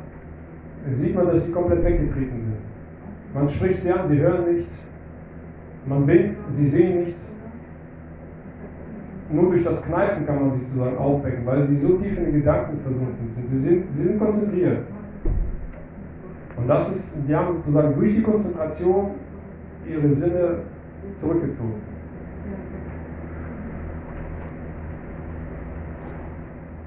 sieht 0.93 1.15
man, 1.15 1.27
dass 1.27 1.45
sie 1.45 1.51
komplett 1.51 1.83
weggetreten 1.83 2.41
sind. 2.43 3.33
Man 3.33 3.49
spricht 3.49 3.81
sie 3.81 3.91
an, 3.91 4.07
sie 4.07 4.19
hören 4.21 4.53
nichts. 4.53 4.87
Man 5.87 6.07
winkt, 6.07 6.37
sie 6.55 6.67
sehen 6.67 7.03
nichts. 7.03 7.35
Nur 9.29 9.51
durch 9.51 9.63
das 9.63 9.83
Kneifen 9.83 10.25
kann 10.25 10.39
man 10.39 10.57
sie 10.57 10.65
sozusagen 10.65 10.97
aufwecken, 10.97 11.45
weil 11.45 11.67
sie 11.67 11.77
so 11.77 11.97
tief 11.97 12.17
in 12.17 12.25
die 12.25 12.31
Gedanken 12.33 12.79
versunken 12.79 13.29
sind. 13.33 13.49
Sie 13.49 13.59
sind, 13.59 13.85
sie 13.95 14.03
sind 14.03 14.19
konzentriert. 14.19 14.79
Und 16.57 16.67
das 16.67 16.89
ist, 16.89 17.17
die 17.27 17.35
haben 17.35 17.57
sozusagen 17.57 17.95
durch 17.95 18.15
die 18.15 18.21
Konzentration 18.21 19.11
ihre 19.87 20.13
Sinne 20.15 20.59
zurückgezogen. 21.19 21.81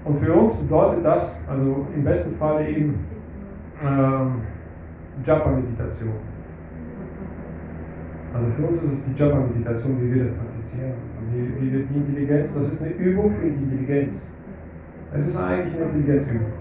Und 0.04 0.20
für 0.20 0.32
uns 0.32 0.56
bedeutet 0.60 1.04
das, 1.04 1.40
also 1.48 1.86
im 1.94 2.02
besten 2.02 2.36
Fall 2.36 2.66
eben 2.66 3.04
ähm, 3.84 4.40
Japa-Meditation. 5.24 6.14
Also 8.34 8.50
für 8.56 8.66
uns 8.66 8.82
ist 8.82 8.92
es 8.92 9.04
die 9.06 9.22
Japa-Meditation, 9.22 10.00
wie 10.00 10.14
wir 10.14 10.24
das 10.24 10.34
praktizieren. 10.34 10.92
Wie, 11.32 11.60
wie 11.60 11.72
wir 11.72 11.84
die 11.86 11.96
Intelligenz, 11.96 12.54
das 12.54 12.72
ist 12.72 12.82
eine 12.82 12.94
Übung 12.94 13.32
für 13.34 13.46
die 13.46 13.62
Intelligenz. 13.62 14.28
Es 15.14 15.28
ist 15.28 15.36
eigentlich 15.36 15.74
eine 15.74 15.84
Intelligenzübung. 15.84 16.52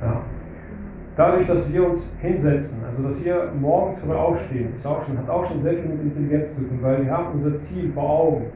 Ja. 0.00 0.22
Dadurch, 1.14 1.46
dass 1.46 1.70
wir 1.70 1.90
uns 1.90 2.16
hinsetzen, 2.20 2.82
also 2.88 3.02
dass 3.02 3.22
wir 3.22 3.52
morgens 3.60 4.00
früh 4.00 4.14
aufstehen, 4.14 4.74
ist 4.74 4.86
auch 4.86 5.04
schon, 5.04 5.18
hat 5.18 5.28
auch 5.28 5.44
schon 5.44 5.60
sehr 5.60 5.74
viel 5.74 5.90
mit 5.90 6.02
Intelligenz 6.02 6.56
zu 6.56 6.66
tun, 6.66 6.78
weil 6.80 7.04
wir 7.04 7.12
haben 7.12 7.34
unser 7.34 7.58
Ziel 7.58 7.92
vor 7.92 8.08
Augen. 8.08 8.46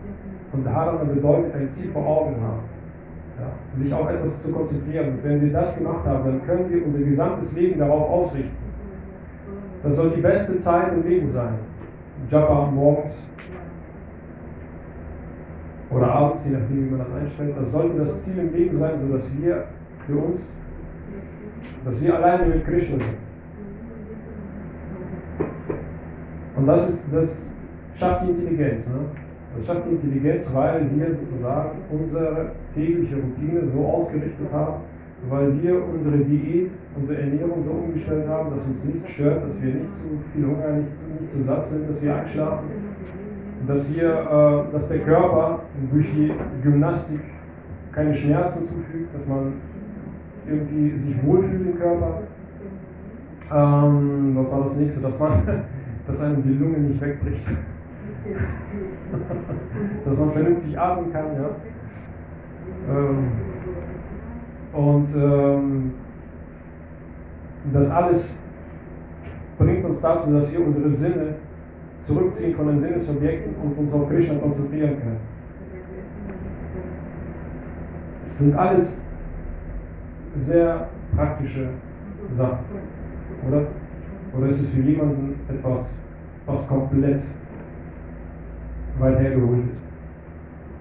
Und 0.52 0.64
Dharana 0.64 1.04
bedeutet 1.04 1.54
ein 1.54 1.70
Ziel 1.70 1.90
vor 1.92 2.06
Augen 2.06 2.36
haben. 2.40 2.60
Ja, 3.38 3.82
sich 3.82 3.92
auf 3.92 4.08
etwas 4.08 4.42
zu 4.42 4.50
konzentrieren. 4.50 5.10
Und 5.10 5.24
wenn 5.24 5.42
wir 5.42 5.52
das 5.52 5.76
gemacht 5.76 6.06
haben, 6.06 6.24
dann 6.24 6.46
können 6.46 6.70
wir 6.70 6.86
unser 6.86 7.04
gesamtes 7.04 7.54
Leben 7.54 7.78
darauf 7.78 8.08
ausrichten. 8.08 8.65
Das 9.86 9.98
soll 9.98 10.10
die 10.10 10.20
beste 10.20 10.58
Zeit 10.58 10.92
im 10.94 11.08
Leben 11.08 11.32
sein. 11.32 11.54
Jabba 12.28 12.66
morgens 12.72 13.30
oder 15.90 16.10
abends, 16.10 16.48
je 16.48 16.56
nachdem, 16.56 16.86
wie 16.86 16.90
man 16.90 16.98
das 16.98 17.22
einstellt. 17.22 17.54
Das 17.56 17.70
sollte 17.70 17.98
das 17.98 18.24
Ziel 18.24 18.38
im 18.38 18.52
Leben 18.52 18.76
sein, 18.76 18.94
sodass 19.06 19.40
wir 19.40 19.64
für 20.06 20.18
uns, 20.18 20.56
dass 21.84 22.02
wir 22.02 22.16
alleine 22.16 22.46
mit 22.46 22.64
Krishna 22.64 22.96
sind. 22.96 23.16
Und 26.56 26.66
das, 26.66 26.88
ist, 26.88 27.06
das 27.12 27.52
schafft 27.94 28.24
die 28.24 28.30
Intelligenz. 28.30 28.88
Ne? 28.88 28.98
Das 29.56 29.66
schafft 29.66 29.86
die 29.86 29.94
Intelligenz, 29.94 30.52
weil 30.52 30.90
wir 30.96 31.14
sozusagen 31.14 31.78
unsere 31.92 32.52
tägliche 32.74 33.14
Routine 33.14 33.70
so 33.72 33.86
ausgerichtet 33.86 34.52
haben, 34.52 34.82
weil 35.28 35.62
wir 35.62 35.82
unsere 35.84 36.18
Diät, 36.18 36.70
unsere 36.94 37.20
Ernährung 37.20 37.64
so 37.64 37.70
umgestellt 37.70 38.28
haben, 38.28 38.54
dass 38.54 38.66
uns 38.66 38.84
nichts 38.84 39.10
stört, 39.10 39.48
dass 39.48 39.60
wir 39.60 39.74
nicht 39.74 39.96
zu 39.96 40.08
viel 40.32 40.46
Hunger, 40.46 40.72
nicht, 40.72 40.88
nicht 41.20 41.32
zu 41.32 41.42
satt 41.42 41.66
sind, 41.68 41.90
dass 41.90 42.02
wir 42.02 42.14
einschlafen, 42.14 42.66
dass, 43.66 43.92
wir, 43.94 44.08
äh, 44.08 44.72
dass 44.72 44.88
der 44.88 45.00
Körper 45.00 45.60
durch 45.90 46.06
die 46.12 46.32
Gymnastik 46.62 47.20
keine 47.92 48.14
Schmerzen 48.14 48.68
zufügt, 48.68 49.14
dass 49.14 49.26
man 49.26 49.54
irgendwie 50.46 50.98
sich 50.98 51.16
wohlfühlt 51.24 51.66
im 51.66 51.78
Körper. 51.78 52.22
Ähm, 53.52 54.36
was 54.36 54.50
war 54.50 54.64
das 54.64 54.76
nächste? 54.76 55.00
Dass 55.00 55.18
man, 55.18 55.32
dass 56.06 56.20
einem 56.20 56.42
die 56.42 56.54
Lunge 56.54 56.78
nicht 56.78 57.00
wegbricht. 57.00 57.46
dass 60.04 60.18
man 60.18 60.30
vernünftig 60.30 60.78
atmen 60.78 61.12
kann, 61.12 61.26
ja. 61.34 61.50
Ähm, 62.88 63.28
und 64.76 65.08
ähm, 65.16 65.92
das 67.72 67.90
alles 67.90 68.38
bringt 69.58 69.84
uns 69.86 70.00
dazu, 70.00 70.30
dass 70.32 70.52
wir 70.52 70.66
unsere 70.66 70.90
Sinne 70.90 71.34
zurückziehen 72.02 72.54
von 72.54 72.66
den 72.68 72.80
Sinnesobjekten 72.80 73.54
und 73.56 73.78
uns 73.78 73.92
auf 73.92 74.08
Krishna 74.08 74.38
konzentrieren 74.38 74.98
können. 75.00 75.20
Es 78.24 78.38
sind 78.38 78.54
alles 78.54 79.02
sehr 80.42 80.88
praktische 81.14 81.70
Sachen, 82.36 82.64
oder? 83.48 83.66
Oder 84.36 84.48
ist 84.48 84.60
es 84.60 84.68
für 84.70 84.80
jemanden 84.82 85.40
etwas, 85.48 85.88
was 86.44 86.68
komplett 86.68 87.22
weit 88.98 89.18
hergeholt 89.20 89.64
ist? 89.72 89.82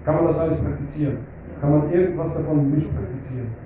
Kann 0.04 0.16
man 0.16 0.26
das 0.26 0.40
alles 0.40 0.60
praktizieren? 0.60 1.20
Kann 1.62 1.72
man 1.72 1.92
irgendwas 1.92 2.34
davon 2.34 2.72
nicht 2.72 2.94
praktizieren? 2.94 3.65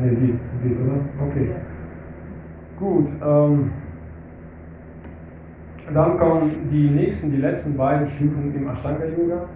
Ne, 0.00 0.10
geht, 0.10 0.38
geht, 0.62 0.78
oder? 0.80 1.28
Okay. 1.28 1.50
Gut. 2.78 3.08
Ähm, 3.22 3.72
dann 5.92 6.18
kommen 6.18 6.50
die 6.70 6.88
nächsten, 6.88 7.30
die 7.32 7.38
letzten 7.38 7.76
beiden 7.76 8.08
Stufen 8.08 8.54
im 8.54 8.68
Ashtanga 8.68 9.04
Yoga. 9.04 9.46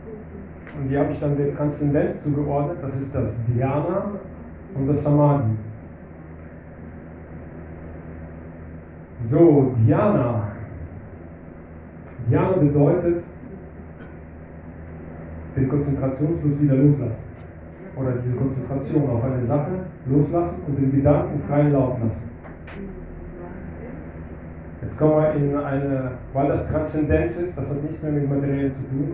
Und 0.76 0.88
die 0.88 0.98
habe 0.98 1.12
ich 1.12 1.20
dann 1.20 1.36
der 1.36 1.56
Transzendenz 1.56 2.22
zugeordnet. 2.22 2.78
Das 2.82 3.00
ist 3.00 3.14
das 3.14 3.36
Dhyana 3.46 4.10
und 4.74 4.88
das 4.88 5.02
Samadhi. 5.02 5.50
So, 9.24 9.74
Dhyana. 9.78 10.48
Dhyana 12.28 12.56
bedeutet 12.56 13.22
den 15.56 15.68
Konzentrationsfluss 15.68 16.60
wieder 16.60 16.74
loslassen. 16.74 17.33
Oder 17.96 18.12
diese 18.24 18.36
Konzentration 18.36 19.08
auf 19.08 19.24
eine 19.24 19.46
Sache 19.46 19.70
loslassen 20.06 20.62
und 20.66 20.78
den 20.78 20.92
Gedanken 20.92 21.40
freien 21.46 21.72
Lauf 21.72 21.96
lassen. 22.02 22.30
Jetzt 24.82 24.98
kommen 24.98 25.22
wir 25.22 25.32
in 25.34 25.56
eine, 25.56 26.10
weil 26.32 26.48
das 26.48 26.68
Transzendenz 26.68 27.40
ist, 27.40 27.56
das 27.56 27.70
hat 27.70 27.82
nichts 27.82 28.02
mehr 28.02 28.12
mit 28.12 28.28
Materiellen 28.28 28.74
zu 28.74 28.82
tun, 28.82 29.12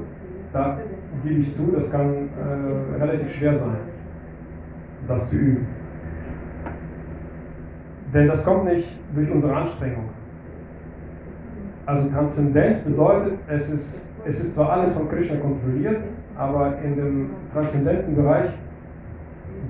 da 0.52 0.78
gebe 1.22 1.40
ich 1.40 1.54
zu, 1.56 1.70
das 1.72 1.90
kann 1.92 2.10
äh, 2.10 3.02
relativ 3.02 3.32
schwer 3.34 3.56
sein, 3.56 3.76
das 5.06 5.30
zu 5.30 5.36
üben. 5.36 5.66
Denn 8.12 8.26
das 8.26 8.44
kommt 8.44 8.64
nicht 8.64 8.88
durch 9.14 9.30
unsere 9.30 9.54
Anstrengung. 9.54 10.08
Also 11.86 12.08
Transzendenz 12.08 12.82
bedeutet, 12.84 13.34
es 13.48 13.70
ist, 13.70 14.08
es 14.24 14.40
ist 14.40 14.54
zwar 14.54 14.70
alles 14.70 14.94
von 14.94 15.08
Krishna 15.08 15.36
kontrolliert, 15.36 16.02
aber 16.36 16.74
in 16.82 16.96
dem 16.96 17.30
transzendenten 17.52 18.16
Bereich 18.16 18.50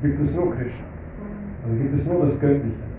gibt 0.03 0.21
es 0.23 0.37
nur 0.37 0.55
Krishna. 0.55 0.85
Also 1.65 1.77
gibt 1.77 1.95
es 1.95 2.07
nur 2.07 2.27
das 2.27 2.41
Göttliche. 2.41 2.91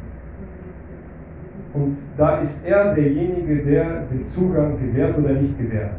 Und 1.74 1.97
da 2.18 2.38
ist 2.39 2.66
er 2.66 2.93
derjenige, 2.93 3.64
der 3.64 4.02
den 4.12 4.26
Zugang 4.26 4.78
gewährt 4.78 5.18
oder 5.18 5.34
nicht 5.34 5.58
gewährt. 5.58 5.95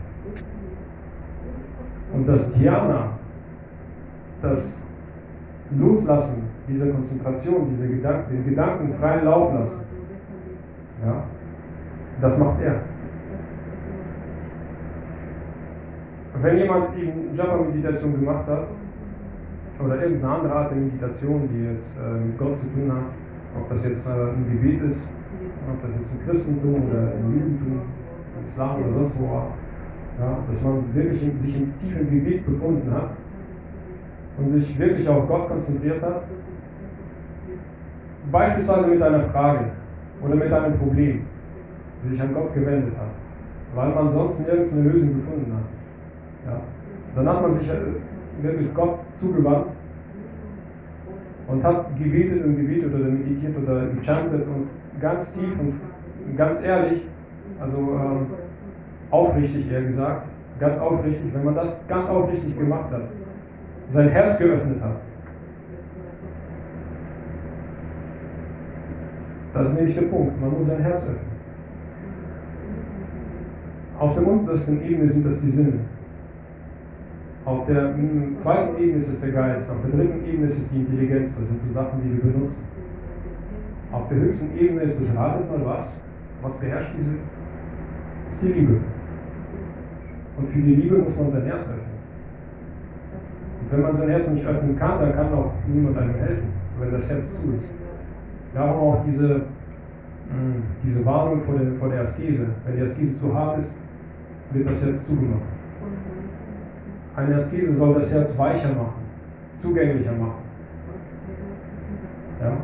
Und 2.12 2.28
das 2.28 2.52
Dhyana, 2.52 3.12
das 4.42 4.82
Loslassen 5.70 6.42
dieser 6.68 6.90
Konzentration, 6.90 7.68
diese 7.70 7.88
Gedanken, 7.88 8.32
den 8.32 8.44
Gedanken 8.44 8.94
freien 8.94 9.24
Lauf 9.24 9.54
lassen, 9.54 9.80
ja, 11.04 11.24
das 12.20 12.38
macht 12.38 12.60
er. 12.60 12.82
Wenn 16.40 16.58
jemand 16.58 16.96
eben 16.98 17.34
Japa-Meditation 17.34 18.20
gemacht 18.20 18.46
hat, 18.46 18.66
oder 19.84 20.02
irgendeine 20.02 20.34
andere 20.34 20.54
Art 20.54 20.70
der 20.70 20.78
Meditation, 20.78 21.48
die 21.52 21.64
jetzt 21.64 21.92
äh, 21.98 22.26
mit 22.26 22.38
Gott 22.38 22.58
zu 22.58 22.66
tun 22.72 22.92
hat, 22.92 23.10
ob 23.58 23.68
das 23.68 23.86
jetzt 23.86 24.08
äh, 24.08 24.12
ein 24.12 24.46
Gebet 24.50 24.90
ist, 24.90 25.08
ob 25.68 25.82
das 25.82 25.90
jetzt 25.98 26.12
im 26.14 26.26
Christentum 26.26 26.74
oder 26.88 27.12
im 27.14 27.32
Judentum, 27.32 27.80
im 28.38 28.46
Islam 28.46 28.76
oder 28.76 28.92
sonst 28.94 29.20
wo 29.20 29.28
war, 29.28 29.46
ja, 30.20 30.38
dass 30.50 30.64
man 30.64 30.94
wirklich 30.94 31.22
in, 31.22 31.42
sich 31.42 31.56
im 31.56 31.72
tiefen 31.80 32.10
Gebet 32.10 32.46
befunden 32.46 32.92
hat 32.92 33.10
und 34.38 34.52
sich 34.52 34.78
wirklich 34.78 35.08
auf 35.08 35.26
Gott 35.28 35.48
konzentriert 35.48 36.02
hat, 36.02 36.22
beispielsweise 38.30 38.88
mit 38.88 39.02
einer 39.02 39.22
Frage 39.24 39.66
oder 40.22 40.34
mit 40.34 40.52
einem 40.52 40.78
Problem, 40.78 41.22
sich 42.08 42.20
an 42.20 42.34
Gott 42.34 42.54
gewendet 42.54 42.94
hat, 42.96 43.12
weil 43.74 43.94
man 43.94 44.12
sonst 44.12 44.46
nirgends 44.46 44.76
eine 44.76 44.88
Lösung 44.90 45.14
gefunden 45.16 45.52
hat. 45.52 46.52
Ja. 46.52 46.60
Dann 47.14 47.28
hat 47.28 47.42
man 47.42 47.54
sich 47.54 47.68
äh, 47.68 48.42
wirklich 48.42 48.72
Gott 48.74 48.98
zugewandt 49.20 49.66
und 51.48 51.62
hat 51.64 51.96
gebetet 51.96 52.44
und 52.44 52.56
gebetet 52.56 52.94
oder 52.94 53.04
meditiert 53.04 53.56
oder 53.62 53.86
gechantet 53.86 54.46
und 54.46 54.68
ganz 55.00 55.34
tief 55.34 55.50
und 55.58 56.36
ganz 56.36 56.62
ehrlich, 56.62 57.02
also 57.60 57.76
ähm, 57.78 58.26
aufrichtig 59.10 59.70
eher 59.70 59.82
gesagt, 59.82 60.26
ganz 60.58 60.78
aufrichtig, 60.78 61.32
wenn 61.34 61.44
man 61.44 61.54
das 61.54 61.80
ganz 61.88 62.08
aufrichtig 62.08 62.56
gemacht 62.56 62.90
hat, 62.90 63.02
sein 63.90 64.08
Herz 64.08 64.38
geöffnet 64.38 64.80
hat. 64.80 64.96
Das 69.52 69.70
ist 69.70 69.76
nämlich 69.76 69.94
der 69.96 70.06
Punkt, 70.06 70.40
man 70.40 70.50
muss 70.50 70.66
sein 70.66 70.82
Herz 70.82 71.04
öffnen. 71.04 71.32
Auf 73.98 74.14
der 74.14 74.26
untersten 74.26 74.82
Ebene 74.82 75.10
sind 75.10 75.26
das 75.26 75.40
die 75.42 75.50
Sinne. 75.50 75.80
Auf 77.44 77.66
der 77.66 77.94
zweiten 78.42 78.78
Ebene 78.80 78.98
ist 78.98 79.08
es 79.08 79.20
der 79.20 79.32
Geist, 79.32 79.70
auf 79.70 79.78
der 79.82 79.90
dritten 79.98 80.24
Ebene 80.24 80.46
ist 80.46 80.58
es 80.58 80.70
die 80.70 80.78
Intelligenz, 80.78 81.36
das 81.36 81.48
sind 81.48 81.60
so 81.66 81.74
Sachen, 81.74 82.00
die 82.02 82.12
wir 82.12 82.32
benutzen. 82.32 82.64
Auf 83.90 84.08
der 84.08 84.18
höchsten 84.18 84.56
Ebene 84.56 84.82
ist 84.82 85.00
es, 85.00 85.16
ratet 85.16 85.50
mal 85.50 85.64
was, 85.64 86.02
was 86.40 86.56
beherrscht 86.58 86.92
diese, 86.98 87.16
ist 88.30 88.42
die 88.42 88.60
Liebe. 88.60 88.80
Und 90.38 90.48
für 90.50 90.60
die 90.60 90.74
Liebe 90.74 90.98
muss 90.98 91.16
man 91.16 91.32
sein 91.32 91.44
Herz 91.44 91.64
öffnen. 91.64 91.98
Und 93.60 93.72
wenn 93.72 93.82
man 93.82 93.96
sein 93.96 94.08
Herz 94.08 94.30
nicht 94.30 94.46
öffnen 94.46 94.78
kann, 94.78 95.00
dann 95.00 95.12
kann 95.12 95.34
auch 95.34 95.52
niemand 95.66 95.98
einem 95.98 96.14
helfen, 96.14 96.48
wenn 96.78 96.92
das 96.92 97.10
Herz 97.10 97.40
zu 97.40 97.52
ist. 97.54 97.68
Darum 98.54 98.80
auch 98.80 99.04
diese 99.04 99.42
mh, 100.32 100.62
diese 100.84 101.04
Warnung 101.04 101.42
vor 101.42 101.58
der, 101.58 101.72
vor 101.74 101.88
der 101.88 102.02
Askese. 102.02 102.46
Wenn 102.64 102.76
die 102.76 102.82
Askese 102.82 103.20
zu 103.20 103.34
hart 103.34 103.58
ist, 103.58 103.74
wird 104.52 104.68
das 104.68 104.84
Herz 104.84 105.06
zugemacht. 105.06 105.42
Eine 107.14 107.36
Askese 107.36 107.74
soll 107.74 107.94
das 107.94 108.12
Herz 108.12 108.38
weicher 108.38 108.70
machen, 108.70 109.02
zugänglicher 109.58 110.12
machen. 110.12 110.42
Ja? 112.40 112.56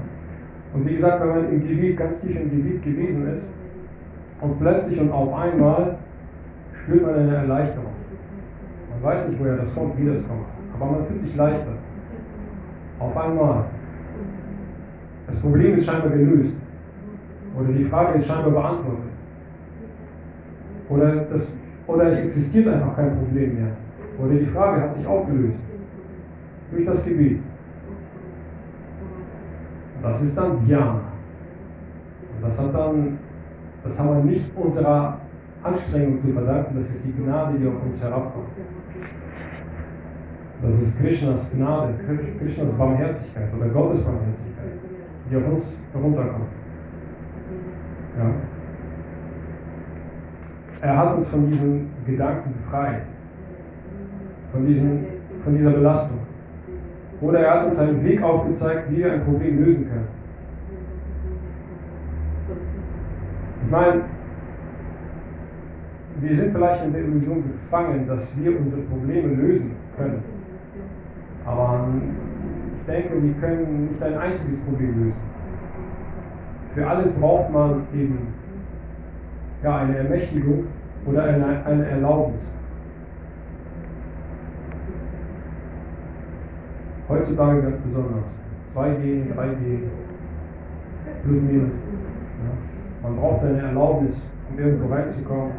Und 0.74 0.86
wie 0.86 0.94
gesagt, 0.94 1.20
wenn 1.20 1.28
man 1.28 1.53
im 1.53 1.66
Gebiet, 1.66 1.96
ganz 1.96 2.20
tief 2.20 2.36
im 2.36 2.51
Gebiet 2.51 2.82
gewesen 2.82 3.28
ist 3.30 3.46
und 4.40 4.59
plötzlich 4.59 5.01
und 5.01 5.11
auf 5.12 5.34
einmal 5.34 5.96
spürt 6.82 7.03
man 7.03 7.14
eine 7.14 7.36
Erleichterung. 7.36 7.92
Man 8.90 9.03
weiß 9.03 9.28
nicht, 9.28 9.40
woher 9.40 9.57
das 9.57 9.74
kommt, 9.74 9.99
wie 9.99 10.07
das 10.07 10.26
kommt, 10.26 10.46
aber 10.74 10.92
man 10.92 11.07
fühlt 11.07 11.22
sich 11.22 11.36
leichter. 11.36 11.72
Auf 12.99 13.16
einmal. 13.16 13.64
Das 15.26 15.40
Problem 15.40 15.76
ist 15.76 15.86
scheinbar 15.86 16.11
gelöst. 16.11 16.57
Oder 17.57 17.68
die 17.68 17.84
Frage 17.84 18.18
ist 18.18 18.26
scheinbar 18.26 18.51
beantwortet. 18.51 19.12
Oder, 20.88 21.16
das, 21.32 21.53
oder 21.86 22.05
es 22.12 22.24
existiert 22.24 22.68
einfach 22.68 22.96
kein 22.96 23.16
Problem 23.16 23.55
mehr. 23.55 23.72
Oder 24.19 24.35
die 24.35 24.47
Frage 24.47 24.83
hat 24.83 24.95
sich 24.95 25.07
aufgelöst. 25.07 25.59
Durch 26.71 26.85
das 26.85 27.05
Gebet. 27.05 27.41
Das 30.03 30.23
ist 30.23 30.37
dann 30.37 30.64
Dhyana. 30.66 31.01
Und 32.35 32.49
das 32.49 32.59
hat 32.59 32.75
dann, 32.75 33.19
das 33.83 33.99
haben 33.99 34.16
wir 34.16 34.25
nicht 34.25 34.57
unserer 34.57 35.19
Anstrengung 35.62 36.23
zu 36.23 36.33
verdanken, 36.33 36.79
das 36.81 36.91
ist 36.91 37.05
die 37.05 37.12
Gnade, 37.12 37.59
die 37.59 37.66
auf 37.66 37.83
uns 37.85 38.03
herabkommt. 38.03 38.49
Das 40.62 40.81
ist 40.81 40.99
Krishnas 40.99 41.53
Gnade, 41.55 41.95
Krishnas 42.39 42.75
Barmherzigkeit 42.75 43.49
oder 43.57 43.69
Gottes 43.69 44.05
Barmherzigkeit, 44.05 44.73
die 45.31 45.37
auf 45.37 45.49
uns 45.53 45.85
herunterkommt. 45.93 46.47
Ja. 48.16 48.31
Er 50.81 50.97
hat 50.97 51.16
uns 51.16 51.29
von 51.29 51.51
diesen 51.51 51.91
Gedanken 52.07 52.55
befreit, 52.55 53.03
von, 54.53 54.66
diesen, 54.66 55.07
von 55.44 55.57
dieser 55.57 55.70
Belastung. 55.70 56.18
Oder 57.20 57.40
er 57.40 57.55
hat 57.55 57.66
uns 57.66 57.78
einen 57.78 58.05
Weg 58.05 58.22
aufgezeigt, 58.22 58.90
wie 58.90 58.99
wir 58.99 59.12
ein 59.12 59.24
Problem 59.24 59.64
lösen 59.64 59.88
können. 59.88 60.09
Ich 63.64 63.70
meine, 63.70 64.03
wir 66.20 66.36
sind 66.36 66.53
vielleicht 66.53 66.84
in 66.84 66.92
der 66.92 67.03
Illusion 67.03 67.44
gefangen, 67.53 68.07
dass 68.07 68.36
wir 68.38 68.59
unsere 68.59 68.82
Probleme 68.82 69.34
lösen 69.34 69.72
können. 69.96 70.22
Aber 71.44 71.88
ich 72.80 72.86
denke, 72.92 73.22
wir 73.22 73.34
können 73.34 73.88
nicht 73.90 74.03
ein 74.03 74.18
einziges 74.18 74.61
Problem 74.62 75.05
lösen. 75.05 75.22
Für 76.74 76.86
alles 76.86 77.12
braucht 77.14 77.51
man 77.53 77.82
eben 77.92 78.28
ja, 79.62 79.78
eine 79.78 79.99
Ermächtigung 79.99 80.64
oder 81.07 81.24
eine, 81.24 81.64
eine 81.64 81.86
Erlaubnis. 81.86 82.57
Heutzutage 87.09 87.63
ganz 87.63 87.77
besonders. 87.79 88.27
2G, 88.75 89.33
3G, 89.35 89.79
plus 91.25 91.41
minus. 91.43 91.71
Ja. 91.71 93.09
Man 93.09 93.17
braucht 93.17 93.45
eine 93.45 93.63
Erlaubnis, 93.63 94.31
um 94.51 94.59
irgendwo 94.59 94.93
reinzukommen. 94.95 95.53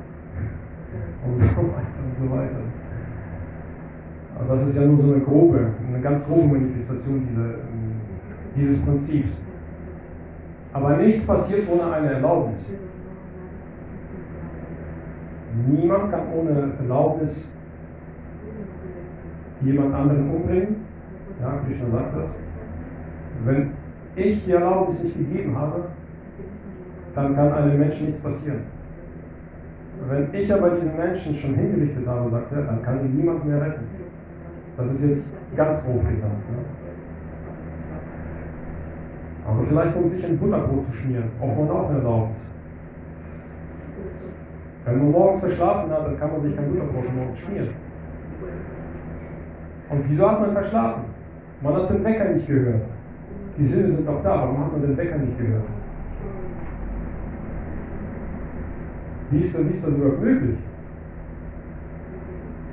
Und 1.25 1.41
so 1.41 1.47
weiter 1.47 1.99
und 2.05 2.27
so 2.27 2.35
weiter. 2.35 2.59
Aber 4.39 4.55
das 4.55 4.67
ist 4.67 4.79
ja 4.79 4.85
nur 4.85 5.03
so 5.03 5.13
eine 5.13 5.23
grobe, 5.23 5.59
eine 5.87 6.01
ganz 6.01 6.25
grobe 6.25 6.47
Manifestation 6.47 7.27
dieser, 7.29 7.55
dieses 8.55 8.85
Prinzips. 8.85 9.43
Aber 10.71 10.97
nichts 10.97 11.25
passiert 11.25 11.67
ohne 11.69 11.91
eine 11.91 12.13
Erlaubnis. 12.13 12.73
Niemand 15.67 16.11
kann 16.11 16.21
ohne 16.33 16.73
Erlaubnis 16.79 17.51
jemand 19.61 19.93
anderen 19.93 20.29
umbringen. 20.29 20.88
Ja, 21.41 21.59
Krishna 21.65 21.89
sagt 21.89 22.15
das. 22.17 22.31
Wenn 23.45 23.71
ich 24.15 24.43
die 24.43 24.51
Erlaubnis 24.51 25.03
nicht 25.03 25.17
gegeben 25.17 25.57
habe, 25.57 25.85
dann 27.15 27.35
kann 27.35 27.53
einem 27.53 27.79
Menschen 27.79 28.07
nichts 28.07 28.21
passieren. 28.21 28.63
Wenn 30.07 30.33
ich 30.33 30.53
aber 30.53 30.71
diesen 30.71 30.97
Menschen 30.97 31.35
schon 31.35 31.55
hingerichtet 31.55 32.07
habe, 32.07 32.29
sagt 32.29 32.51
er, 32.51 32.61
dann 32.63 32.81
kann 32.81 33.05
ihn 33.05 33.15
niemand 33.15 33.45
mehr 33.45 33.61
retten. 33.61 33.85
Das 34.77 34.91
ist 34.93 35.09
jetzt 35.09 35.29
ganz 35.55 35.83
grob 35.83 36.07
gesagt. 36.07 36.21
Ne? 36.23 36.57
Aber 39.45 39.65
vielleicht 39.67 39.95
um 39.97 40.09
sich 40.09 40.25
ein 40.25 40.37
Butterbrot 40.37 40.85
zu 40.85 40.93
schmieren, 40.93 41.31
braucht 41.39 41.57
man 41.57 41.69
auch 41.69 41.89
eine 41.89 41.97
Erlaubnis. 41.97 42.37
Wenn 44.85 44.97
man 44.99 45.11
morgens 45.11 45.41
verschlafen 45.41 45.91
hat, 45.91 46.05
dann 46.05 46.19
kann 46.19 46.31
man 46.31 46.41
sich 46.43 46.55
kein 46.55 46.69
Butterbrot 46.69 47.15
morgens 47.15 47.39
schmieren. 47.39 47.69
Und 49.89 50.09
wieso 50.09 50.29
hat 50.29 50.39
man 50.39 50.53
verschlafen? 50.53 51.08
Man 51.61 51.73
hat 51.73 51.89
den 51.89 52.03
Wecker 52.03 52.29
nicht 52.29 52.47
gehört. 52.47 52.83
Die 53.57 53.65
Sinne 53.65 53.91
sind 53.91 54.07
doch 54.07 54.23
da, 54.23 54.29
warum 54.29 54.65
hat 54.65 54.71
man 54.71 54.81
den 54.81 54.95
Wecker 54.95 55.17
nicht 55.17 55.37
gehört? 55.37 55.63
Wie 59.31 59.39
ist, 59.39 59.57
denn, 59.57 59.69
wie 59.69 59.73
das 59.73 59.87
überhaupt 59.87 60.21
möglich? 60.21 60.57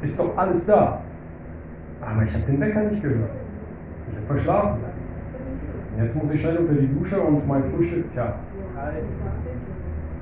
Ist 0.02 0.18
doch 0.18 0.36
alles 0.38 0.64
da. 0.66 1.02
Aber 2.00 2.22
ich 2.22 2.32
habe 2.32 2.44
den 2.44 2.60
Wecker 2.60 2.82
nicht 2.84 3.02
gehört. 3.02 3.30
Ich 4.10 4.16
habe 4.16 4.26
verschlafen. 4.26 4.80
Und 5.96 6.04
jetzt 6.04 6.14
muss 6.14 6.32
ich 6.32 6.40
schnell 6.40 6.58
unter 6.58 6.74
die 6.74 6.94
Dusche 6.94 7.20
und 7.20 7.48
mein 7.48 7.64
Frühstück, 7.64 8.12
tja. 8.12 8.34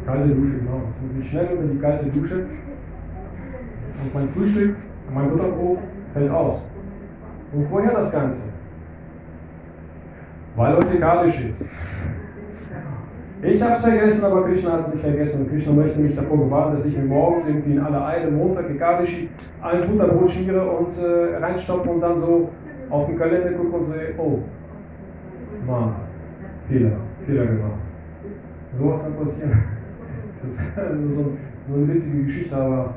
Kalte 0.07 0.29
Dusche, 0.29 0.59
genau. 0.59 0.83
Jetzt 0.89 1.03
muss 1.03 1.25
ich 1.25 1.31
schnell 1.31 1.49
unter 1.53 1.67
die 1.67 1.79
kalte 1.79 2.07
Dusche. 2.07 2.47
Und 4.03 4.15
mein 4.15 4.29
Frühstück, 4.29 4.77
mein 5.13 5.31
Butterbrot 5.31 5.79
fällt 6.15 6.31
aus. 6.31 6.69
Und 7.55 7.71
woher 7.71 7.93
das 7.93 8.11
Ganze? 8.11 8.49
Weil 10.57 10.77
heute 10.77 10.99
Kadisch 10.99 11.41
ist. 11.41 11.65
Ich 13.43 13.63
habe 13.63 13.75
es 13.75 13.81
vergessen, 13.83 14.25
aber 14.25 14.45
Krishna 14.45 14.73
hat 14.73 14.89
es 14.89 14.95
nicht 14.95 15.05
vergessen. 15.05 15.43
Und 15.43 15.51
Krishna 15.51 15.73
möchte 15.73 16.01
mich 16.01 16.17
davor 16.17 16.39
bewahren, 16.39 16.77
dass 16.77 16.87
ich 16.87 16.97
mir 16.97 17.05
morgens 17.05 17.47
irgendwie 17.47 17.73
in 17.73 17.81
aller 17.81 18.07
Eile 18.07 18.31
Montag 18.31 18.71
Ekadashi 18.71 19.29
ein 19.63 19.87
Butterbrot 19.87 20.31
schmiere 20.31 20.67
und 20.69 20.89
äh, 20.99 21.37
reinstopfe 21.37 21.91
und 21.91 22.01
dann 22.01 22.19
so 22.21 22.49
auf 22.91 23.07
den 23.07 23.19
Kalender 23.19 23.51
gucke 23.53 23.77
und 23.77 23.93
sehe, 23.93 24.15
oh, 24.19 24.39
Mann, 25.67 25.95
Fehler, 26.69 26.93
Fehler 27.27 27.47
gemacht. 27.47 27.81
Sowas 28.79 29.03
kann 29.03 29.27
passieren. 29.27 29.53
Das 30.45 30.91
ist 30.91 31.01
nur 31.01 31.15
so, 31.17 31.33
so 31.71 31.75
eine 31.75 31.95
witzige 31.95 32.25
Geschichte, 32.25 32.55
aber 32.55 32.95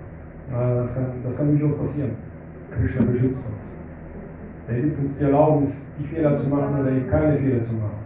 äh, 0.51 0.84
das, 0.84 0.93
kann, 0.93 1.05
das 1.24 1.38
kann 1.38 1.58
durchaus 1.58 1.80
passieren. 1.80 2.12
Krishna 2.72 3.05
beschützt 3.05 3.45
uns. 3.47 3.78
Er 4.68 4.82
gibt 4.82 4.99
uns 4.99 5.18
die 5.18 5.24
Erlaubnis, 5.24 5.86
die 5.97 6.03
Fehler 6.07 6.38
zu 6.38 6.49
machen 6.49 6.82
oder 6.82 6.91
eben 6.91 7.09
keine 7.09 7.38
Fehler 7.38 7.63
zu 7.63 7.76
machen. 7.76 7.97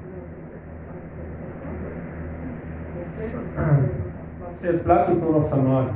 Jetzt 4.64 4.84
bleibt 4.84 5.10
uns 5.10 5.22
nur 5.24 5.40
noch 5.40 5.44
Samadhi. 5.44 5.90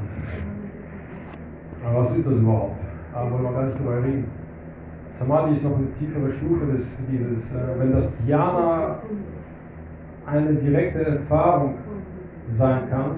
Aber 1.86 2.00
was 2.00 2.18
ist 2.18 2.26
das 2.26 2.34
überhaupt? 2.34 2.78
Da 3.14 3.32
wollen 3.32 3.44
wir 3.44 3.52
gar 3.52 3.66
nicht 3.66 3.78
drüber 3.78 4.04
reden. 4.04 4.26
Samadhi 5.12 5.54
ist 5.54 5.64
noch 5.64 5.78
eine 5.78 5.92
tiefere 6.00 6.34
Stufe 6.34 6.66
des, 6.74 7.06
dieses, 7.08 7.56
äh, 7.56 7.60
wenn 7.78 7.92
das 7.92 8.18
Dhyana 8.18 8.98
eine 10.26 10.54
direkte 10.56 11.06
Erfahrung 11.06 11.76
sein 12.54 12.90
kann, 12.90 13.12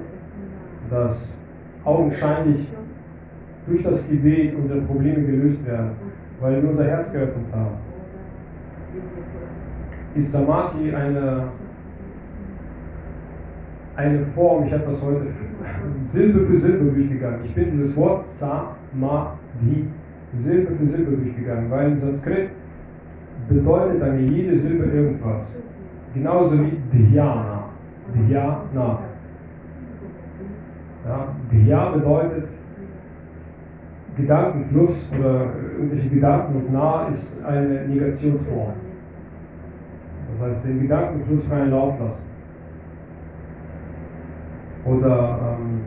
dass 0.90 1.40
augenscheinlich 1.86 2.68
durch 3.66 3.84
das 3.84 4.08
Gebet 4.10 4.54
unsere 4.56 4.82
Probleme 4.82 5.26
gelöst 5.26 5.66
werden, 5.66 5.92
weil 6.40 6.62
wir 6.62 6.70
unser 6.70 6.86
Herz 6.86 7.12
geöffnet 7.12 7.46
haben. 7.54 7.76
Ist 10.16 10.32
Samadhi 10.32 10.94
eine 10.94 11.48
eine 13.98 14.26
Form, 14.28 14.66
ich 14.66 14.74
habe 14.74 14.84
das 14.92 15.04
heute 15.04 15.28
Silbe 16.06 16.46
für 16.46 16.58
Silbe 16.58 16.92
durchgegangen. 16.92 17.40
Ich 17.44 17.54
bin 17.56 17.72
dieses 17.72 17.98
Wort 17.98 18.30
Samadhi 18.30 19.88
Silbe 20.38 20.76
für 20.76 20.88
Silbe 20.88 21.18
durchgegangen, 21.18 21.72
weil 21.72 21.94
im 21.94 22.00
Sanskrit 22.00 22.50
bedeutet 23.50 24.02
eine 24.04 24.20
jede 24.20 24.58
Silbe 24.58 24.86
irgendwas. 24.86 25.60
Genauso 26.14 26.60
wie 26.60 26.78
Dhyana. 26.94 27.70
Dhyana. 28.14 29.00
Ja, 31.06 31.36
Dhya 31.52 31.90
bedeutet 31.92 32.48
Gedankenfluss 34.18 35.12
oder 35.18 35.46
irgendwelche 35.78 36.10
Gedanken 36.10 36.56
und 36.56 36.74
nah 36.74 37.08
ist 37.08 37.44
eine 37.46 37.88
Negationsform. 37.88 38.74
Das 40.32 40.50
heißt, 40.50 40.66
den 40.66 40.82
Gedankenfluss 40.82 41.48
freien 41.48 41.72
Lauf 41.72 42.00
lassen. 42.00 42.26
Oder 44.86 45.58
ähm, 45.60 45.82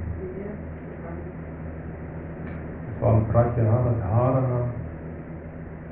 das 2.86 3.02
war 3.02 3.20
Pratyahara, 3.32 3.94
Dharana. 4.00 4.64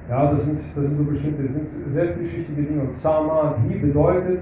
Ja, 0.08 0.32
das 0.32 0.44
sind, 0.44 0.58
das 0.58 0.74
sind 0.74 0.96
so 0.96 1.04
bestimmte, 1.04 1.42
das 1.42 1.52
sind 1.52 1.92
sehr 1.92 2.08
vielschichtige 2.12 2.62
Dinge. 2.62 2.82
Und 2.82 2.94
Samadhi 2.94 3.78
bedeutet, 3.78 4.40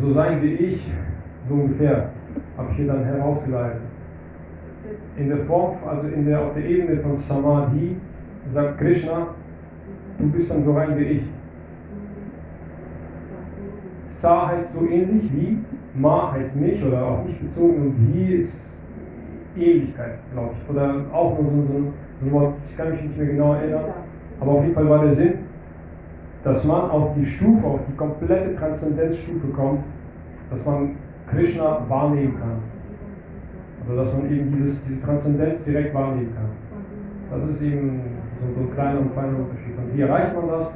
so 0.00 0.12
sein 0.12 0.42
wie 0.42 0.54
ich, 0.54 0.92
so 1.48 1.54
ungefähr, 1.54 2.10
habe 2.56 2.68
ich 2.70 2.76
hier 2.76 2.86
dann 2.86 3.04
herausgeleitet. 3.04 3.87
In 5.18 5.28
der 5.28 5.38
Form, 5.38 5.76
also 5.86 6.08
in 6.08 6.26
der, 6.26 6.40
auf 6.40 6.54
der 6.54 6.64
Ebene 6.64 7.00
von 7.00 7.16
Samadhi, 7.16 7.96
sagt 8.54 8.78
Krishna, 8.78 9.28
du 10.18 10.30
bist 10.30 10.50
dann 10.50 10.64
so 10.64 10.72
rein 10.72 10.96
wie 10.96 11.04
ich. 11.04 11.22
Sa 14.12 14.48
heißt 14.48 14.74
so 14.74 14.86
ähnlich 14.86 15.30
wie, 15.34 15.58
Ma 15.94 16.32
heißt 16.32 16.54
mich 16.54 16.84
oder 16.84 17.04
auf 17.04 17.24
mich 17.24 17.38
bezogen 17.40 17.82
und 17.82 18.14
Hi 18.14 18.34
ist 18.34 18.80
Ähnlichkeit, 19.56 20.18
glaube 20.32 20.50
ich. 20.52 20.70
Oder 20.70 20.94
auch 21.12 21.36
so, 21.36 21.44
so 21.44 21.78
ein 22.22 22.32
Wort, 22.32 22.54
ich 22.68 22.76
kann 22.76 22.90
mich 22.90 23.02
nicht 23.02 23.18
mehr 23.18 23.26
genau 23.26 23.54
erinnern, 23.54 23.84
aber 24.40 24.52
auf 24.52 24.62
jeden 24.62 24.74
Fall 24.74 24.88
war 24.88 25.04
der 25.04 25.14
Sinn, 25.14 25.34
dass 26.44 26.64
man 26.64 26.90
auf 26.90 27.14
die 27.16 27.26
Stufe, 27.26 27.66
auf 27.66 27.80
die 27.88 27.96
komplette 27.96 28.54
Transzendenzstufe 28.56 29.48
kommt, 29.48 29.80
dass 30.50 30.64
man 30.64 30.96
Krishna 31.28 31.84
wahrnehmen 31.88 32.38
kann. 32.38 32.77
Also 33.88 34.02
dass 34.02 34.16
man 34.16 34.30
eben 34.30 34.52
dieses, 34.52 34.84
diese 34.84 35.02
Transzendenz 35.02 35.64
direkt 35.64 35.94
wahrnehmen 35.94 36.34
kann. 36.34 37.40
Das 37.40 37.50
ist 37.50 37.62
eben 37.62 38.02
so, 38.38 38.54
so 38.54 38.68
ein 38.68 38.74
kleiner 38.74 39.00
und 39.00 39.14
feiner 39.14 39.38
Unterschied. 39.38 39.78
Und 39.78 39.96
wie 39.96 40.02
erreicht 40.02 40.34
man 40.34 40.48
das? 40.48 40.74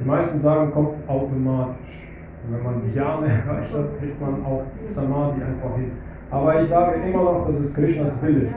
Die 0.00 0.06
meisten 0.06 0.40
sagen, 0.40 0.70
kommt 0.72 1.08
automatisch. 1.08 2.06
Und 2.44 2.56
wenn 2.56 2.62
man 2.62 2.82
Dhyana 2.92 3.26
erreicht 3.46 3.74
hat, 3.74 3.98
kriegt 3.98 4.20
man 4.20 4.44
auch 4.44 4.62
Samadhi 4.88 5.42
einfach 5.42 5.76
hin. 5.76 5.92
Aber 6.30 6.62
ich 6.62 6.68
sage 6.68 7.00
immer 7.08 7.24
noch, 7.24 7.48
das 7.48 7.60
ist 7.60 7.74
Krishnas 7.74 8.22
Wille. 8.22 8.48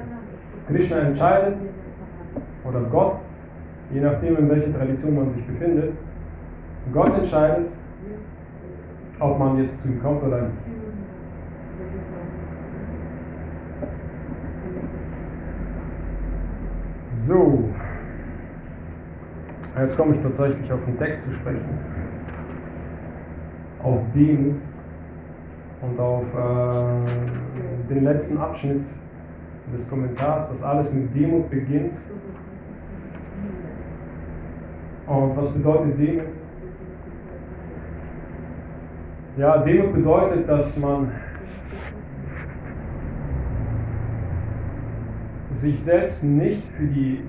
Krishna 0.67 0.97
entscheidet, 0.97 1.57
oder 2.67 2.81
Gott, 2.91 3.17
je 3.91 4.01
nachdem 4.01 4.37
in 4.37 4.49
welcher 4.49 4.73
Tradition 4.73 5.15
man 5.15 5.33
sich 5.33 5.45
befindet, 5.45 5.93
Gott 6.93 7.17
entscheidet, 7.17 7.67
ob 9.19 9.39
man 9.39 9.59
jetzt 9.59 9.81
zu 9.81 9.89
ihm 9.89 10.01
kommt 10.01 10.23
oder 10.23 10.43
nicht. 10.43 10.64
So, 17.17 17.63
jetzt 19.79 19.97
komme 19.97 20.13
ich 20.15 20.19
tatsächlich 20.21 20.71
auf 20.71 20.83
den 20.85 20.97
Text 20.97 21.23
zu 21.23 21.33
sprechen, 21.33 21.79
auf 23.81 23.99
Demut 24.13 24.55
und 25.81 25.99
auf 25.99 26.23
äh, 26.33 27.89
den 27.89 28.03
letzten 28.03 28.37
Abschnitt 28.37 28.85
des 29.73 29.89
Kommentars, 29.89 30.49
dass 30.49 30.61
alles 30.61 30.91
mit 30.91 31.15
Demut 31.15 31.49
beginnt. 31.49 31.97
Und 35.07 35.37
was 35.37 35.51
bedeutet 35.53 35.97
Demut? 35.97 36.25
Ja, 39.37 39.57
Demut 39.59 39.93
bedeutet, 39.93 40.47
dass 40.47 40.77
man 40.77 41.11
sich 45.57 45.79
selbst 45.81 46.23
nicht 46.23 46.63
für 46.77 46.85
die 46.85 47.21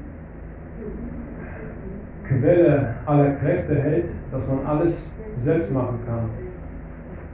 Quelle 2.27 2.95
aller 3.07 3.31
Kräfte 3.33 3.74
hält, 3.77 4.07
dass 4.33 4.49
man 4.49 4.66
alles 4.66 5.14
selbst 5.37 5.72
machen 5.72 5.99
kann. 6.07 6.29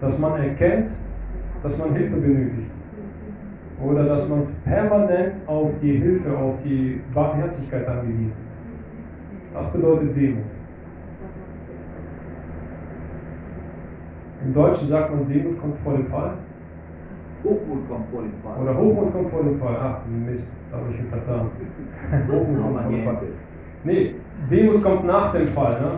Dass 0.00 0.18
man 0.18 0.40
erkennt, 0.40 0.90
dass 1.62 1.78
man 1.78 1.94
Hilfe 1.94 2.16
benötigt. 2.16 2.70
Oder 3.82 4.04
dass 4.04 4.28
man 4.28 4.46
permanent 4.64 5.34
auf 5.46 5.70
die 5.80 5.96
Hilfe, 5.96 6.36
auf 6.36 6.56
die 6.64 7.00
Barmherzigkeit 7.14 7.86
angewiesen 7.88 8.32
ist. 8.32 9.54
Das 9.54 9.72
bedeutet 9.72 10.16
Demut. 10.16 10.44
Im 14.44 14.54
Deutschen 14.54 14.88
sagt 14.88 15.14
man, 15.14 15.28
Demut 15.28 15.60
kommt 15.60 15.78
vor 15.80 15.94
dem 15.94 16.06
Fall. 16.06 16.32
Hochmut 17.44 17.88
kommt 17.88 18.06
vor 18.10 18.22
dem 18.22 18.32
Fall. 18.42 18.62
Oder 18.62 18.76
Hochmut 18.76 19.12
kommt 19.12 19.30
vor 19.30 19.42
dem 19.42 19.58
Fall. 19.58 19.76
Ach, 19.80 19.98
Mist, 20.26 20.52
da 20.70 20.76
habe 20.78 20.86
ich 20.90 21.08
vertan. 21.08 21.50
Hochmut 22.28 22.62
kommt 22.62 22.80
vor 22.82 22.90
dem 22.90 23.04
Fall. 23.04 23.18
Nee, 23.84 24.14
Demut 24.50 24.82
kommt 24.82 25.04
nach 25.06 25.32
dem 25.32 25.46
Fall, 25.48 25.80
ne? 25.80 25.90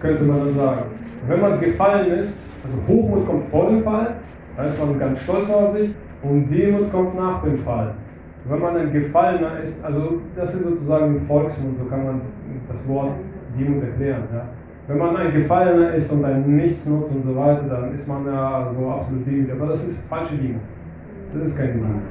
könnte 0.00 0.24
man 0.24 0.38
dann 0.40 0.54
sagen. 0.54 0.82
Wenn 1.26 1.40
man 1.40 1.60
gefallen 1.60 2.18
ist, 2.18 2.42
also 2.64 2.76
Hochmut 2.86 3.26
kommt 3.26 3.48
vor 3.48 3.70
dem 3.70 3.82
Fall, 3.82 4.16
da 4.56 4.64
ist 4.64 4.78
man 4.78 4.98
ganz 4.98 5.20
stolz 5.20 5.50
auf 5.50 5.74
sich, 5.74 5.90
und 6.22 6.50
Demut 6.50 6.90
kommt 6.92 7.16
nach 7.16 7.42
dem 7.42 7.58
Fall. 7.58 7.94
Wenn 8.48 8.60
man 8.60 8.76
ein 8.76 8.92
Gefallener 8.92 9.60
ist, 9.64 9.84
also 9.84 10.20
das 10.36 10.54
ist 10.54 10.64
sozusagen 10.64 11.16
ein 11.16 11.20
Volksmund, 11.22 11.78
so 11.78 11.84
kann 11.86 12.04
man 12.04 12.20
das 12.72 12.86
Wort 12.88 13.12
Demut 13.58 13.82
erklären. 13.82 14.22
Ja? 14.32 14.46
Wenn 14.88 14.98
man 14.98 15.16
ein 15.16 15.32
Gefallener 15.32 15.94
ist 15.94 16.12
und 16.12 16.24
ein 16.24 16.56
Nichtsnutz 16.56 17.12
und 17.12 17.24
so 17.24 17.34
weiter, 17.36 17.62
dann 17.62 17.92
ist 17.92 18.06
man 18.06 18.24
ja 18.24 18.72
so 18.78 18.88
absolut 18.88 19.26
demütig. 19.26 19.52
Aber 19.52 19.66
das 19.66 19.84
ist 19.84 20.06
falsche 20.08 20.36
Demut. 20.36 20.60
Das 21.34 21.48
ist 21.48 21.58
keine 21.58 21.72
Demut. 21.72 22.02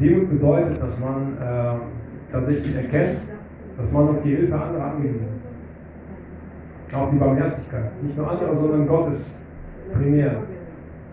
Demut 0.00 0.30
bedeutet, 0.30 0.82
dass 0.82 0.98
man 1.00 1.36
äh, 1.38 2.32
tatsächlich 2.32 2.74
erkennt, 2.74 3.18
dass 3.76 3.92
man 3.92 4.08
auf 4.08 4.22
die 4.24 4.36
Hilfe 4.36 4.54
anderer 4.54 4.84
angewiesen 4.84 5.20
ist. 5.20 6.94
Auf 6.94 7.10
die 7.10 7.16
Barmherzigkeit. 7.16 8.02
Nicht 8.02 8.16
nur 8.16 8.30
anderer, 8.30 8.56
sondern 8.56 8.86
Gottes 8.86 9.38
primär. 9.92 10.36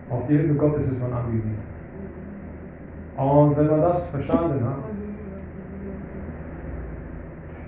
Auf 0.08 0.26
die 0.28 0.36
Hilfe 0.36 0.54
Gottes 0.54 0.92
ist 0.92 1.00
man 1.00 1.12
angewiesen. 1.12 1.56
Und 3.16 3.56
wenn 3.56 3.66
man 3.66 3.82
das 3.82 4.10
verstanden 4.10 4.64
hat, 4.64 4.78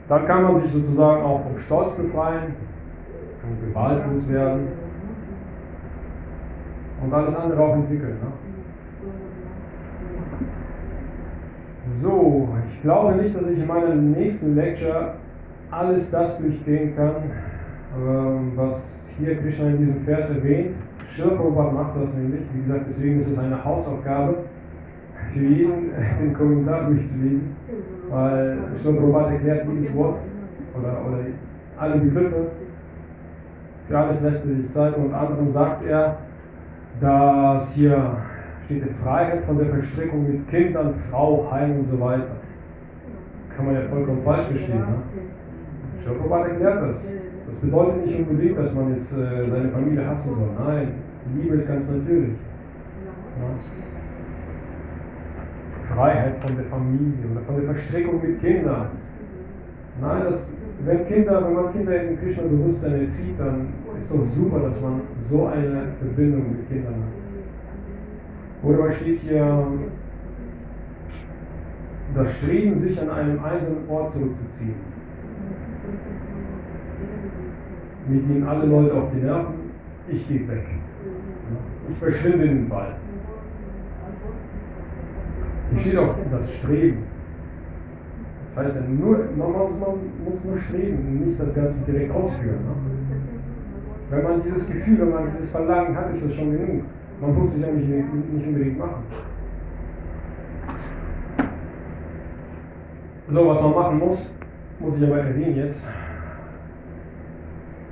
dann 0.08 0.26
kann 0.26 0.42
man 0.42 0.56
sich 0.56 0.70
sozusagen 0.72 1.22
auch 1.22 1.42
vom 1.42 1.58
Stolz 1.58 1.94
befreien, 1.96 2.54
kann 3.40 3.68
gewaltlos 3.68 4.28
werden 4.30 4.68
und 7.02 7.12
alles 7.12 7.36
andere 7.36 7.62
auch 7.62 7.74
entwickeln. 7.74 8.16
Ne? 8.22 8.32
So, 12.02 12.48
ich 12.72 12.82
glaube 12.82 13.14
nicht, 13.16 13.36
dass 13.36 13.50
ich 13.50 13.58
in 13.58 13.66
meiner 13.66 13.94
nächsten 13.94 14.54
Lecture 14.54 15.14
alles 15.70 16.10
das 16.10 16.38
durchgehen 16.38 16.96
kann, 16.96 17.14
ähm, 17.96 18.52
was 18.56 19.06
hier 19.18 19.36
Krishna 19.36 19.68
in 19.68 19.78
diesem 19.78 20.04
Vers 20.04 20.30
erwähnt. 20.30 20.76
Schirprobhat 21.10 21.72
macht 21.72 22.02
das 22.02 22.14
nämlich, 22.16 22.42
wie 22.52 22.62
gesagt, 22.62 22.86
deswegen 22.88 23.20
ist 23.20 23.30
es 23.30 23.38
eine 23.38 23.62
Hausaufgabe 23.64 24.38
für 25.32 25.40
jeden, 25.40 25.90
den 26.20 26.34
Kommentar 26.34 26.90
durchzulesen, 26.90 27.54
weil 28.10 28.58
Schirprobhat 28.82 29.32
erklärt 29.32 29.66
jedes 29.72 29.94
Wort 29.94 30.18
oder, 30.78 31.06
oder 31.06 31.18
alle 31.78 31.96
Begriffe. 31.96 32.46
Für 33.88 33.98
alles 33.98 34.22
lässt 34.22 34.46
er 34.46 34.54
sich 34.54 34.70
Zeit 34.70 34.96
und 34.96 35.12
anderem 35.12 35.52
sagt 35.52 35.84
er, 35.86 36.16
dass 37.00 37.74
hier 37.74 38.16
steht 38.64 38.86
in 38.86 38.94
Freiheit 38.94 39.44
von 39.44 39.58
der 39.58 39.66
Verstrickung 39.66 40.26
mit 40.26 40.48
Kindern, 40.48 40.94
Frau, 41.10 41.46
Heim 41.50 41.80
und 41.80 41.90
so 41.90 42.00
weiter. 42.00 42.36
Kann 43.54 43.66
man 43.66 43.74
ja 43.74 43.82
vollkommen 43.82 44.22
falsch 44.24 44.44
verstehen. 44.44 44.80
Ne? 44.80 45.02
Schöpferbad 46.02 46.48
erklärt 46.48 46.82
das. 46.82 47.08
Das 47.50 47.60
bedeutet 47.60 48.06
nicht 48.06 48.18
unbedingt, 48.18 48.58
dass 48.58 48.74
man 48.74 48.94
jetzt 48.94 49.16
äh, 49.16 49.50
seine 49.50 49.68
Familie 49.68 50.06
hassen 50.06 50.34
soll. 50.34 50.48
Nein, 50.66 50.94
Liebe 51.36 51.56
ist 51.56 51.68
ganz 51.68 51.90
natürlich. 51.90 52.32
Ja. 53.40 53.93
Freiheit 55.86 56.36
von 56.40 56.56
der 56.56 56.64
Familie 56.66 57.24
oder 57.30 57.40
von 57.42 57.56
der 57.56 57.74
Verstrickung 57.74 58.20
mit 58.22 58.40
Kindern. 58.40 58.88
Nein, 60.00 60.22
das, 60.28 60.50
wenn, 60.84 61.06
Kinder, 61.06 61.44
wenn 61.44 61.54
man 61.54 61.72
Kinder 61.72 62.02
in 62.02 62.18
Krishna-Bewusstsein 62.18 63.06
erzieht, 63.06 63.38
dann 63.38 63.68
ist 63.98 64.10
doch 64.12 64.26
super, 64.28 64.60
dass 64.60 64.82
man 64.82 65.02
so 65.28 65.46
eine 65.46 65.92
Verbindung 66.00 66.52
mit 66.52 66.68
Kindern 66.68 66.94
hat. 66.94 68.68
Oder 68.68 68.92
steht 68.92 69.20
hier 69.20 69.66
das 72.14 72.36
Streben, 72.36 72.78
sich 72.78 73.00
an 73.00 73.10
einem 73.10 73.44
einsamen 73.44 73.88
Ort 73.88 74.14
zurückzuziehen. 74.14 74.94
Mir 78.08 78.20
gehen 78.20 78.46
alle 78.46 78.66
Leute 78.66 78.94
auf 78.94 79.10
die 79.14 79.22
Nerven, 79.22 79.54
ich 80.08 80.28
gehe 80.28 80.46
weg. 80.48 80.66
Ich 81.90 81.98
verschwinde 81.98 82.44
in 82.44 82.56
den 82.56 82.70
Wald. 82.70 82.96
Hier 85.74 85.80
steht 85.80 85.98
auch 85.98 86.14
das 86.30 86.52
Streben. 86.54 87.04
Das 88.54 88.66
heißt 88.66 88.88
nur, 88.88 89.18
man 89.36 89.52
muss, 89.52 89.80
man 89.80 89.96
muss 90.24 90.44
nur 90.44 90.58
streben, 90.58 91.26
nicht 91.26 91.40
das 91.40 91.52
Ganze 91.54 91.84
direkt 91.84 92.12
ausführen. 92.14 92.60
Ne? 92.64 92.94
Wenn 94.10 94.22
man 94.22 94.42
dieses 94.42 94.70
Gefühl, 94.70 95.00
wenn 95.00 95.10
man 95.10 95.32
dieses 95.32 95.50
Verlangen 95.50 95.96
hat, 95.96 96.14
ist 96.14 96.24
das 96.24 96.34
schon 96.34 96.52
genug. 96.52 96.84
Man 97.20 97.34
muss 97.34 97.52
sich 97.52 97.62
ja 97.62 97.72
nicht, 97.72 97.88
nicht 97.88 98.46
unbedingt 98.46 98.78
machen. 98.78 99.02
So, 103.28 103.48
was 103.48 103.60
man 103.60 103.74
machen 103.74 103.98
muss, 103.98 104.36
muss 104.78 104.98
ich 105.00 105.08
aber 105.08 105.18
erwähnen 105.18 105.56
jetzt. 105.56 105.88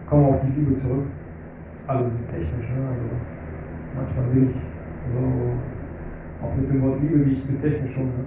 Kommen 0.09 0.27
wir 0.27 0.35
auf 0.35 0.41
die 0.43 0.61
Liebe 0.61 0.81
zurück. 0.81 1.07
Das 1.73 1.83
ist 1.83 1.91
alles 1.91 2.13
so 2.13 2.19
technisch. 2.31 2.69
Ne? 2.69 2.89
Also 2.89 3.03
manchmal 3.97 4.25
bin 4.27 4.51
ich 4.51 4.57
so, 5.13 5.72
auch 6.43 6.55
mit 6.57 6.69
dem 6.69 6.83
Wort 6.83 7.01
Liebe, 7.01 7.25
wie 7.27 7.33
ich 7.33 7.47
zu 7.47 7.61
technisch 7.61 7.95
schon. 7.95 8.07
Ne? 8.07 8.25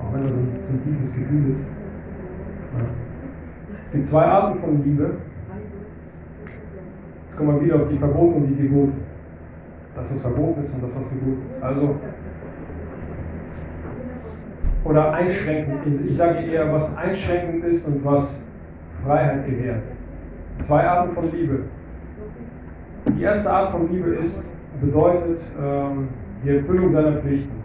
Auch 0.00 0.12
wenn 0.12 0.22
das 0.22 0.30
so 0.30 0.36
ein, 0.36 0.80
tiefes 0.84 1.14
Gefühl 1.16 1.50
ist. 1.50 1.60
Es 3.86 3.92
gibt 3.92 4.08
zwei 4.08 4.24
Arten 4.24 4.60
von 4.60 4.84
Liebe. 4.84 5.16
Jetzt 7.26 7.36
kommen 7.36 7.60
wir 7.60 7.64
wieder 7.64 7.76
auf 7.76 7.88
die 7.88 7.98
Verbote 7.98 8.36
und 8.36 8.46
die 8.46 8.62
Gebote. 8.62 8.92
das, 9.94 10.10
was 10.10 10.20
verboten 10.22 10.62
ist 10.62 10.74
und 10.74 10.82
das, 10.82 10.90
was 10.94 11.10
gut 11.10 11.38
ist. 11.50 11.62
Also, 11.62 11.96
oder 14.84 15.12
einschränkend. 15.12 15.86
Ich 15.86 16.16
sage 16.16 16.40
eher, 16.40 16.72
was 16.72 16.96
einschränkend 16.96 17.64
ist 17.64 17.86
und 17.86 18.04
was 18.04 18.46
Freiheit 19.04 19.46
gewährt. 19.46 19.82
Zwei 20.60 20.86
Arten 20.86 21.14
von 21.14 21.30
Liebe. 21.32 21.60
Die 23.08 23.22
erste 23.22 23.50
Art 23.50 23.70
von 23.70 23.90
Liebe 23.90 24.10
ist, 24.10 24.48
bedeutet 24.80 25.40
ähm, 25.60 26.08
die 26.44 26.50
Erfüllung 26.50 26.92
seiner 26.92 27.18
Pflichten. 27.18 27.56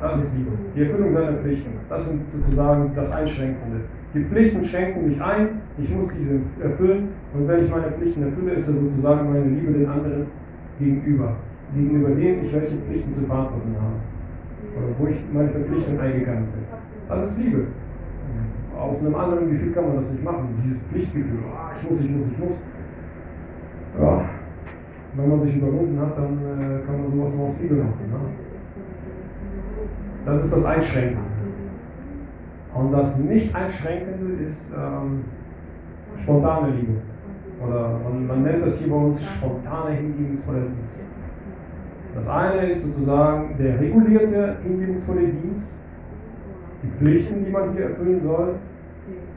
Das 0.00 0.16
ist 0.16 0.34
Liebe. 0.36 0.52
Die 0.74 0.82
Erfüllung 0.82 1.12
seiner 1.12 1.36
Pflichten. 1.38 1.70
Das 1.88 2.08
sind 2.08 2.22
sozusagen 2.32 2.92
das 2.94 3.12
Einschränkende. 3.12 3.80
Die 4.14 4.24
Pflichten 4.24 4.64
schränken 4.64 5.08
mich 5.08 5.22
ein, 5.22 5.60
ich 5.78 5.90
muss 5.94 6.08
diese 6.08 6.40
erfüllen 6.60 7.10
und 7.34 7.46
wenn 7.46 7.64
ich 7.64 7.70
meine 7.70 7.92
Pflichten 7.92 8.22
erfülle, 8.24 8.52
ist 8.52 8.68
das 8.68 8.74
sozusagen 8.74 9.32
meine 9.32 9.44
Liebe 9.44 9.72
den 9.72 9.88
anderen 9.88 10.26
gegenüber. 10.78 11.36
Gegenüber 11.74 12.08
denen 12.10 12.44
ich 12.44 12.52
welche 12.52 12.76
Pflichten 12.76 13.14
zu 13.14 13.26
verantworten 13.26 13.76
habe. 13.80 13.94
Oder 14.76 14.94
wo 14.98 15.06
ich 15.06 15.18
meine 15.32 15.50
Verpflichtung 15.50 16.00
eingegangen 16.00 16.46
bin. 16.46 16.64
Das 17.08 17.30
ist 17.30 17.38
Liebe. 17.38 17.66
Aus 18.76 19.04
einem 19.04 19.14
anderen 19.14 19.50
Gefühl 19.50 19.72
kann 19.72 19.86
man 19.86 19.96
das 19.96 20.10
nicht 20.10 20.24
machen. 20.24 20.48
Dieses 20.64 20.82
Pflichtgefühl, 20.84 21.38
oh, 21.46 21.76
ich 21.78 21.90
muss, 21.90 22.00
ich 22.00 22.10
muss, 22.10 22.26
ich 22.32 22.38
muss. 22.38 22.62
Ja, 24.00 24.24
wenn 25.14 25.28
man 25.28 25.42
sich 25.42 25.56
überwunden 25.56 25.98
hat, 26.00 26.16
dann 26.16 26.38
äh, 26.38 26.86
kann 26.86 27.02
man 27.02 27.12
sowas 27.12 27.34
noch 27.34 27.48
aus 27.48 27.54
Liebe 27.60 27.76
machen. 27.76 28.10
Ne? 28.10 28.18
Das 30.24 30.44
ist 30.44 30.52
das 30.52 30.64
Einschränken. 30.64 31.30
Und 32.74 32.92
das 32.92 33.18
Nicht-Einschränkende 33.18 34.44
ist 34.44 34.70
ähm, 34.76 35.24
spontane 36.22 36.70
Liebe. 36.70 36.92
Oder 37.66 37.98
man, 38.04 38.26
man, 38.26 38.42
nennt 38.42 38.64
das 38.64 38.78
hier 38.78 38.92
bei 38.92 38.96
uns 38.96 39.24
spontane 39.24 39.90
hingebungsvolle 39.90 40.60
Dienst. 40.60 41.06
Das 42.14 42.28
eine 42.28 42.68
ist 42.68 42.86
sozusagen 42.86 43.56
der 43.58 43.80
regulierte 43.80 44.56
hingebungsvolle 44.62 45.28
Dienst, 45.28 45.74
die 46.82 46.88
Pflichten, 46.98 47.44
die 47.44 47.50
man 47.50 47.72
hier 47.72 47.90
erfüllen 47.90 48.22
soll. 48.22 48.54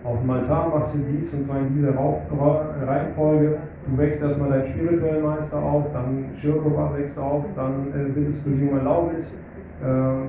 Auf 0.03 0.19
dem 0.19 0.30
Altar 0.30 0.69
machst 0.69 0.95
du 0.95 0.99
dies 0.99 1.34
und 1.34 1.47
zwar 1.47 1.59
in 1.59 1.76
dieser 1.76 1.95
Reihenfolge. 1.95 3.57
Du 3.86 3.97
wächst 3.97 4.23
erstmal 4.23 4.49
deinen 4.49 4.67
spirituellen 4.69 5.23
Meister 5.23 5.57
auf, 5.57 5.86
dann 5.91 6.25
Schirkowa 6.39 6.93
wächst 6.97 7.19
auf, 7.19 7.43
dann 7.55 7.88
äh, 7.93 8.09
bildest 8.09 8.45
du 8.45 8.51
die 8.51 8.67
um 8.67 8.77
Erlaubnis. 8.77 9.38
Äh, 9.81 10.27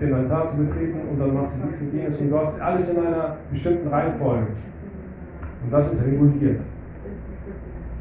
den 0.00 0.12
Altar 0.12 0.50
zu 0.50 0.58
betreten 0.58 1.00
und 1.10 1.18
dann 1.18 1.34
machst 1.34 1.56
du 1.56 1.68
dies 1.68 1.80
und 1.80 1.94
jenes 1.94 2.20
und 2.20 2.30
du 2.30 2.38
hast 2.38 2.60
alles 2.60 2.92
in 2.92 3.06
einer 3.06 3.36
bestimmten 3.50 3.88
Reihenfolge. 3.88 4.46
Und 5.64 5.72
das 5.72 5.92
ist 5.92 6.06
reguliert. 6.06 6.60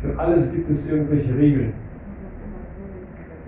Für 0.01 0.19
alles 0.19 0.51
gibt 0.51 0.69
es 0.69 0.91
irgendwelche 0.91 1.35
Regeln. 1.35 1.73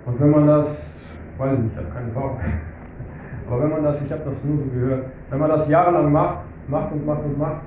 Und 0.06 0.20
wenn 0.20 0.30
man 0.30 0.46
das, 0.46 1.00
weiß 1.36 1.52
ich 1.54 1.58
nicht, 1.64 1.72
ich 1.72 1.78
habe 1.78 1.90
keine 1.90 2.08
Erfahrung, 2.08 2.40
aber 3.46 3.62
wenn 3.62 3.70
man 3.70 3.84
das, 3.84 4.02
ich 4.02 4.10
habe 4.10 4.22
das 4.24 4.44
nur 4.44 4.56
so 4.56 4.64
gehört, 4.72 5.04
wenn 5.30 5.38
man 5.38 5.50
das 5.50 5.68
jahrelang 5.68 6.10
macht, 6.10 6.38
macht 6.68 6.92
und 6.92 7.06
macht 7.06 7.24
und 7.24 7.38
macht, 7.38 7.60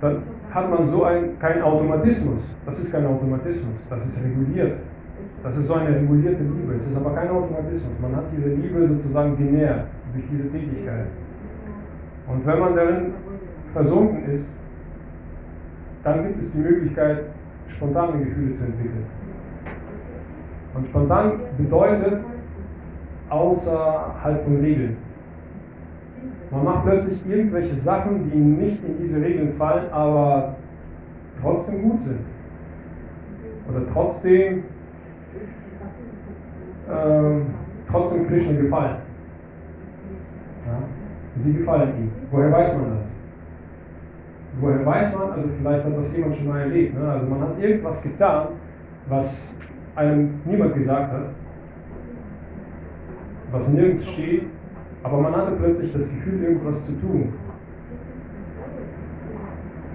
dann 0.00 0.22
hat 0.56 0.70
man 0.70 0.86
so 0.86 1.04
ein, 1.04 1.38
keinen 1.38 1.62
Automatismus. 1.62 2.56
Das 2.64 2.78
ist 2.78 2.90
kein 2.90 3.04
Automatismus, 3.06 3.86
das 3.90 4.06
ist 4.06 4.24
reguliert. 4.24 4.78
Das 5.42 5.54
ist 5.56 5.66
so 5.66 5.74
eine 5.74 5.94
regulierte 5.94 6.42
Liebe. 6.42 6.74
Es 6.78 6.86
ist 6.86 6.96
aber 6.96 7.14
kein 7.14 7.28
Automatismus. 7.28 7.92
Man 8.00 8.16
hat 8.16 8.24
diese 8.34 8.48
Liebe 8.48 8.88
sozusagen 8.88 9.36
genährt 9.36 9.84
durch 10.14 10.24
diese 10.30 10.50
Tätigkeit. 10.50 11.08
Und 12.26 12.46
wenn 12.46 12.58
man 12.58 12.74
darin 12.74 13.12
versunken 13.74 14.24
ist, 14.34 14.58
dann 16.02 16.26
gibt 16.26 16.40
es 16.40 16.52
die 16.52 16.58
Möglichkeit, 16.58 17.24
spontane 17.68 18.24
Gefühle 18.24 18.56
zu 18.56 18.64
entwickeln. 18.64 19.04
Und 20.74 20.86
spontan 20.86 21.32
bedeutet 21.58 22.20
außerhalb 23.28 24.42
von 24.42 24.56
Regeln. 24.60 24.96
Man 26.50 26.64
macht 26.64 26.84
plötzlich 26.84 27.20
irgendwelche 27.28 27.76
Sachen, 27.76 28.30
die 28.30 28.38
nicht 28.38 28.84
in 28.84 28.98
diese 28.98 29.20
Regeln 29.20 29.52
fallen, 29.54 29.90
aber 29.92 30.56
trotzdem 31.40 31.82
gut 31.82 32.02
sind. 32.02 32.20
Oder 33.68 33.80
trotzdem 33.92 34.62
ähm, 36.90 37.46
trotzdem 37.90 38.26
Krishna 38.28 38.60
gefallen. 38.60 38.96
Ja? 40.66 41.42
Sie 41.42 41.54
gefallen 41.54 41.92
ihm. 41.98 42.10
Woher 42.30 42.52
weiß 42.52 42.76
man 42.76 42.90
das? 42.90 43.06
Woher 44.60 44.86
weiß 44.86 45.16
man, 45.16 45.32
also 45.32 45.48
vielleicht 45.58 45.84
hat 45.84 45.96
das 45.98 46.16
jemand 46.16 46.36
schon 46.36 46.48
mal 46.48 46.60
erlebt, 46.60 46.94
ne? 46.94 47.08
also 47.08 47.26
man 47.26 47.40
hat 47.42 47.58
irgendwas 47.60 48.02
getan, 48.02 48.48
was 49.08 49.54
einem 49.94 50.40
niemand 50.46 50.74
gesagt 50.74 51.12
hat, 51.12 51.26
was 53.52 53.68
nirgends 53.68 54.06
steht, 54.06 54.44
aber 55.06 55.20
man 55.20 55.36
hatte 55.36 55.52
plötzlich 55.52 55.92
das 55.92 56.10
Gefühl, 56.10 56.42
irgendwas 56.42 56.84
zu 56.84 56.92
tun. 57.00 57.32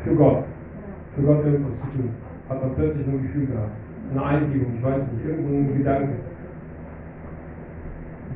Für 0.05 0.15
Gott. 0.15 0.45
Für 1.13 1.21
Gott 1.23 1.45
irgendwas 1.45 1.81
zu 1.81 1.87
tun. 1.87 2.11
Hat 2.47 2.61
man 2.61 2.75
plötzlich 2.75 3.05
ein 3.05 3.21
Gefühl 3.21 3.47
gehabt. 3.47 3.71
Eine 4.11 4.23
Eingebung, 4.23 4.73
ich 4.77 4.83
weiß 4.83 5.01
nicht, 5.11 5.25
irgendein 5.25 5.77
Gedanke. 5.77 6.13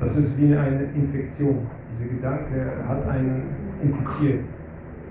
Das 0.01 0.17
ist 0.17 0.37
wie 0.37 0.53
eine 0.53 0.83
Infektion. 0.95 1.59
Dieser 1.93 2.09
Gedanke 2.09 2.71
hat 2.85 3.07
einen 3.07 3.43
infiziert. 3.81 4.41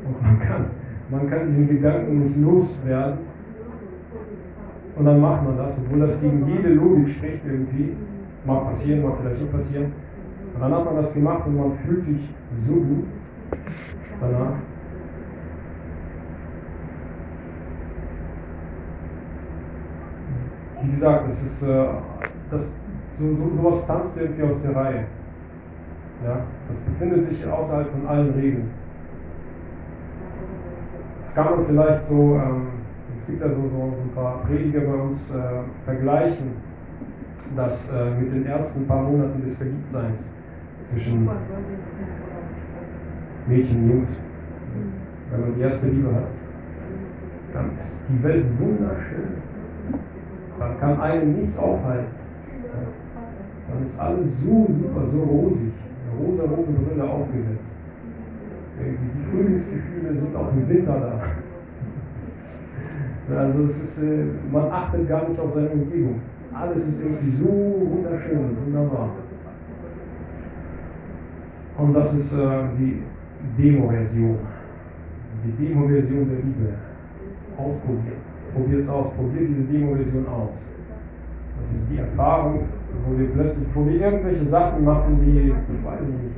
Und 0.05 0.23
man 0.23 0.41
kann, 0.41 0.67
man 1.11 1.31
kann 1.31 1.47
diesen 1.47 1.69
Gedanken 1.69 2.25
nicht 2.25 2.37
loswerden. 2.37 3.21
Und 4.97 5.07
dann 5.07 5.19
macht 5.19 5.45
man 5.45 5.57
das, 5.57 5.79
obwohl 5.79 6.01
das 6.01 6.21
gegen 6.21 6.47
jede 6.47 6.75
Logik 6.75 7.09
spricht 7.09 7.41
irgendwie. 7.47 7.97
Mag 8.45 8.65
passieren, 8.65 9.03
mag 9.03 9.15
vielleicht 9.23 9.41
nicht 9.41 9.53
passieren. 9.53 10.04
Und 10.55 10.61
dann 10.61 10.73
hat 10.73 10.85
man 10.85 10.97
das 10.97 11.13
gemacht 11.13 11.47
und 11.47 11.57
man 11.57 11.73
fühlt 11.79 12.05
sich 12.05 12.31
so 12.67 12.75
gut 12.75 13.07
danach. 14.21 14.55
Wie 20.83 20.91
gesagt, 20.93 21.29
das 21.29 21.43
ist 21.43 21.63
äh, 21.63 21.87
das 22.51 22.73
so, 23.15 23.29
so, 23.29 23.51
sowas 23.57 23.87
tanzt 23.87 24.21
irgendwie 24.21 24.43
aus 24.43 24.63
der 24.63 24.77
Reihe. 24.77 25.05
Ja, 26.25 26.37
das 26.69 26.77
befindet 26.87 27.27
sich 27.27 27.47
außerhalb 27.47 27.91
von 27.91 28.07
allen 28.07 28.33
Regeln. 28.35 28.71
Das 31.27 31.35
kann 31.35 31.57
man 31.57 31.67
vielleicht 31.67 32.07
so, 32.07 32.37
ähm, 32.37 32.67
es 33.21 33.27
gibt 33.27 33.43
so, 33.43 33.49
so, 33.49 33.55
so, 33.55 33.83
ein 33.83 34.11
paar 34.15 34.43
Prediger 34.47 34.81
bei 34.83 34.95
uns, 34.95 35.35
äh, 35.35 35.41
vergleichen, 35.85 36.53
das 37.57 37.93
äh, 37.93 38.11
mit 38.21 38.33
den 38.33 38.47
ersten 38.47 38.87
paar 38.87 39.03
Monaten 39.03 39.43
des 39.45 39.57
Verliebtseins 39.57 40.31
zwischen 40.91 41.29
Mädchen 43.47 43.83
und 43.83 43.91
Jungs. 43.91 44.23
Wenn 45.31 45.41
man 45.41 45.55
die 45.55 45.61
erste 45.63 45.89
Liebe 45.89 46.15
hat, 46.15 46.29
dann 47.53 47.77
ist 47.77 48.03
die 48.09 48.23
Welt 48.23 48.47
wunderschön. 48.59 49.43
Dann 50.59 50.79
kann 50.79 51.01
einen 51.01 51.41
nichts 51.41 51.59
aufhalten 51.59 52.25
dann 53.75 53.87
ist 53.87 53.99
alles 53.99 54.41
so 54.43 54.67
super, 54.69 55.09
so 55.09 55.23
rosig, 55.23 55.73
eine 56.05 56.27
rosa-rote 56.27 56.73
Brille 56.73 57.05
aufgesetzt. 57.05 57.75
Die 58.81 59.31
Frühlingsgefühle 59.31 60.21
sind 60.21 60.37
auch 60.37 60.53
im 60.53 60.69
Winter 60.69 61.01
da. 61.01 61.21
Also 63.35 63.63
ist, 63.63 64.03
äh, 64.03 64.27
man 64.53 64.71
achtet 64.71 65.09
gar 65.09 65.27
nicht 65.27 65.41
auf 65.41 65.55
seine 65.55 65.71
Umgebung. 65.71 66.21
Alles 66.53 66.87
ist 66.87 67.01
irgendwie 67.01 67.31
so 67.31 67.47
wunderschön 67.47 68.39
und 68.39 68.67
wunderbar. 68.67 69.09
Und 71.77 71.95
das 71.95 72.15
ist 72.15 72.39
äh, 72.39 72.47
die 72.79 73.03
Demo-Version. 73.59 74.39
Die 75.45 75.65
Demo-Version 75.65 76.29
der 76.29 76.39
Liebe. 76.39 76.75
Ausprobieren. 77.59 78.23
Probiert 78.53 78.83
es 78.83 78.89
aus. 78.89 79.13
Probiert 79.15 79.49
diese 79.49 79.63
Demo-Version 79.63 80.27
aus. 80.29 80.51
Das 81.73 81.81
ist 81.81 81.91
die 81.91 81.99
Erfahrung, 81.99 82.61
wo 83.07 83.19
wir 83.19 83.29
plötzlich, 83.29 83.69
wo 83.75 83.87
wir 83.87 84.01
irgendwelche 84.01 84.45
Sachen 84.45 84.85
machen, 84.85 85.21
die, 85.25 85.49
ich 85.49 85.85
weiß 85.85 86.01
nicht, 86.01 86.35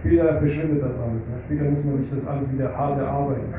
später 0.00 0.38
verschwindet 0.38 0.82
das 0.82 0.92
alles. 0.98 1.22
Ne? 1.28 1.36
Später 1.46 1.70
muss 1.70 1.84
man 1.84 1.98
sich 1.98 2.10
das 2.10 2.26
alles 2.26 2.52
wieder 2.52 2.76
hart 2.76 2.98
erarbeiten. 2.98 3.54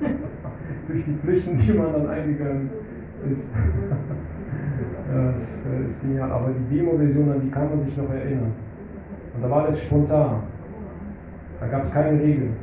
Durch 0.88 1.04
die 1.04 1.14
Pflichten, 1.22 1.56
die 1.56 1.72
man 1.72 1.92
dann 1.92 2.08
eingegangen 2.08 2.70
ist. 3.30 3.48
das 5.12 5.64
äh, 5.66 5.86
ist 5.86 6.00
genial. 6.02 6.30
Aber 6.30 6.50
die 6.50 6.76
Demo-Version, 6.76 7.30
an 7.30 7.40
die 7.42 7.50
kann 7.50 7.70
man 7.70 7.80
sich 7.80 7.96
noch 7.96 8.10
erinnern. 8.10 8.52
Und 9.38 9.42
da 9.42 9.50
war 9.50 9.68
das 9.68 9.80
spontan. 9.82 10.42
Da 11.60 11.66
gab 11.68 11.84
es 11.84 11.92
keine 11.92 12.20
Regeln. 12.20 12.56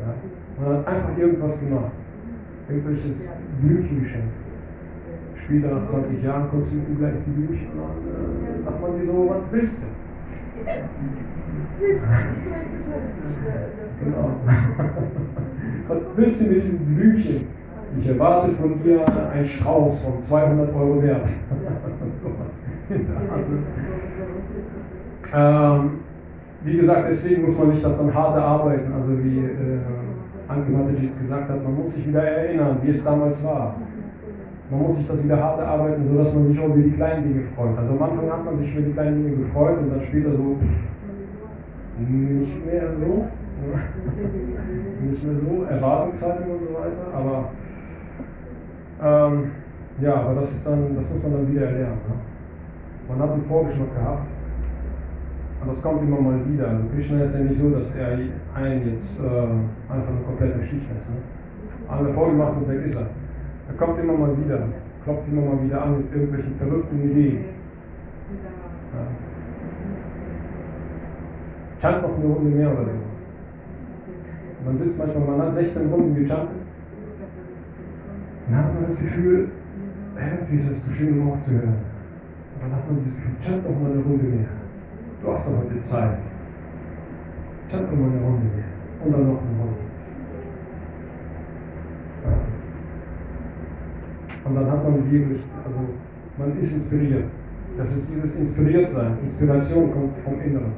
Ja? 0.00 0.64
Man 0.64 0.78
hat 0.78 0.86
einfach 0.86 1.18
irgendwas 1.18 1.60
gemacht. 1.60 1.92
Irgendwelches 2.68 3.28
Blümchen 3.60 4.02
geschenkt 4.02 4.32
später 5.44 5.74
nach 5.74 5.88
20 5.90 6.22
Jahren 6.22 6.48
kommst 6.50 6.72
du 6.72 6.76
mit 6.76 6.88
dem 6.88 6.98
gleichen 6.98 7.22
Blümchen 7.34 7.68
und 7.72 8.06
dann 8.54 8.64
sagt 8.64 8.80
man 8.80 8.98
dir 8.98 9.06
so, 9.06 9.28
was 9.28 9.42
willst 9.50 9.82
du? 9.82 9.86
genau. 14.02 14.30
was 15.88 15.98
willst 16.16 16.40
du 16.40 16.44
mit 16.52 16.64
diesem 16.64 16.86
Blümchen? 16.94 17.46
Ich 18.00 18.08
erwarte 18.08 18.52
von 18.52 18.82
dir 18.82 19.04
einen 19.30 19.46
Strauß 19.46 20.02
von 20.02 20.22
200 20.22 20.74
Euro 20.74 21.02
wert. 21.02 21.26
ähm, 25.34 25.90
wie 26.64 26.76
gesagt, 26.76 27.06
deswegen 27.10 27.46
muss 27.46 27.58
man 27.58 27.72
sich 27.72 27.82
das 27.82 27.98
dann 27.98 28.14
hart 28.14 28.36
erarbeiten. 28.36 28.92
Also 28.92 29.24
wie 29.24 29.38
äh, 29.38 29.78
Anke 30.48 30.70
Matejic 30.70 31.18
gesagt 31.18 31.48
hat, 31.48 31.62
man 31.62 31.74
muss 31.74 31.94
sich 31.94 32.06
wieder 32.06 32.22
erinnern, 32.22 32.78
wie 32.82 32.90
es 32.90 33.02
damals 33.04 33.44
war. 33.44 33.76
Man 34.70 34.82
muss 34.82 34.96
sich 34.96 35.08
das 35.08 35.22
wieder 35.24 35.42
hart 35.42 35.60
erarbeiten, 35.60 36.08
sodass 36.08 36.34
man 36.34 36.48
sich 36.48 36.58
auch 36.58 36.66
über 36.66 36.82
die 36.82 36.92
kleinen 36.92 37.24
Dinge 37.24 37.42
freut. 37.54 37.76
Also 37.76 37.92
am 37.92 38.02
Anfang 38.02 38.30
hat 38.30 38.44
man 38.44 38.58
sich 38.58 38.74
über 38.74 38.86
die 38.86 38.92
kleinen 38.92 39.24
Dinge 39.24 39.36
gefreut 39.36 39.78
und 39.78 39.90
dann 39.90 40.02
später 40.06 40.32
so 40.32 40.56
nicht 41.98 42.66
mehr 42.66 42.92
so. 42.98 43.26
nicht 45.02 45.24
mehr 45.24 45.36
so, 45.38 45.62
Erwartungshaltung 45.64 46.50
und 46.50 46.60
so 46.66 46.74
weiter, 46.74 47.06
aber 47.14 47.50
ähm, 49.02 49.50
ja, 50.00 50.14
aber 50.14 50.40
das 50.40 50.50
ist 50.52 50.66
dann, 50.66 50.96
das 50.96 51.12
muss 51.12 51.22
man 51.22 51.32
dann 51.32 51.52
wieder 51.52 51.66
erlernen. 51.66 51.98
Ne? 52.08 52.14
Man 53.08 53.18
hat 53.18 53.32
einen 53.32 53.44
Vorgeschmack 53.44 53.94
gehabt. 53.94 54.26
Und 55.62 55.76
das 55.76 55.82
kommt 55.82 56.02
immer 56.02 56.20
mal 56.20 56.40
wieder. 56.52 56.68
Also 56.68 56.84
Krishna 56.92 57.22
ist 57.22 57.38
ja 57.38 57.44
nicht 57.44 57.60
so, 57.60 57.70
dass 57.70 57.94
er 57.94 58.18
einen 58.54 58.94
jetzt 58.94 59.20
äh, 59.20 59.24
einfach 59.92 60.08
eine 60.08 60.24
komplette 60.26 60.64
Stich 60.64 60.82
lässt. 60.92 61.08
Ne? 61.08 61.16
Einmal 61.88 62.12
vorgemacht 62.14 62.56
und 62.56 62.68
weg 62.68 62.84
ist 62.86 62.96
er. 62.96 63.06
Er 63.68 63.74
kommt 63.74 63.98
immer 64.00 64.14
mal 64.14 64.36
wieder, 64.44 64.66
klopft 65.04 65.28
immer 65.30 65.54
mal 65.54 65.62
wieder 65.64 65.82
an 65.82 65.98
mit 65.98 66.12
irgendwelchen 66.12 66.56
verrückten 66.56 67.10
Ideen. 67.10 67.44
Ja. 68.92 69.06
Chant 71.80 72.02
noch 72.02 72.16
eine 72.16 72.26
Runde 72.26 72.56
mehr 72.56 72.72
oder 72.72 72.84
so. 72.84 72.90
Man 74.64 74.78
sitzt 74.78 74.98
manchmal, 74.98 75.24
man 75.26 75.42
hat 75.46 75.54
16 75.54 75.90
Runden 75.90 76.14
gechantet. 76.14 76.56
Dann 78.48 78.56
hat 78.56 78.74
man 78.74 78.90
das 78.90 78.98
Gefühl, 78.98 79.48
irgendwie 80.16 80.56
ist 80.58 80.70
es 80.72 80.84
zu 80.84 80.94
schön, 80.94 81.20
um 81.20 81.32
aufzuhören. 81.32 81.68
Und 82.54 82.62
dann 82.62 82.72
hat 82.72 82.90
man 82.90 83.04
dieses 83.04 83.18
Gefühl, 83.18 83.36
chant 83.42 83.64
noch 83.64 83.80
mal 83.80 83.92
eine 83.92 84.02
Runde 84.02 84.24
mehr. 84.24 84.61
Du 85.22 85.32
hast 85.32 85.46
doch 85.46 85.56
heute 85.56 85.82
Zeit. 85.84 86.18
Chant 87.70 87.92
noch 87.92 87.98
mal 87.98 88.10
eine 88.10 88.20
Runde 88.22 88.44
mehr. 88.56 88.64
Und 89.04 89.12
dann 89.12 89.26
noch 89.28 89.40
eine 89.40 89.60
Runde. 89.60 89.82
Und 94.44 94.54
dann 94.56 94.70
hat 94.70 94.82
man 94.82 95.12
wirklich, 95.12 95.42
also 95.64 95.78
man 96.38 96.58
ist 96.58 96.72
inspiriert. 96.72 97.24
Das 97.78 97.96
ist 97.96 98.12
dieses 98.12 98.36
Inspiriertsein. 98.36 99.18
Inspiration 99.22 99.92
kommt 99.92 100.18
vom 100.24 100.40
Inneren. 100.40 100.72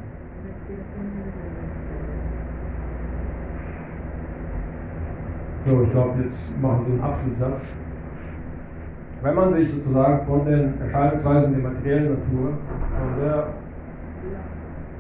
So, 5.66 5.82
ich 5.82 5.90
glaube, 5.90 6.22
jetzt 6.22 6.60
machen 6.60 6.80
wir 6.80 6.86
so 6.86 6.92
einen 6.92 7.00
Abschlusssatz. 7.00 7.72
Wenn 9.22 9.34
man 9.34 9.52
sich 9.54 9.72
sozusagen 9.72 10.26
von 10.26 10.44
den 10.44 10.78
Erscheinungsweisen 10.82 11.54
der 11.54 11.62
materiellen 11.62 12.10
Natur, 12.10 12.52
von 12.98 13.24
der 13.24 13.46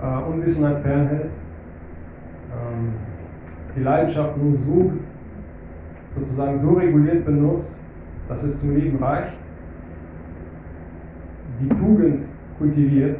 äh, 0.04 0.30
Unwissenheit 0.30 0.82
fernhält, 0.82 1.30
ähm, 2.52 2.92
die 3.76 3.82
Leidenschaft 3.82 4.36
nun 4.36 4.58
so 4.58 4.92
sozusagen 6.16 6.60
so 6.60 6.74
reguliert 6.74 7.24
benutzt, 7.24 7.76
dass 8.28 8.42
es 8.44 8.60
zum 8.60 8.76
Leben 8.76 9.02
reicht, 9.02 9.32
die 11.60 11.68
Tugend 11.68 12.26
kultiviert 12.58 13.18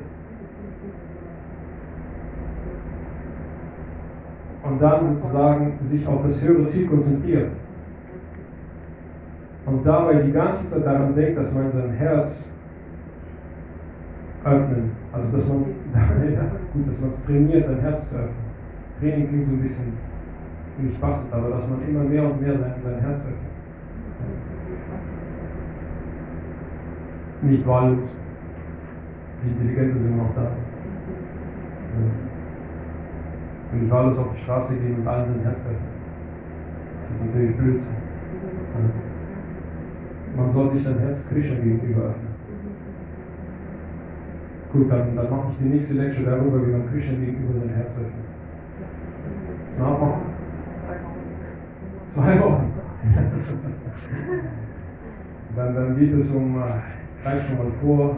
und 4.62 4.81
dann 4.81 5.16
sozusagen 5.16 5.78
sich 5.86 6.06
auf 6.06 6.20
das 6.27 6.40
höhere 6.40 6.69
Ziel 6.69 6.86
konzentriert 6.86 7.51
und 9.66 9.85
dabei 9.85 10.15
die 10.23 10.32
ganze 10.32 10.70
Zeit 10.70 10.86
daran 10.86 11.15
denkt, 11.15 11.39
dass 11.39 11.55
man 11.55 11.73
sein 11.73 11.90
Herz 11.90 12.53
öffnen, 14.45 14.93
also 15.12 15.37
dass 15.37 15.49
man, 15.49 15.65
ja, 16.35 16.43
gut, 16.73 16.89
dass 16.91 17.01
man 17.01 17.11
es 17.15 17.25
trainiert, 17.25 17.66
sein 17.66 17.81
Herz 17.81 18.11
zu 18.11 18.16
öffnen. 18.16 18.45
Training 19.01 19.29
klingt 19.29 19.49
so 19.49 19.55
ein 19.55 19.62
bisschen 19.62 19.93
nicht 20.79 21.01
passend, 21.01 21.33
aber 21.33 21.51
dass 21.51 21.69
man 21.69 21.87
immer 21.89 22.05
mehr 22.05 22.25
und 22.25 22.41
mehr 22.41 22.59
sein, 22.59 22.75
sein 22.83 23.01
Herz 23.01 23.21
öffnet. 23.21 23.55
Nicht 27.43 27.66
wahllos. 27.66 28.19
Die 29.43 29.51
Intelligente 29.51 30.03
sind 30.03 30.16
noch 30.16 30.35
da. 30.35 30.43
Ja. 30.43 30.51
Und 33.73 33.83
nicht 33.83 33.91
wahllos 33.93 34.19
auf 34.19 34.35
die 34.35 34.43
Straße 34.43 34.79
gehen 34.79 34.97
und 35.01 35.07
allen 35.07 35.35
sein 35.35 35.43
Herz 35.43 35.59
öffnen. 35.59 35.95
Das 37.12 37.21
ist 37.21 37.27
natürlich 37.27 37.57
Blödsinn. 37.57 37.97
Man 40.37 40.53
soll 40.53 40.71
sich 40.73 40.83
sein 40.83 40.99
Herz 40.99 41.29
Krishna 41.29 41.57
gegenüber 41.57 42.03
öffnen. 42.07 42.34
Gut, 44.75 44.91
dann, 44.91 45.15
dann 45.15 45.31
mache 45.31 45.53
ich 45.53 45.59
die 45.59 45.69
nächste 45.73 45.95
Lecture 45.95 46.29
darüber, 46.29 46.67
wie 46.67 46.73
man 46.73 46.91
Krishna 46.91 47.15
gegenüber 47.15 47.61
sein 47.61 47.77
Herz 47.77 47.91
öffnet. 47.91 48.27
Nachmachen? 49.79 50.23
Zwei 52.09 52.41
Wochen. 52.41 52.73
dann, 55.57 55.75
dann 55.77 55.97
geht 55.97 56.13
es 56.15 56.35
um, 56.35 56.57
äh, 56.57 56.63
ich 57.17 57.23
greife 57.23 57.47
schon 57.47 57.59
mal 57.59 57.71
vor, 57.81 58.17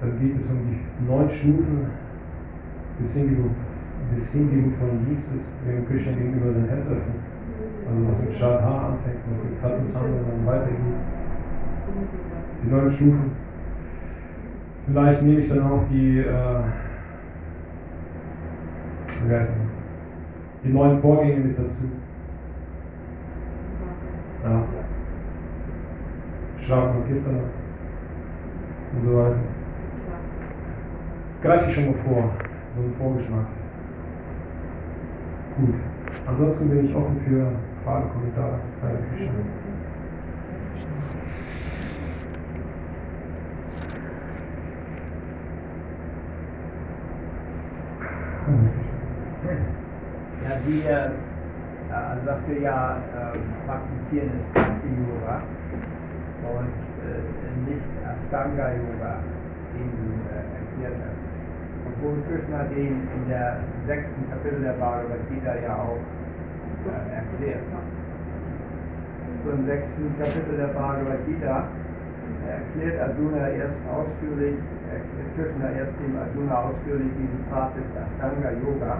dann 0.00 0.20
geht 0.20 0.40
es 0.40 0.48
um 0.48 0.58
die 0.62 0.78
neun 1.10 1.28
Stufen 1.28 1.86
des 3.02 3.16
Hingebung, 3.16 3.50
des 4.16 4.32
Hingebung 4.32 4.74
von 4.78 5.08
Jesus, 5.10 5.42
wenn 5.66 5.88
Krishna 5.88 6.12
gegenüber 6.12 6.52
sein 6.52 6.68
Herz 6.68 6.86
öffnet. 6.86 7.20
Also 7.88 8.12
was 8.12 8.22
mit 8.22 8.36
Shadha 8.36 8.90
anfängt, 8.90 9.22
was 9.60 9.82
mit 9.82 9.92
Sattva 9.92 10.06
dann 10.06 10.46
weitergeht. 10.46 10.78
Die 12.62 12.70
neun 12.70 12.92
Stufen. 12.92 13.45
Vielleicht 14.86 15.22
nehme 15.22 15.40
ich 15.40 15.48
dann 15.48 15.62
auch 15.62 15.82
die, 15.90 16.20
äh, 16.20 16.62
die 20.62 20.68
neuen 20.72 21.00
Vorgänge 21.00 21.40
mit 21.40 21.58
dazu. 21.58 21.90
Ja. 24.44 24.62
Schlafen 26.60 26.96
und 27.02 27.08
Gitter 27.08 27.30
und 27.30 29.04
so 29.04 29.16
weiter. 29.16 29.36
Greife 31.42 31.68
ich 31.68 31.74
schon 31.74 31.86
mal 31.86 31.98
vor, 32.04 32.30
so 32.76 32.82
ein 32.82 32.94
Vorgeschmack. 32.96 33.46
Gut. 35.56 35.74
Ansonsten 36.26 36.70
bin 36.70 36.86
ich 36.86 36.94
offen 36.94 37.20
für 37.26 37.52
Fragen, 37.84 38.10
Kommentare. 38.10 38.58
Hare 38.82 38.98
Krishna. 39.10 39.32
Ja, 50.44 50.55
wir, 50.66 50.90
äh, 50.90 51.94
also 51.94 52.26
was 52.26 52.38
wir 52.46 52.60
ja 52.60 52.98
äh, 52.98 53.38
praktizieren, 53.66 54.30
ist 54.34 54.52
Bhakti 54.54 54.90
Yoga 54.98 55.42
und 56.42 56.74
äh, 57.06 57.70
nicht 57.70 57.86
Astanga 58.02 58.74
Yoga, 58.74 59.22
den 59.74 59.88
du 59.94 60.10
äh, 60.26 60.42
erklärt 60.58 60.98
hast. 61.06 61.22
Wo 62.02 62.12
Krishna 62.28 62.64
den 62.74 63.08
in 63.08 63.28
der 63.28 63.60
sechsten 63.86 64.28
Kapitel 64.28 64.60
der 64.60 64.74
Bhagavad 64.74 65.22
Gita 65.30 65.54
ja 65.62 65.74
auch 65.76 66.02
äh, 66.84 67.14
erklärt. 67.14 67.62
So 69.44 69.50
im 69.52 69.66
sechsten 69.66 70.12
Kapitel 70.18 70.56
der 70.58 70.74
Bhagavad 70.74 71.24
Gita 71.26 71.64
erklärt 72.46 73.00
Arjuna 73.00 73.48
erst 73.48 73.80
ausführlich, 73.88 74.58
erklärt 74.92 75.30
Krishna 75.36 75.70
erst 75.78 75.94
dem 76.02 76.18
Arjuna 76.18 76.68
ausführlich 76.68 77.10
diesen 77.16 77.40
Pfad 77.48 77.70
des 77.76 77.86
Astanga 77.96 78.50
Yoga. 78.60 78.98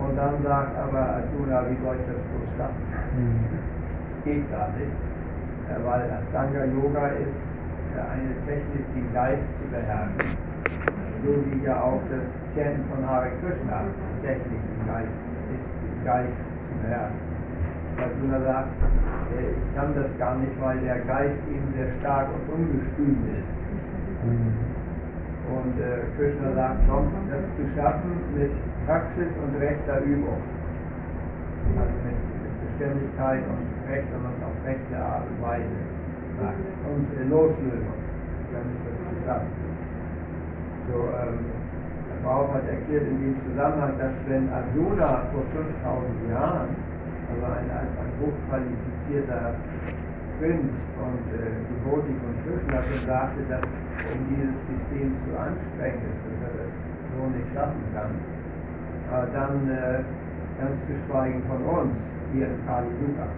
Und 0.00 0.16
dann 0.16 0.42
sagt 0.42 0.76
aber 0.78 1.20
Arjuna, 1.20 1.62
wie 1.68 1.76
soll 1.84 1.96
ich 2.00 2.06
das 2.08 2.20
bloß 2.32 2.48
schaffen? 2.56 2.84
Das 4.16 4.24
geht 4.24 4.50
gar 4.50 4.68
nicht, 4.72 4.96
weil 5.84 6.10
Astanga 6.10 6.64
Yoga 6.72 7.06
ist 7.20 7.36
äh, 7.92 8.00
eine 8.00 8.32
Technik, 8.46 8.84
den 8.94 9.12
Geist 9.12 9.44
zu 9.60 9.68
beherrschen. 9.68 10.36
So 11.22 11.36
wie 11.44 11.64
ja 11.64 11.80
auch 11.80 12.00
das 12.08 12.24
Chanten 12.56 12.84
von 12.88 13.06
Hare 13.06 13.28
Krishna 13.40 13.84
Technik 14.22 14.62
im 14.72 14.86
Geist 14.88 15.16
ist, 15.52 15.68
den 15.84 16.04
Geist 16.04 16.32
zu 16.32 16.74
beherrschen. 16.80 17.30
Arjuna 18.00 18.40
sagt, 18.40 18.72
äh, 19.36 19.52
ich 19.52 19.76
kann 19.76 19.94
das 19.94 20.08
gar 20.18 20.36
nicht, 20.36 20.56
weil 20.60 20.80
der 20.80 21.00
Geist 21.00 21.40
eben 21.52 21.68
sehr 21.76 21.92
stark 22.00 22.28
und 22.32 22.54
ungestüm 22.56 23.16
ist. 23.36 24.79
Und 25.50 25.74
äh, 25.82 26.06
Krishna 26.16 26.54
sagt, 26.54 26.80
komm, 26.88 27.10
das 27.28 27.42
zu 27.58 27.64
schaffen 27.74 28.12
mit 28.34 28.52
Praxis 28.86 29.28
und 29.42 29.60
rechter 29.60 30.00
Übung. 30.00 30.38
Also 31.76 31.94
mit, 32.06 32.16
Beständigkeit 32.80 33.42
und 33.44 33.92
Recht, 33.92 34.08
wenn 34.12 34.22
man 34.22 34.32
es 34.32 34.44
auf 34.46 34.56
rechte 34.64 34.96
Art 34.96 35.24
und 35.28 35.42
Weise. 35.42 35.80
Und 36.88 37.08
äh, 37.12 37.28
Loslösung, 37.28 37.98
dann 38.52 38.64
ist 38.72 38.82
das 38.88 38.96
zu 39.04 39.16
schaffen. 39.26 39.52
So, 40.88 40.98
ähm, 41.12 41.44
der 42.08 42.24
Bauch 42.24 42.48
hat 42.54 42.66
erklärt 42.68 43.04
in 43.04 43.20
dem 43.20 43.36
Zusammenhang, 43.44 43.98
dass 43.98 44.16
wenn 44.28 44.48
Arjuna 44.48 45.28
vor 45.28 45.44
5000 45.52 46.30
Jahren 46.32 46.72
also 47.30 47.46
ein, 47.46 47.68
als 47.68 47.92
ein 48.00 48.12
hochqualifizierter 48.16 49.54
Prinz 50.40 50.72
und 50.96 51.24
äh, 51.36 51.52
Krishna 51.84 52.80
und 52.80 53.04
sagte, 53.04 53.44
dass 53.52 53.60
um 53.60 54.20
dieses 54.32 54.56
System 54.64 55.12
zu 55.28 55.36
anstrengend 55.36 56.00
ist, 56.00 56.20
dass 56.24 56.40
er 56.48 56.64
das 56.64 56.72
so 57.12 57.20
nicht 57.28 57.48
schaffen 57.52 57.84
kann, 57.92 58.12
äh, 59.12 59.26
dann 59.36 59.68
äh, 59.68 60.00
ganz 60.56 60.80
zu 60.88 60.96
schweigen 61.04 61.42
von 61.44 61.60
uns 61.60 61.92
hier 62.32 62.48
in 62.48 62.56
Kali 62.64 62.88
Yuga. 63.04 63.28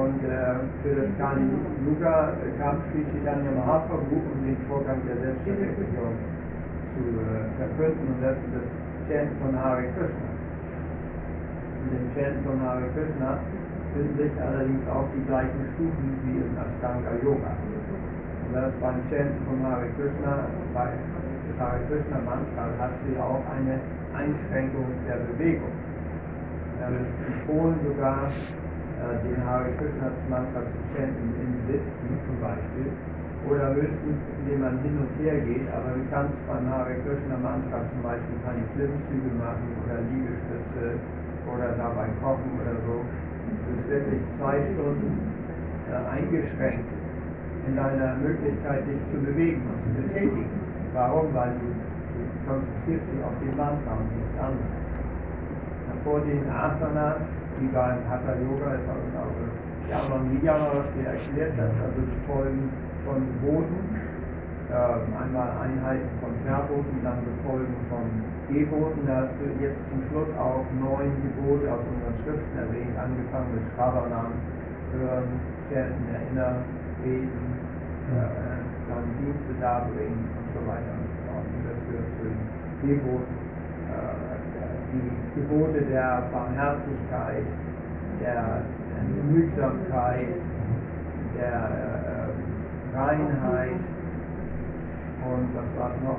Und 0.00 0.20
äh, 0.24 0.64
für 0.80 0.94
das 0.96 1.10
Kali 1.20 1.44
Yuga 1.84 2.32
kam 2.56 2.80
Sri 2.88 3.04
Chaitanya 3.12 3.52
Mahaprabhu, 3.52 4.16
um 4.16 4.38
den 4.48 4.56
Vorgang 4.64 4.96
der 5.04 5.20
Selbstverwirklichung 5.20 6.16
zu 6.96 7.04
äh, 7.20 7.44
verkünden, 7.60 8.16
und 8.16 8.20
das 8.24 8.36
ist 8.40 8.52
das 8.56 8.66
Chant 9.12 9.30
von 9.44 9.52
Hare 9.52 9.84
Krishna. 9.92 10.28
In 11.84 11.88
dem 11.92 12.06
Chant 12.16 12.40
von 12.48 12.56
Hare 12.64 12.88
Krishna 12.96 13.38
finden 13.96 14.16
sich 14.20 14.32
allerdings 14.36 14.84
auch 14.92 15.08
die 15.16 15.24
gleichen 15.24 15.64
Stufen 15.72 16.08
wie 16.28 16.36
im 16.44 16.52
Ashtanga 16.52 17.16
Yoga. 17.24 17.52
Und 17.56 18.52
das 18.52 18.72
beim 18.80 19.00
Chant 19.08 19.32
von 19.48 19.56
Hare 19.64 19.88
Krishna, 19.96 20.52
bei 20.76 20.92
des 20.92 21.56
Hare 21.56 21.80
Krishna 21.88 22.20
Mantra 22.20 22.68
hast 22.76 22.98
du 23.02 23.16
ja 23.16 23.24
auch 23.24 23.44
eine 23.48 23.80
Einschränkung 24.12 24.86
der 25.08 25.24
Bewegung. 25.32 25.72
Wir 26.76 26.86
haben 26.86 27.08
empfohlen 27.24 27.76
sogar, 27.88 28.28
äh, 28.28 29.16
den 29.24 29.40
Hare 29.40 29.72
Krishna 29.80 30.12
Mantra 30.28 30.60
zu 30.60 30.80
chanten 30.92 31.32
in 31.40 31.50
Sitzen 31.64 32.10
zum 32.28 32.36
Beispiel. 32.44 32.92
Oder 33.48 33.78
höchstens, 33.78 34.20
indem 34.42 34.60
man 34.60 34.76
hin 34.82 34.98
und 34.98 35.12
her 35.22 35.38
geht, 35.40 35.70
aber 35.70 35.94
du 35.94 36.02
kannst 36.10 36.34
beim 36.50 36.66
Hare 36.68 36.98
Krishna 37.00 37.38
Mantra 37.40 37.80
zum 37.80 38.00
Beispiel 38.02 38.36
keine 38.44 38.64
Klimmzüge 38.74 39.32
machen 39.38 39.70
oder 39.86 40.02
Liegestütze 40.10 40.98
oder 41.46 41.78
dabei 41.78 42.10
kochen 42.20 42.50
oder 42.60 42.74
so. 42.84 43.06
Du 43.66 43.74
bist 43.74 43.90
wirklich 43.90 44.22
zwei 44.38 44.62
Stunden 44.72 45.10
äh, 45.90 45.98
eingeschränkt 46.06 46.86
in 47.66 47.74
deiner 47.74 48.14
Möglichkeit, 48.22 48.86
dich 48.86 49.02
zu 49.10 49.18
bewegen 49.18 49.62
und 49.66 49.78
zu 49.82 49.90
betätigen. 50.06 50.46
Warum? 50.94 51.34
Weil 51.34 51.50
du, 51.58 51.66
du 51.66 52.22
konzentrierst 52.46 53.06
dich 53.10 53.20
auf 53.26 53.34
den 53.42 53.56
Mantra 53.58 53.92
und 53.98 54.06
nichts 54.14 54.38
anderes. 54.38 54.74
Vor 56.04 56.20
den 56.22 56.46
Asanas, 56.46 57.18
wie 57.58 57.66
beim 57.74 57.98
Hatha 58.06 58.38
Yoga, 58.38 58.78
ist 58.78 58.86
auch 58.86 59.02
also 59.18 59.42
Yamam 59.90 60.30
Niyama, 60.30 60.70
was 60.70 60.86
dir 60.94 61.10
erklärt 61.10 61.54
hast, 61.58 61.74
also 61.82 61.98
die 61.98 62.22
Folgen 62.30 62.70
von 63.02 63.26
Geboten, 63.26 63.82
äh, 64.70 65.02
einmal 65.18 65.50
Einheiten 65.66 66.10
von 66.22 66.30
Verboten, 66.46 66.94
dann 67.02 67.18
Befolgen 67.26 67.74
von 67.90 68.06
Geboten. 68.48 69.06
Da 69.06 69.26
hast 69.26 69.34
du 69.40 69.46
jetzt 69.62 69.80
zum 69.90 70.00
Schluss 70.08 70.30
auch 70.38 70.64
neun 70.78 71.10
Gebote 71.22 71.66
aus 71.72 71.82
unseren 71.82 72.16
Schriften 72.22 72.56
erwähnt, 72.58 72.94
angefangen 72.98 73.50
mit 73.54 73.64
Schrabanam, 73.74 74.32
Hören, 74.92 75.28
Chanten, 75.68 76.06
Erinnern, 76.14 76.62
Beten, 77.02 77.46
äh, 78.14 78.62
dann 78.88 79.04
Dienste 79.18 79.52
darbringen 79.60 80.30
und 80.30 80.46
so 80.54 80.60
weiter 80.66 80.92
und 80.94 81.06
so 81.10 81.18
fort. 81.26 81.46
Und 81.46 81.62
das 81.66 81.78
gehört 81.90 82.10
zu 82.16 82.24
den 82.26 82.38
Geboten. 82.86 83.34
Äh, 83.90 84.36
die 84.92 85.40
Gebote 85.40 85.80
der 85.82 86.22
Barmherzigkeit, 86.32 87.44
der, 88.22 88.62
der 88.62 89.02
Genügsamkeit, 89.14 90.38
der 91.36 91.52
äh, 91.52 92.96
Reinheit 92.96 93.80
und 95.26 95.48
was 95.54 95.68
war 95.78 95.90
es 95.90 96.02
noch? 96.02 96.18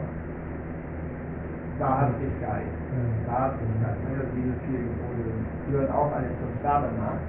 Wahrhaftigkeit. 1.80 2.70
Wahrhaftigkeit. 3.28 3.98
Also 4.10 4.26
diese 4.34 4.54
vier 4.66 4.82
Gebote 4.82 5.30
gehören 5.70 5.92
auch 5.92 6.12
alle 6.12 6.30
zum 6.42 6.52
Sadhana. 6.64 7.22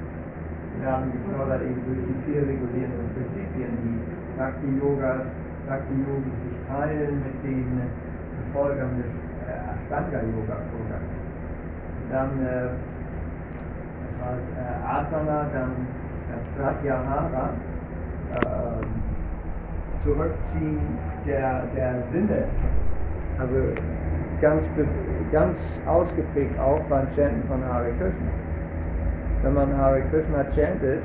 Wir 0.81 0.93
haben 0.93 1.13
gefördert 1.13 1.63
eben 1.63 1.83
durch 1.85 2.03
die 2.07 2.17
vier 2.25 2.43
regulierenden 2.43 3.11
Prinzipien, 3.13 3.77
die 3.83 3.99
Bhakti-Yogas, 4.39 5.27
Bhakti-Yogis 5.67 6.37
sich 6.47 6.59
teilen 6.69 7.23
mit 7.25 7.37
den 7.43 7.83
Befolgern 8.47 8.91
des 8.97 9.11
äh, 9.45 9.75
Ashtanga-Yoga-Programms. 9.75 11.13
Dann 12.11 12.31
äh, 12.41 12.69
das 14.01 14.13
war 14.23 14.35
äh, 14.39 14.87
Asana, 14.87 15.47
dann 15.53 15.73
äh, 16.31 16.39
Pratyahara, 16.57 17.51
äh, 18.35 20.05
Zurückziehen 20.05 20.79
der, 21.27 21.65
der 21.75 22.03
Sinne, 22.13 22.45
also 23.39 23.55
ganz, 24.41 24.65
ganz 25.33 25.83
ausgeprägt 25.87 26.59
auch 26.59 26.81
beim 26.89 27.07
Chanten 27.11 27.43
von 27.49 27.65
Hare 27.65 27.91
Krishna. 27.99 28.31
Wenn 29.43 29.55
man 29.55 29.77
Hare 29.77 30.03
Krishna 30.11 30.45
chantet, 30.55 31.01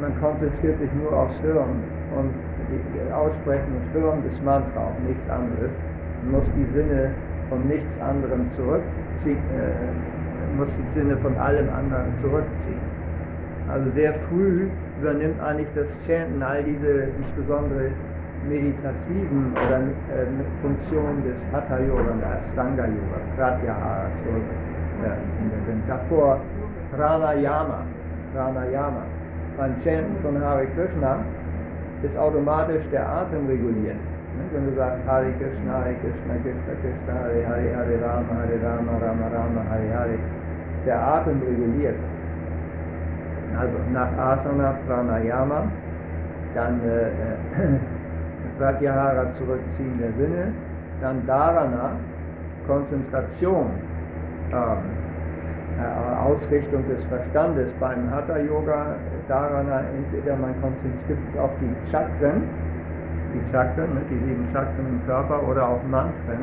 man 0.00 0.18
konzentriert 0.20 0.78
sich 0.78 0.90
nur 0.94 1.12
aufs 1.12 1.40
Hören 1.42 1.82
und 2.16 2.32
Aussprechen 3.14 3.72
und 3.76 4.00
Hören 4.00 4.22
des 4.24 4.42
Mantra 4.42 4.92
und 4.96 5.08
nichts 5.08 5.28
anderes. 5.28 5.70
Man 6.22 6.32
muss 6.32 6.52
die 6.52 6.66
Sinne 6.74 7.10
von 7.48 7.66
nichts 7.68 7.98
anderem 8.00 8.50
zurückziehen, 8.50 9.38
äh, 9.38 10.56
muss 10.56 10.68
die 10.76 10.98
Sinne 10.98 11.16
von 11.18 11.36
allem 11.36 11.68
anderen 11.70 12.16
zurückziehen. 12.18 12.80
Also 13.68 13.90
sehr 13.92 14.14
früh 14.28 14.68
übernimmt 15.00 15.40
eigentlich 15.40 15.68
das 15.74 15.88
Chanten 16.06 16.42
all 16.42 16.62
diese 16.62 17.08
insbesondere 17.18 17.90
meditativen 18.48 19.52
oder 19.52 19.78
äh, 19.80 20.26
Funktionen 20.62 21.22
des 21.24 21.40
Hatha 21.52 21.78
Yoga 21.78 22.12
und 22.12 22.24
Astanga 22.24 22.84
Yoga, 22.84 23.18
Pratyahara 23.36 24.06
zurück. 24.22 24.42
Ja, 25.02 25.16
davor 25.88 26.40
Pranayama, 26.92 27.82
Pranayama. 28.32 29.02
Beim 29.56 29.74
Chanten 29.82 30.16
von 30.22 30.40
Hare 30.42 30.66
Krishna 30.76 31.18
ist 32.02 32.16
automatisch 32.18 32.88
der 32.90 33.08
Atem 33.08 33.46
reguliert. 33.46 33.96
Wenn 34.52 34.66
du 34.66 34.76
sagst 34.76 35.00
Hare 35.06 35.32
Krishna, 35.40 35.72
Hare 35.72 35.94
Krishna, 35.94 36.34
Krishna 36.42 36.74
Krishna, 36.82 37.14
Hare 37.14 37.46
Hare, 37.46 37.76
Hare 37.76 38.00
Rama, 38.02 38.34
Hare 38.36 38.58
Rama, 38.62 38.92
Rama 39.00 39.26
Rama, 39.32 39.64
Hare 39.70 39.98
Hare, 39.98 40.14
ist 40.14 40.86
der 40.86 41.00
Atem 41.00 41.40
reguliert. 41.40 41.96
Also 43.58 43.76
nach 43.92 44.12
Asana, 44.18 44.74
Pranayama, 44.86 45.64
dann 46.54 46.80
äh, 46.84 47.10
Pratyahara 48.58 49.32
zurückziehen 49.32 49.98
der 49.98 50.12
Sinne, 50.12 50.52
dann 51.00 51.26
Dharana, 51.26 51.92
Konzentration, 52.66 53.66
ähm, 54.52 55.06
äh, 55.78 56.26
Ausrichtung 56.26 56.82
des 56.88 57.04
Verstandes 57.04 57.72
beim 57.78 58.10
Hatha 58.10 58.38
Yoga, 58.38 58.96
Dharana, 59.28 59.82
entweder 59.96 60.36
man 60.36 60.54
konzentriert 60.62 61.18
sich 61.30 61.40
auf 61.40 61.50
die 61.60 61.90
Chakren, 61.90 62.42
die 63.34 63.50
Chakren, 63.52 63.94
ne, 63.94 64.00
die 64.10 64.18
sieben 64.24 64.46
Chakren 64.48 64.86
im 64.88 65.06
Körper 65.06 65.46
oder 65.48 65.68
auf 65.68 65.82
Mantren. 65.90 66.40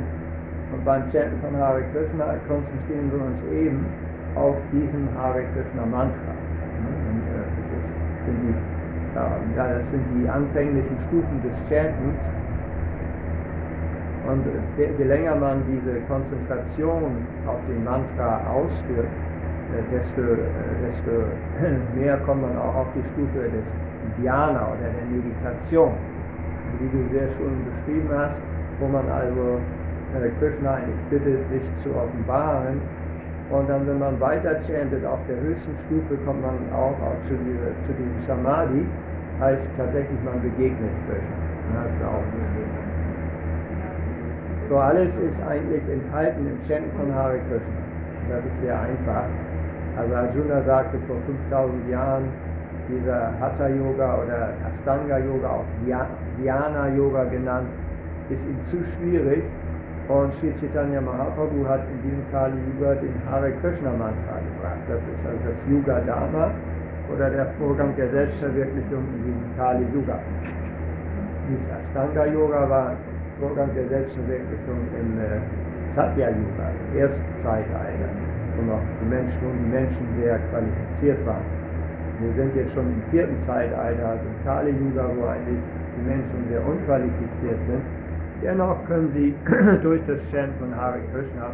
Und 0.72 0.86
beim 0.86 1.04
Chanten 1.12 1.40
von 1.42 1.60
Hare 1.60 1.84
Krishna 1.94 2.36
konzentrieren 2.48 3.12
wir 3.12 3.26
uns 3.26 3.44
eben 3.52 3.86
auf 4.36 4.56
diesen 4.72 5.08
Hare 5.18 5.44
Krishna 5.54 5.86
Mantra. 5.86 6.34
Und, 7.10 7.22
äh, 7.30 7.46
das, 8.26 8.36
ist, 8.50 8.83
ja, 9.16 9.78
das 9.78 9.90
sind 9.92 10.04
die 10.16 10.28
anfänglichen 10.28 11.00
Stufen 11.00 11.42
des 11.44 11.70
Chantens. 11.70 12.24
Und 14.28 14.44
je, 14.78 14.88
je 14.98 15.04
länger 15.04 15.36
man 15.36 15.62
diese 15.68 16.00
Konzentration 16.08 17.12
auf 17.46 17.60
den 17.68 17.84
Mantra 17.84 18.40
ausführt, 18.48 19.08
äh, 19.74 19.96
desto, 19.96 20.22
äh, 20.22 20.36
desto 20.86 21.12
mehr 21.96 22.18
kommt 22.26 22.42
man 22.42 22.58
auch 22.58 22.76
auf 22.76 22.88
die 22.96 23.04
Stufe 23.10 23.50
des 23.50 23.68
Dhyana 24.18 24.68
oder 24.68 24.90
der 24.96 25.06
Meditation, 25.12 25.92
wie 26.80 26.90
du 26.90 27.04
sehr 27.12 27.30
schön 27.32 27.58
beschrieben 27.70 28.10
hast, 28.16 28.42
wo 28.80 28.88
man 28.88 29.10
also 29.10 29.60
äh, 30.16 30.30
Krishna 30.40 30.76
eigentlich 30.76 31.04
bittet, 31.10 31.50
sich 31.50 31.64
zu 31.84 31.90
offenbaren. 31.90 32.80
Und 33.54 33.70
dann, 33.70 33.86
wenn 33.86 34.00
man 34.00 34.20
weiter 34.20 34.60
chantet, 34.66 35.06
auf 35.06 35.20
der 35.30 35.40
höchsten 35.40 35.76
Stufe 35.86 36.18
kommt 36.26 36.42
man 36.42 36.58
auch, 36.74 36.98
auch 37.06 37.20
zu, 37.30 37.38
dieser, 37.46 37.70
zu 37.86 37.94
diesem 37.94 38.22
Samadhi, 38.26 38.84
heißt 39.40 39.70
tatsächlich, 39.78 40.18
man 40.26 40.42
begegnet 40.42 40.90
Krishna. 41.06 41.38
Das 41.74 41.94
du 42.00 42.06
auch 42.06 42.28
beschrieben. 42.34 42.78
So 44.70 44.78
alles 44.78 45.18
ist 45.18 45.42
eigentlich 45.44 45.84
enthalten 45.88 46.48
im 46.48 46.60
Chant 46.66 46.90
von 46.98 47.14
Hare 47.14 47.38
Krishna. 47.48 47.82
Das 48.30 48.44
ist 48.44 48.62
sehr 48.62 48.80
einfach. 48.80 49.30
Also 49.98 50.16
Arjuna 50.16 50.64
sagte 50.64 50.98
vor 51.06 51.18
5000 51.28 51.90
Jahren, 51.92 52.24
dieser 52.90 53.32
Hatha 53.40 53.68
Yoga 53.68 54.18
oder 54.24 54.50
Astanga 54.66 55.20
Yoga, 55.20 55.62
auch 55.62 55.66
Dhyana 56.40 56.90
Yoga 56.90 57.24
genannt, 57.26 57.68
ist 58.32 58.44
ihm 58.48 58.64
zu 58.66 58.84
schwierig. 58.84 59.44
Und 60.10 60.34
Sri 60.34 60.52
Chaitanya 60.54 61.00
Mahaprabhu 61.00 61.66
hat 61.68 61.82
in 61.88 62.02
diesem 62.04 62.24
Kali 62.32 62.58
Yuga 62.68 62.96
den 62.96 63.16
Hare 63.30 63.52
Krishna 63.62 63.90
Mantra 63.92 64.36
gebracht. 64.44 64.84
Das 64.90 65.00
ist 65.00 65.26
also 65.26 65.40
das 65.48 65.66
Yuga 65.66 66.02
Dharma 66.02 66.52
oder 67.14 67.30
der 67.30 67.48
Vorgang 67.58 67.96
der 67.96 68.10
Selbstverwirklichung 68.10 69.04
in 69.16 69.24
diesem 69.24 69.56
Kali 69.56 69.86
Yuga. 69.94 70.20
Dieses 71.50 71.72
Astanga 71.72 72.26
Yoga 72.26 72.70
war 72.70 72.96
Vorgang 73.40 73.70
der 73.76 73.88
Selbstverwirklichung 73.88 74.80
im 75.00 75.20
äh, 75.20 75.40
Satya 75.96 76.30
Yuga, 76.30 76.68
im 76.92 77.00
ersten 77.00 77.40
Zeitalter. 77.40 78.10
und 78.60 78.70
auch 78.72 78.82
die 79.02 79.10
Menschen 79.10 79.40
und 79.48 79.58
die 79.66 79.72
Menschen 79.72 80.06
sehr 80.20 80.40
qualifiziert 80.52 81.26
waren. 81.26 81.46
Wir 82.20 82.34
sind 82.34 82.56
jetzt 82.56 82.74
schon 82.74 82.86
im 82.86 83.02
vierten 83.12 83.40
Zeitalter, 83.42 84.06
also 84.06 84.24
im 84.24 84.46
Kali 84.46 84.72
Yuga, 84.72 85.10
wo 85.18 85.26
eigentlich 85.28 85.60
die 85.98 86.06
Menschen 86.08 86.46
sehr 86.50 86.66
unqualifiziert 86.66 87.60
sind. 87.68 87.84
Dennoch 88.44 88.86
können 88.88 89.10
sie 89.14 89.34
durch 89.84 90.02
das 90.06 90.30
Chant 90.30 90.54
von 90.60 90.76
Hare 90.76 91.00
Krishna 91.14 91.52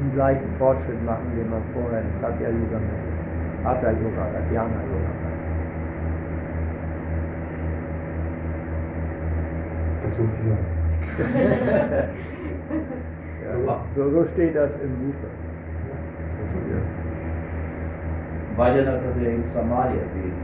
den 0.00 0.12
gleichen 0.14 0.48
Fortschritt 0.58 1.04
machen, 1.04 1.26
den 1.36 1.50
man 1.50 1.62
vorher 1.74 2.00
im 2.00 2.06
Satya 2.20 2.48
Yuga 2.48 2.78
mit 2.78 3.64
Hatha 3.64 3.90
Yoga 3.90 4.28
oder 4.30 4.40
Dhyana 4.50 4.80
Yoga 4.88 5.10
hat. 5.12 5.36
Dazu 10.04 10.22
viel. 10.22 10.56
ja, 13.44 13.80
so, 13.96 14.10
so 14.10 14.24
steht 14.24 14.56
das 14.56 14.70
im 14.82 14.94
Buche. 14.96 15.28
Das. 16.42 16.52
Weiter 18.56 18.92
hat 18.92 19.00
er 19.20 19.28
eben 19.28 19.46
Samadhi 19.46 19.96
erwähnt. 19.98 20.40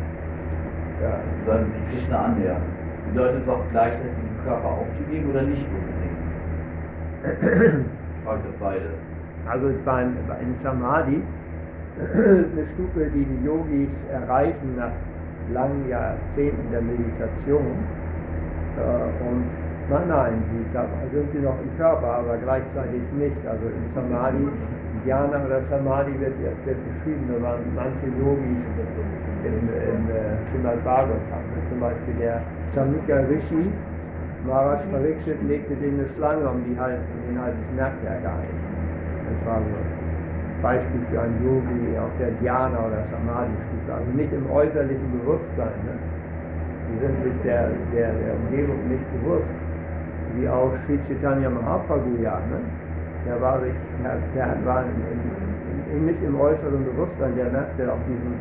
Ja. 1.03 1.15
Dann 1.47 1.73
Krishna 1.89 2.25
annähern. 2.27 2.63
Bedeutet 3.13 3.43
es 3.43 3.49
auch 3.49 3.65
gleichzeitig 3.71 4.32
Körper 4.45 4.69
aufzugeben 4.69 5.31
oder 5.31 5.43
nicht 5.43 5.67
unbedingt? 5.67 6.23
Ich 7.23 8.25
frage 8.25 8.41
das 8.47 8.57
beide. 8.61 8.91
Also 9.49 9.71
beim, 9.85 10.17
in 10.41 10.55
Samadhi 10.61 11.23
ist 12.15 12.53
eine 12.53 12.67
Stufe, 12.67 13.11
die 13.15 13.25
die 13.25 13.45
Yogis 13.45 14.07
erreichen 14.13 14.77
nach 14.77 14.93
langen 15.53 15.89
Jahrzehnten 15.89 16.71
der 16.71 16.81
Meditation. 16.81 17.67
Äh, 18.79 19.27
und 19.27 19.45
nein, 19.91 20.09
nein, 20.09 20.43
die, 20.51 20.65
da 20.73 20.87
sind 21.13 21.31
sie 21.33 21.41
noch 21.41 21.59
im 21.61 21.77
Körper, 21.77 22.23
aber 22.23 22.37
gleichzeitig 22.39 23.03
nicht. 23.19 23.37
Also 23.47 23.67
in 23.67 23.91
Samadhi, 23.95 24.49
Dhyana 25.05 25.45
oder 25.45 25.63
Samadhi 25.63 26.13
wird, 26.21 26.35
wird 26.65 26.79
beschrieben, 26.95 27.29
da 27.29 27.43
waren 27.43 27.61
manche 27.75 28.07
Yogis 28.19 28.65
im, 29.45 29.53
im 29.53 30.11
äh, 30.11 30.39
Srimad 30.51 30.83
Bhagavatam. 30.85 31.43
Zum 31.69 31.81
Beispiel 31.81 32.15
der 32.21 32.41
Samika 32.71 33.17
Rishi, 33.29 33.71
Maharaj 34.47 34.83
Pariksit 34.91 35.39
legte 35.47 35.77
dem 35.77 36.01
eine 36.01 36.09
Schlange 36.09 36.49
um 36.49 36.65
die 36.65 36.79
Hals, 36.79 36.99
um 37.15 37.21
den 37.29 37.41
Hals, 37.41 37.55
das 37.55 37.77
merkt 37.77 38.05
er 38.05 38.19
gar 38.27 38.39
nicht. 38.43 38.59
Das 39.31 39.47
war 39.47 39.59
so 39.63 39.71
ein 39.71 40.63
Beispiel 40.63 41.01
für 41.11 41.21
einen 41.21 41.39
Yogi 41.45 41.97
auf 41.99 42.11
der 42.19 42.31
Dhyana 42.43 42.79
oder 42.87 43.07
Samadhi-Stufe, 43.07 43.93
also 43.95 44.11
nicht 44.17 44.33
im 44.33 44.51
äußerlichen 44.51 45.11
Bewusstsein. 45.19 45.79
Ne? 45.87 45.95
Die 46.91 46.99
sind 47.07 47.23
sich 47.23 47.37
der, 47.45 47.71
der, 47.95 48.11
der 48.19 48.35
Umgebung 48.35 48.83
nicht 48.89 49.07
bewusst. 49.15 49.55
Wie 50.35 50.49
auch 50.49 50.75
Sri 50.87 50.99
Chaitanya 50.99 51.49
Mahaprabhu, 51.49 52.11
ja, 52.21 52.43
ne? 52.51 52.59
der 53.27 53.41
war 53.41 53.61
sich, 53.61 53.75
der, 54.03 54.19
der 54.35 54.67
war 54.67 54.83
in, 54.83 55.99
in, 55.99 56.07
nicht 56.07 56.23
im 56.23 56.41
äußeren 56.41 56.85
Bewusstsein, 56.85 57.37
der 57.37 57.51
merkte 57.51 57.93
auf 57.93 57.99
diesen, 58.11 58.35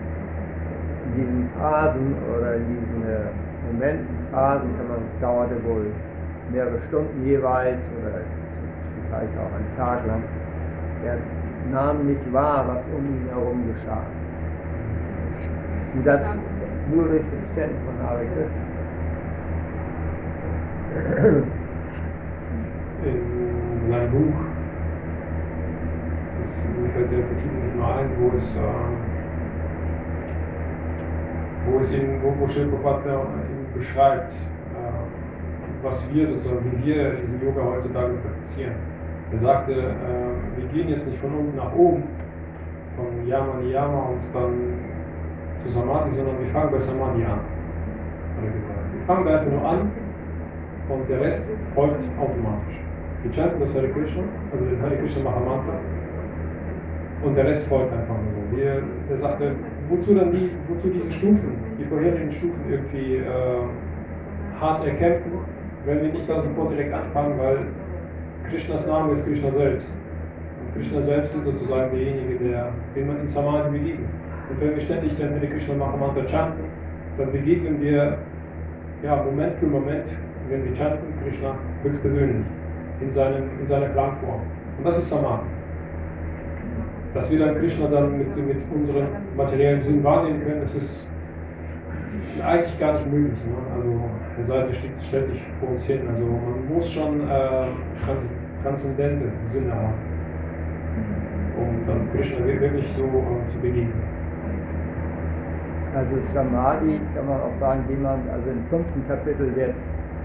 diesen 1.15 1.49
Phasen 1.57 2.15
oder 2.33 2.57
diesen 2.57 3.05
äh, 3.05 3.50
Phasen 4.31 4.69
kann 4.77 4.87
man, 4.87 4.99
dauerte 5.19 5.55
wohl 5.63 5.87
mehrere 6.51 6.79
Stunden 6.81 7.25
jeweils 7.25 7.79
oder 7.99 8.21
vielleicht 9.07 9.37
auch 9.37 9.53
einen 9.55 9.77
Tag 9.77 10.05
lang. 10.07 10.23
Er 11.05 11.17
nahm 11.71 12.05
nicht 12.05 12.33
wahr, 12.33 12.65
was 12.67 12.83
um 12.95 13.05
ihn 13.05 13.27
herum 13.29 13.63
geschah. 13.73 14.05
Und 15.93 16.05
das 16.05 16.37
nur 16.93 17.07
durch 17.07 17.21
das 17.41 17.55
Chant 17.55 17.71
von 17.85 18.07
Hare. 18.07 18.25
In 23.03 23.89
seinem 23.89 24.11
Buch, 24.11 24.39
das, 26.41 26.67
mir 26.67 26.89
der 26.89 27.07
Titel 27.07 27.55
nicht 27.55 27.75
mehr 27.75 27.95
ein, 27.95 28.09
wo 28.19 28.37
es, 28.37 28.57
äh, 28.57 28.61
wo 31.65 31.79
es 31.79 31.93
ihn, 31.93 32.21
wo, 32.21 32.35
wo 32.39 32.45
beschreibt, 33.75 34.31
äh, 34.31 35.83
was 35.83 36.13
wir 36.13 36.27
sozusagen, 36.27 36.59
wie 36.71 36.85
wir 36.85 37.11
diesen 37.15 37.41
Yoga 37.43 37.63
heutzutage 37.63 38.13
praktizieren. 38.13 38.73
Er 39.31 39.39
sagte, 39.39 39.73
äh, 39.73 40.57
wir 40.57 40.67
gehen 40.73 40.89
jetzt 40.89 41.07
nicht 41.07 41.19
von 41.19 41.33
unten 41.33 41.57
nach 41.57 41.73
oben, 41.73 42.03
von 42.95 43.27
Yama 43.27 43.55
Niyama 43.61 44.09
und 44.09 44.21
dann 44.33 44.53
zu 45.63 45.69
Samadhi, 45.69 46.11
sondern 46.11 46.39
wir 46.39 46.47
fangen 46.47 46.71
bei 46.71 46.79
Samadhi 46.79 47.23
an. 47.23 47.39
Wir 48.41 49.05
fangen 49.05 49.25
da 49.25 49.39
einfach 49.39 49.51
nur 49.51 49.65
an 49.65 49.91
und 50.89 51.09
der 51.09 51.21
Rest 51.21 51.49
folgt 51.75 52.03
automatisch. 52.19 52.79
Wir 53.23 53.31
chanten 53.31 53.59
das 53.59 53.75
Hare 53.75 53.87
Krishna, 53.89 54.23
also 54.51 54.65
den 54.65 54.81
Hare 54.81 54.95
Krishna 54.97 55.23
Mahamantra 55.23 55.75
und 57.23 57.37
der 57.37 57.45
Rest 57.45 57.67
folgt 57.67 57.93
einfach 57.93 58.15
nur 58.15 58.33
so. 58.51 58.57
Er 59.11 59.17
sagte, 59.17 59.51
wozu 59.89 60.15
dann 60.15 60.31
die, 60.31 60.51
wozu 60.67 60.89
diese 60.89 61.11
Stufen, 61.11 61.53
vorherigen 61.91 62.31
Stufen 62.31 62.63
irgendwie 62.69 63.17
äh, 63.17 64.59
hart 64.59 64.87
erkämpfen, 64.87 65.31
wenn 65.85 66.01
wir 66.01 66.13
nicht 66.13 66.29
da 66.29 66.41
sofort 66.41 66.71
direkt 66.71 66.93
anfangen, 66.93 67.37
weil 67.37 67.57
Krishnas 68.49 68.87
Name 68.87 69.11
ist 69.11 69.25
Krishna 69.25 69.51
selbst. 69.51 69.93
Und 70.61 70.75
Krishna 70.75 71.01
selbst 71.01 71.35
ist 71.35 71.45
sozusagen 71.45 71.91
derjenige, 71.91 72.35
der, 72.45 72.69
den 72.95 73.07
man 73.07 73.19
in 73.19 73.27
Samadhi 73.27 73.77
begegnet. 73.77 74.09
Und 74.49 74.61
wenn 74.61 74.75
wir 74.75 74.81
ständig 74.81 75.17
dann 75.17 75.35
Hare 75.35 75.47
Krishna 75.47 75.75
Mahamantra 75.75 76.27
chanten, 76.27 76.63
dann 77.17 77.31
begegnen 77.31 77.81
wir 77.81 78.17
ja, 79.03 79.23
Moment 79.23 79.57
für 79.57 79.67
Moment, 79.67 80.05
wenn 80.49 80.63
wir 80.63 80.75
chanten, 80.75 81.13
Krishna 81.25 81.55
höchstpersönlich 81.83 82.45
in, 83.01 83.11
seinem, 83.11 83.43
in 83.59 83.67
seiner 83.67 83.89
Klangform. 83.89 84.41
Und 84.77 84.85
das 84.85 84.97
ist 84.97 85.09
Samadhi. 85.09 85.43
Dass 87.13 87.29
wir 87.29 87.39
dann 87.39 87.55
Krishna 87.55 87.87
dann 87.87 88.17
mit, 88.17 88.37
mit 88.37 88.57
unserem 88.73 89.07
materiellen 89.35 89.81
Sinn 89.81 90.03
wahrnehmen 90.03 90.41
können, 90.45 90.61
das 90.63 90.75
ist 90.75 91.10
eigentlich 92.43 92.79
gar 92.79 92.93
nicht 92.93 93.11
möglich. 93.11 93.45
Ne? 93.45 93.55
Also 93.75 94.01
der 94.37 94.45
Seite 94.45 94.73
stellt 94.73 95.27
sich 95.27 95.41
vor 95.59 95.69
uns 95.69 95.85
hin. 95.85 96.01
Also 96.09 96.25
man 96.25 96.73
muss 96.73 96.91
schon 96.91 97.21
äh, 97.21 97.67
trans 98.05 98.31
transzendente 98.63 99.25
Sinne 99.45 99.73
haben, 99.73 99.93
um 101.57 101.87
dann 101.87 102.07
Krishna 102.13 102.45
wirklich 102.45 102.91
so 102.93 103.05
äh, 103.05 103.49
zu 103.49 103.59
begegnen. 103.59 103.93
Also 105.95 106.15
Samadhi 106.21 106.99
kann 107.15 107.27
man 107.27 107.41
auch 107.41 107.59
sagen, 107.59 107.83
jemand, 107.89 108.29
also 108.29 108.49
im 108.49 108.63
fünften 108.69 109.05
Kapitel 109.07 109.53
wird 109.55 109.73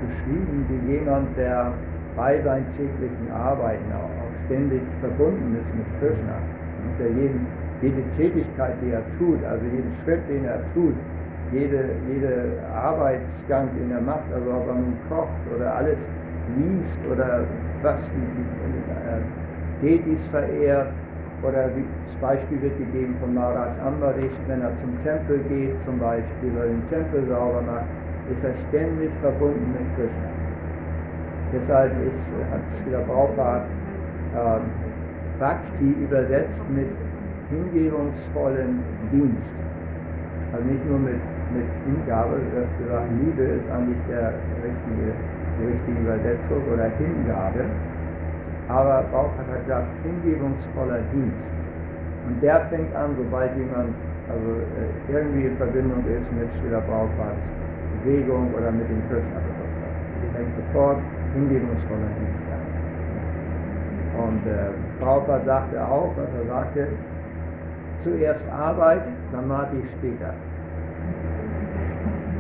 beschrieben, 0.07 0.67
wie 0.69 0.93
jemand, 0.93 1.37
der 1.37 1.73
bei 2.15 2.41
seinen 2.43 2.71
täglichen 2.71 3.31
Arbeiten 3.33 3.91
auch, 3.93 4.05
auch 4.05 4.45
ständig 4.45 4.83
verbunden 5.01 5.57
ist 5.61 5.75
mit 5.75 5.87
Krishna 5.99 6.37
und 6.85 7.01
der 7.01 7.11
jeden, 7.11 7.47
jede 7.83 8.03
Tätigkeit, 8.17 8.75
die 8.83 8.91
er 8.91 9.03
tut, 9.19 9.43
also 9.45 9.65
jeden 9.65 9.91
Schritt, 9.91 10.21
den 10.29 10.45
er 10.45 10.61
tut, 10.73 10.95
jede, 11.53 11.91
jede 12.09 12.59
Arbeitsgang, 12.75 13.69
den 13.79 13.91
er 13.91 14.01
macht, 14.01 14.27
also 14.35 14.51
ob 14.51 14.67
nun 14.67 14.97
kocht 15.09 15.29
oder 15.55 15.75
alles 15.75 15.99
liest 16.57 17.01
oder 17.11 17.45
was 17.83 18.09
äh, 18.09 19.83
Detis 19.83 20.27
verehrt, 20.29 20.93
oder 21.43 21.69
wie, 21.77 21.85
das 22.07 22.17
Beispiel 22.17 22.63
wird 22.63 22.79
gegeben 22.79 23.15
von 23.21 23.35
Maharaj 23.35 23.79
Ambarish, 23.87 24.35
wenn 24.49 24.63
er 24.63 24.75
zum 24.79 24.91
Tempel 25.05 25.39
geht, 25.49 25.81
zum 25.83 25.99
Beispiel, 25.99 26.51
oder 26.57 26.67
den 26.67 26.89
Tempel 26.89 27.25
sauber 27.29 27.63
macht, 27.63 27.85
ist 28.33 28.45
er 28.45 28.55
ständig 28.55 29.11
verbunden 29.21 29.75
mit 29.79 29.87
Krishna. 29.97 30.31
Deshalb 31.53 31.93
ist, 32.09 32.33
hat 32.51 32.61
Srila 32.73 33.01
Prabhupada 33.01 33.65
ähm, 34.35 34.63
Bhakti 35.39 35.95
übersetzt 36.03 36.65
mit 36.71 36.89
hingebungsvollen 37.51 38.81
Dienst. 39.13 39.55
Also 40.53 40.65
nicht 40.67 40.85
nur 40.89 40.99
mit, 40.99 41.21
mit 41.57 41.67
Hingabe, 41.85 42.37
das 42.55 42.69
gesagt, 42.79 43.09
Liebe 43.21 43.43
ist 43.57 43.69
eigentlich 43.73 44.03
der 44.09 44.33
richtige, 44.61 45.09
die 45.59 45.67
richtige 45.73 45.99
Übersetzung 46.05 46.61
oder 46.73 46.89
Hingabe. 47.01 47.65
Aber 48.69 49.05
Prabhupada 49.11 49.53
hat 49.53 49.63
gesagt, 49.65 49.89
hingebungsvoller 50.05 51.01
Dienst. 51.13 51.53
Und 52.27 52.43
der 52.43 52.61
fängt 52.69 52.95
an, 52.97 53.15
sobald 53.17 53.57
jemand 53.57 53.95
also 54.29 54.59
äh, 54.59 55.13
irgendwie 55.13 55.47
in 55.47 55.57
Verbindung 55.57 56.05
ist 56.11 56.27
mit 56.33 56.51
Srila 56.51 56.81
Prabhupads 56.81 57.47
Bewegung 58.03 58.53
oder 58.55 58.73
mit 58.73 58.89
dem 58.91 59.03
Krishna-Bewusstsein. 59.09 59.95
Fängt 60.35 60.55
sofort 60.57 60.99
hingebungsvoller 61.35 62.11
Dienst 62.19 62.47
an. 62.51 62.63
Und 64.23 64.47
äh, 64.47 64.71
Prabhupada 65.01 65.45
sagte 65.45 65.81
auch, 65.81 66.11
was 66.17 66.29
er 66.35 66.47
sagte, 66.49 66.89
zuerst 68.01 68.51
Arbeit, 68.51 69.03
Samadhi 69.33 69.83
später. 69.99 70.35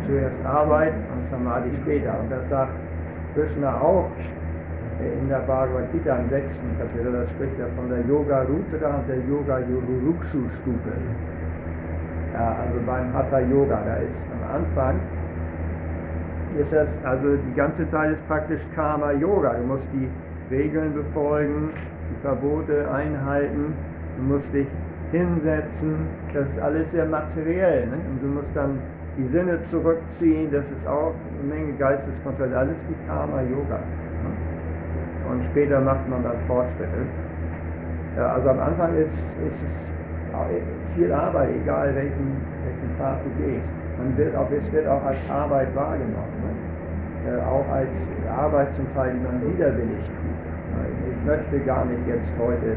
Zuerst 0.06 0.36
Arbeit 0.44 0.92
und 1.12 1.28
Samadhi 1.30 1.70
später. 1.82 2.14
Und 2.20 2.30
das 2.30 2.48
sagt 2.48 2.72
Krishna 3.34 3.80
auch 3.80 4.10
in 5.00 5.28
der 5.28 5.40
Bhagavad 5.40 5.92
Gita 5.92 6.16
im 6.16 6.28
sechsten 6.30 6.66
Kapitel, 6.78 7.12
da 7.12 7.26
spricht 7.26 7.58
er 7.58 7.68
von 7.76 7.90
der 7.90 8.00
Yoga 8.08 8.42
Rudra 8.42 8.96
und 8.96 9.08
der 9.08 9.18
Yoga 9.28 9.58
Yurukshu 9.58 10.48
Stufe. 10.48 10.92
Ja, 12.32 12.56
also 12.62 12.80
beim 12.86 13.12
Hatha 13.12 13.40
Yoga, 13.40 13.82
da 13.84 13.96
ist 13.96 14.26
am 14.32 14.62
Anfang, 14.62 15.00
ist 16.58 16.72
das, 16.72 16.98
also 17.04 17.36
die 17.36 17.54
ganze 17.54 17.88
Zeit 17.90 18.12
ist 18.12 18.26
praktisch 18.26 18.62
Karma 18.74 19.12
Yoga. 19.12 19.52
Du 19.54 19.64
musst 19.64 19.88
die 19.92 20.08
Regeln 20.54 20.94
befolgen, 20.94 21.70
die 22.10 22.22
Verbote 22.22 22.90
einhalten 22.90 23.74
Du 24.16 24.22
musst 24.22 24.52
dich 24.54 24.66
hinsetzen, 25.12 26.06
das 26.32 26.48
ist 26.48 26.58
alles 26.58 26.90
sehr 26.90 27.04
materiell. 27.04 27.86
Ne? 27.86 27.96
Und 28.10 28.22
du 28.22 28.28
musst 28.28 28.50
dann 28.54 28.78
die 29.16 29.26
Sinne 29.28 29.62
zurückziehen, 29.64 30.50
das 30.50 30.70
ist 30.70 30.86
auch 30.86 31.14
eine 31.40 31.54
Menge 31.54 31.72
Geisteskontrolle, 31.78 32.56
alles 32.56 32.76
wie 32.88 33.06
Karma 33.06 33.40
Yoga. 33.42 33.78
Ne? 33.78 35.30
Und 35.30 35.44
später 35.44 35.80
macht 35.80 36.08
man 36.08 36.22
dann 36.22 36.36
Fortschritte. 36.46 37.06
Ja, 38.16 38.34
also 38.34 38.50
am 38.50 38.60
Anfang 38.60 38.96
ist, 38.96 39.36
ist 39.48 39.62
es 39.62 39.92
viel 40.94 41.12
Arbeit, 41.12 41.50
egal 41.62 41.94
welchen, 41.94 42.36
welchen 42.64 42.96
Pfad 42.96 43.18
du 43.24 43.44
gehst. 43.44 43.70
Man 43.98 44.16
wird 44.16 44.36
auch, 44.36 44.50
es 44.50 44.70
wird 44.72 44.86
auch 44.86 45.04
als 45.04 45.18
Arbeit 45.30 45.74
wahrgenommen. 45.74 46.60
Ne? 47.24 47.42
Auch 47.46 47.66
als 47.72 48.08
Arbeit 48.30 48.74
zum 48.74 48.86
Teil, 48.94 49.14
die 49.14 49.20
man 49.20 49.40
widerwillig 49.52 50.04
tut. 50.04 50.46
Ich 51.10 51.26
möchte 51.26 51.58
gar 51.60 51.84
nicht 51.86 52.06
jetzt 52.06 52.34
heute 52.38 52.76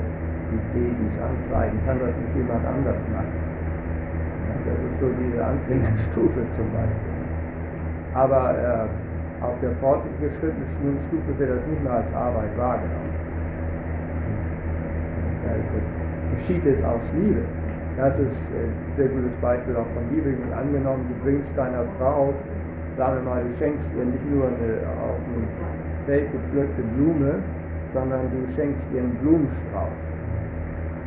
die 0.52 0.80
Dedis 0.80 1.20
antreiben, 1.20 1.80
kann 1.86 2.00
das 2.00 2.16
nicht 2.16 2.36
jemand 2.36 2.66
anders 2.66 2.98
machen. 3.14 3.39
Das 4.66 4.76
ist 4.76 5.00
so 5.00 5.08
diese 5.20 5.46
Anfängerstufe 5.46 6.42
zum 6.56 6.68
Beispiel. 6.74 7.20
Aber 8.14 8.54
äh, 8.58 9.44
auf 9.44 9.56
der 9.62 9.72
fortgeschrittenen 9.80 11.00
Stufe 11.00 11.32
wird 11.38 11.50
das 11.50 11.66
nicht 11.68 11.84
mehr 11.84 11.94
als 11.94 12.14
Arbeit 12.14 12.52
wahrgenommen. 12.58 13.14
Da 15.46 15.56
ist 15.56 15.72
es, 15.78 16.48
geschieht 16.48 16.66
es 16.66 16.84
aus 16.84 17.14
Liebe. 17.16 17.42
Das 17.98 18.20
ist 18.20 18.52
ein 18.52 18.72
äh, 18.72 18.96
sehr 18.98 19.08
gutes 19.08 19.36
Beispiel 19.42 19.76
auch 19.76 19.88
von 19.94 20.04
Liebe. 20.12 20.36
Angenommen, 20.56 21.06
du 21.08 21.24
bringst 21.24 21.58
deiner 21.58 21.86
Frau, 21.98 22.34
sagen 22.98 23.24
wir 23.24 23.30
mal, 23.30 23.44
du 23.44 23.52
schenkst 23.56 23.92
ihr 23.98 24.06
nicht 24.06 24.26
nur 24.32 24.48
eine 24.48 24.84
auf 25.04 25.20
dem 25.24 25.48
Feld 26.06 26.32
gepflückte 26.32 26.82
Blume, 26.96 27.36
sondern 27.94 28.22
du 28.32 28.52
schenkst 28.54 28.86
ihr 28.94 29.02
einen 29.02 29.16
Blumenstrauß. 29.22 30.00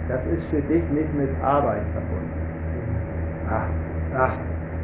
Das 0.09 0.27
ist 0.27 0.45
für 0.47 0.61
dich 0.63 0.83
nicht 0.91 1.15
mit 1.15 1.31
Arbeit 1.43 1.83
verbunden. 1.93 2.42
Ach, 3.53 3.67
ach, 4.17 4.39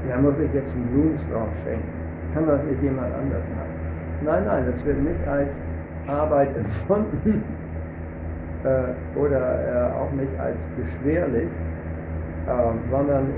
da 0.08 0.18
muss 0.18 0.34
ich 0.38 0.52
jetzt 0.52 0.74
einen 0.74 0.86
Blumenstrauß 0.88 1.62
schenken. 1.64 1.88
Kann 2.34 2.46
das 2.46 2.62
nicht 2.64 2.82
jemand 2.82 3.14
anders 3.14 3.44
machen? 3.56 3.74
Nein, 4.24 4.44
nein, 4.44 4.64
das 4.70 4.84
wird 4.84 5.02
nicht 5.02 5.26
als 5.26 5.54
Arbeit 6.06 6.54
empfunden 6.62 7.42
äh, 8.64 9.18
oder 9.18 9.40
äh, 9.40 9.92
auch 9.96 10.12
nicht 10.12 10.38
als 10.38 10.58
beschwerlich, 10.76 11.48
ähm, 12.48 12.78
sondern 12.90 13.28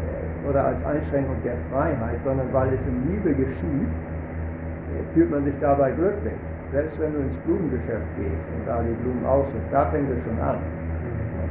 oder 0.48 0.64
als 0.64 0.84
Einschränkung 0.84 1.36
der 1.44 1.54
Freiheit, 1.70 2.18
sondern 2.24 2.52
weil 2.52 2.72
es 2.72 2.80
in 2.86 3.10
Liebe 3.10 3.34
geschieht, 3.34 3.92
fühlt 5.12 5.30
man 5.30 5.44
sich 5.44 5.54
dabei 5.60 5.92
glücklich. 5.92 6.34
Selbst 6.72 6.98
wenn 7.00 7.12
du 7.12 7.18
ins 7.20 7.36
Blumengeschäft 7.38 8.08
gehst 8.16 8.46
und 8.56 8.66
da 8.66 8.80
die 8.82 8.94
Blumen 9.02 9.24
aussuchst, 9.26 9.70
da 9.70 9.86
fängt 9.86 10.10
es 10.10 10.24
schon 10.24 10.38
an. 10.40 10.56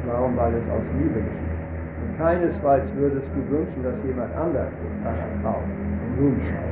Warum? 0.07 0.35
Weil 0.37 0.53
es 0.55 0.67
aus 0.69 0.85
Liebe 0.97 1.21
geschieht. 1.21 1.58
Keinesfalls 2.19 2.93
würdest 2.95 3.31
du 3.33 3.49
wünschen, 3.49 3.81
dass 3.81 3.95
jemand 4.03 4.35
anders 4.35 4.67
deiner 5.05 5.41
Frau 5.41 5.55
einen 5.55 6.15
Blumenstrauß 6.17 6.69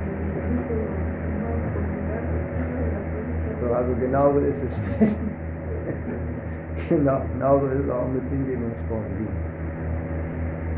so, 3.61 3.73
Also 3.73 3.95
genauso 3.95 4.39
ist 4.39 4.61
es. 4.61 4.79
genau, 6.89 7.21
genauso 7.33 7.67
ist 7.67 7.85
es 7.85 7.89
auch 7.89 8.07
mit. 8.09 8.23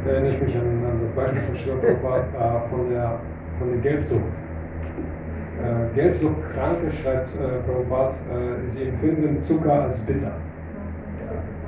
Da 0.06 0.12
erinnere 0.12 0.34
ich 0.34 0.42
mich 0.42 0.56
an, 0.56 0.62
an 0.62 1.02
das 1.04 1.12
Beispiel 1.16 1.42
von 1.42 1.56
Schirrbart 1.58 2.24
äh, 2.34 2.70
von, 2.70 2.90
der, 2.92 3.20
von 3.58 3.70
der 3.72 3.80
Gelbsucht. 3.80 4.22
Äh, 4.22 5.96
Gelbsuchtkranke, 5.96 6.92
schreibt 6.92 7.36
äh, 7.36 7.60
Prabhupada, 7.66 8.10
äh, 8.10 8.70
sie 8.70 8.90
empfinden 8.90 9.42
Zucker 9.42 9.84
als 9.84 10.00
bitter. 10.02 10.32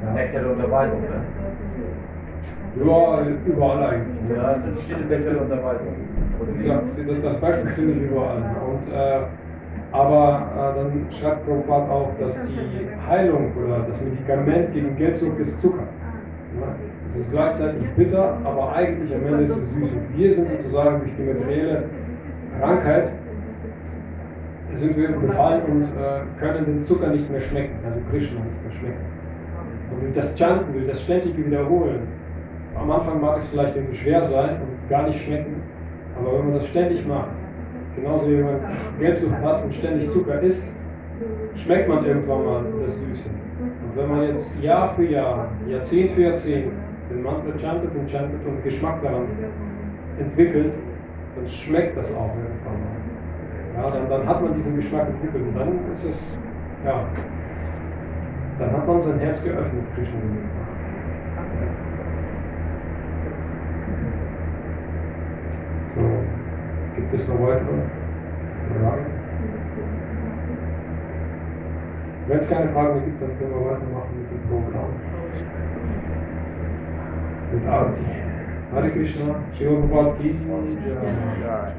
Ja. 0.05 0.13
Nektar 0.13 0.43
der 0.43 0.51
Unterweisung, 0.51 1.01
ne? 1.01 1.21
Ja, 2.75 3.19
überall 3.45 3.83
eigentlich. 3.83 4.37
Ja, 4.37 4.53
es 4.53 4.77
ist 4.77 4.89
diese 4.89 5.07
Nektar 5.07 5.33
der 5.33 5.41
Unterweisung. 5.41 5.87
Wie 6.55 7.03
gesagt, 7.03 7.25
das 7.25 7.39
Beispiel 7.39 7.71
finde 7.71 7.93
ich 7.93 8.11
überall. 8.11 8.37
Und, 8.37 8.93
äh, 8.93 9.19
aber 9.91 10.47
äh, 10.55 10.77
dann 10.77 11.05
schreibt 11.11 11.45
Prabhupada 11.45 11.91
auch, 11.91 12.11
dass 12.19 12.47
die 12.47 12.87
Heilung 13.09 13.51
oder 13.61 13.85
das 13.87 14.01
Medikament 14.03 14.73
gegen 14.73 14.95
Gelbsucht 14.95 15.37
ist 15.39 15.61
Zucker. 15.61 15.83
Ja? 16.59 16.75
Es 17.09 17.17
ist 17.17 17.31
gleichzeitig 17.31 17.83
bitter, 17.97 18.37
aber 18.45 18.73
eigentlich 18.73 19.13
am 19.13 19.25
Ende 19.25 19.43
ist 19.43 19.57
es 19.57 19.69
süß. 19.73 19.91
Und 19.91 20.17
wir 20.17 20.33
sind 20.33 20.47
sozusagen 20.47 21.01
durch 21.01 21.11
die 21.17 21.23
materielle 21.23 21.83
Krankheit 22.59 23.09
sind 24.75 24.95
wir 24.95 25.09
befallen 25.09 25.61
und 25.63 25.83
äh, 25.83 26.21
können 26.39 26.65
den 26.65 26.83
Zucker 26.83 27.07
nicht 27.07 27.29
mehr 27.29 27.41
schmecken, 27.41 27.75
also 27.85 27.99
Krishna 28.09 28.39
nicht 28.39 28.63
mehr 28.63 28.71
schmecken. 28.71 29.05
Und 29.91 30.03
durch 30.03 30.13
das 30.15 30.37
Chanten, 30.37 30.71
durch 30.73 30.87
das 30.87 31.03
ständige 31.03 31.45
Wiederholen, 31.45 32.07
am 32.79 32.91
Anfang 32.91 33.21
mag 33.21 33.37
es 33.37 33.47
vielleicht 33.47 33.75
irgendwie 33.75 33.97
schwer 33.97 34.21
sein 34.21 34.57
und 34.61 34.89
gar 34.89 35.07
nicht 35.07 35.21
schmecken, 35.21 35.61
aber 36.17 36.37
wenn 36.37 36.45
man 36.45 36.53
das 36.55 36.67
ständig 36.67 37.05
macht, 37.07 37.29
genauso 37.95 38.29
wie 38.29 38.37
man 38.37 38.59
Gelbsucht 38.99 39.41
hat 39.41 39.63
und 39.63 39.73
ständig 39.73 40.09
Zucker 40.09 40.39
isst, 40.41 40.73
schmeckt 41.55 41.87
man 41.87 42.05
irgendwann 42.05 42.45
mal 42.45 42.63
das 42.85 42.99
Süße. 42.99 43.29
Und 43.59 43.95
wenn 43.95 44.09
man 44.09 44.27
jetzt 44.27 44.61
Jahr 44.61 44.93
für 44.95 45.05
Jahr, 45.05 45.49
Jahrzehnt 45.67 46.11
für 46.11 46.23
Jahrzehnt 46.23 46.71
den 47.09 47.23
Mantra 47.23 47.51
chantet 47.59 47.91
und 47.95 48.09
chantet 48.09 48.39
und 48.45 48.63
Geschmack 48.63 49.01
daran 49.03 49.27
entwickelt, 50.19 50.73
dann 51.35 51.47
schmeckt 51.47 51.97
das 51.97 52.13
auch 52.15 52.35
irgendwann 52.35 52.79
mal. 52.79 53.83
Ja, 53.83 53.89
dann, 53.89 54.09
dann 54.09 54.27
hat 54.27 54.41
man 54.41 54.53
diesen 54.55 54.75
Geschmack 54.75 55.07
entwickelt 55.07 55.43
und 55.47 55.57
dann 55.57 55.91
ist 55.91 56.05
es, 56.05 56.37
ja, 56.85 57.05
dann 58.59 58.71
hat 58.71 58.87
man 58.87 59.01
sein 59.01 59.19
Herz 59.19 59.43
geöffnet, 59.43 59.83
Krishna. 59.95 60.19
Gibt 66.95 67.13
es 67.13 67.27
noch 67.27 67.41
weitere 67.41 67.65
Fragen? 68.79 69.05
Wenn 72.27 72.39
es 72.39 72.49
keine 72.49 72.69
Fragen 72.69 72.95
mehr 72.95 73.03
gibt, 73.03 73.21
dann 73.21 73.37
können 73.37 73.51
wir 73.51 73.71
weitermachen 73.71 74.15
mit 74.15 74.31
dem 74.31 74.49
Programm. 74.49 74.93
Mit 77.51 77.67
Arti. 77.67 78.05
Hare 78.73 78.89
Krishna, 78.91 79.35
Shiva 79.53 79.73
Bhagavati, 79.81 80.35
Jai. 81.41 81.73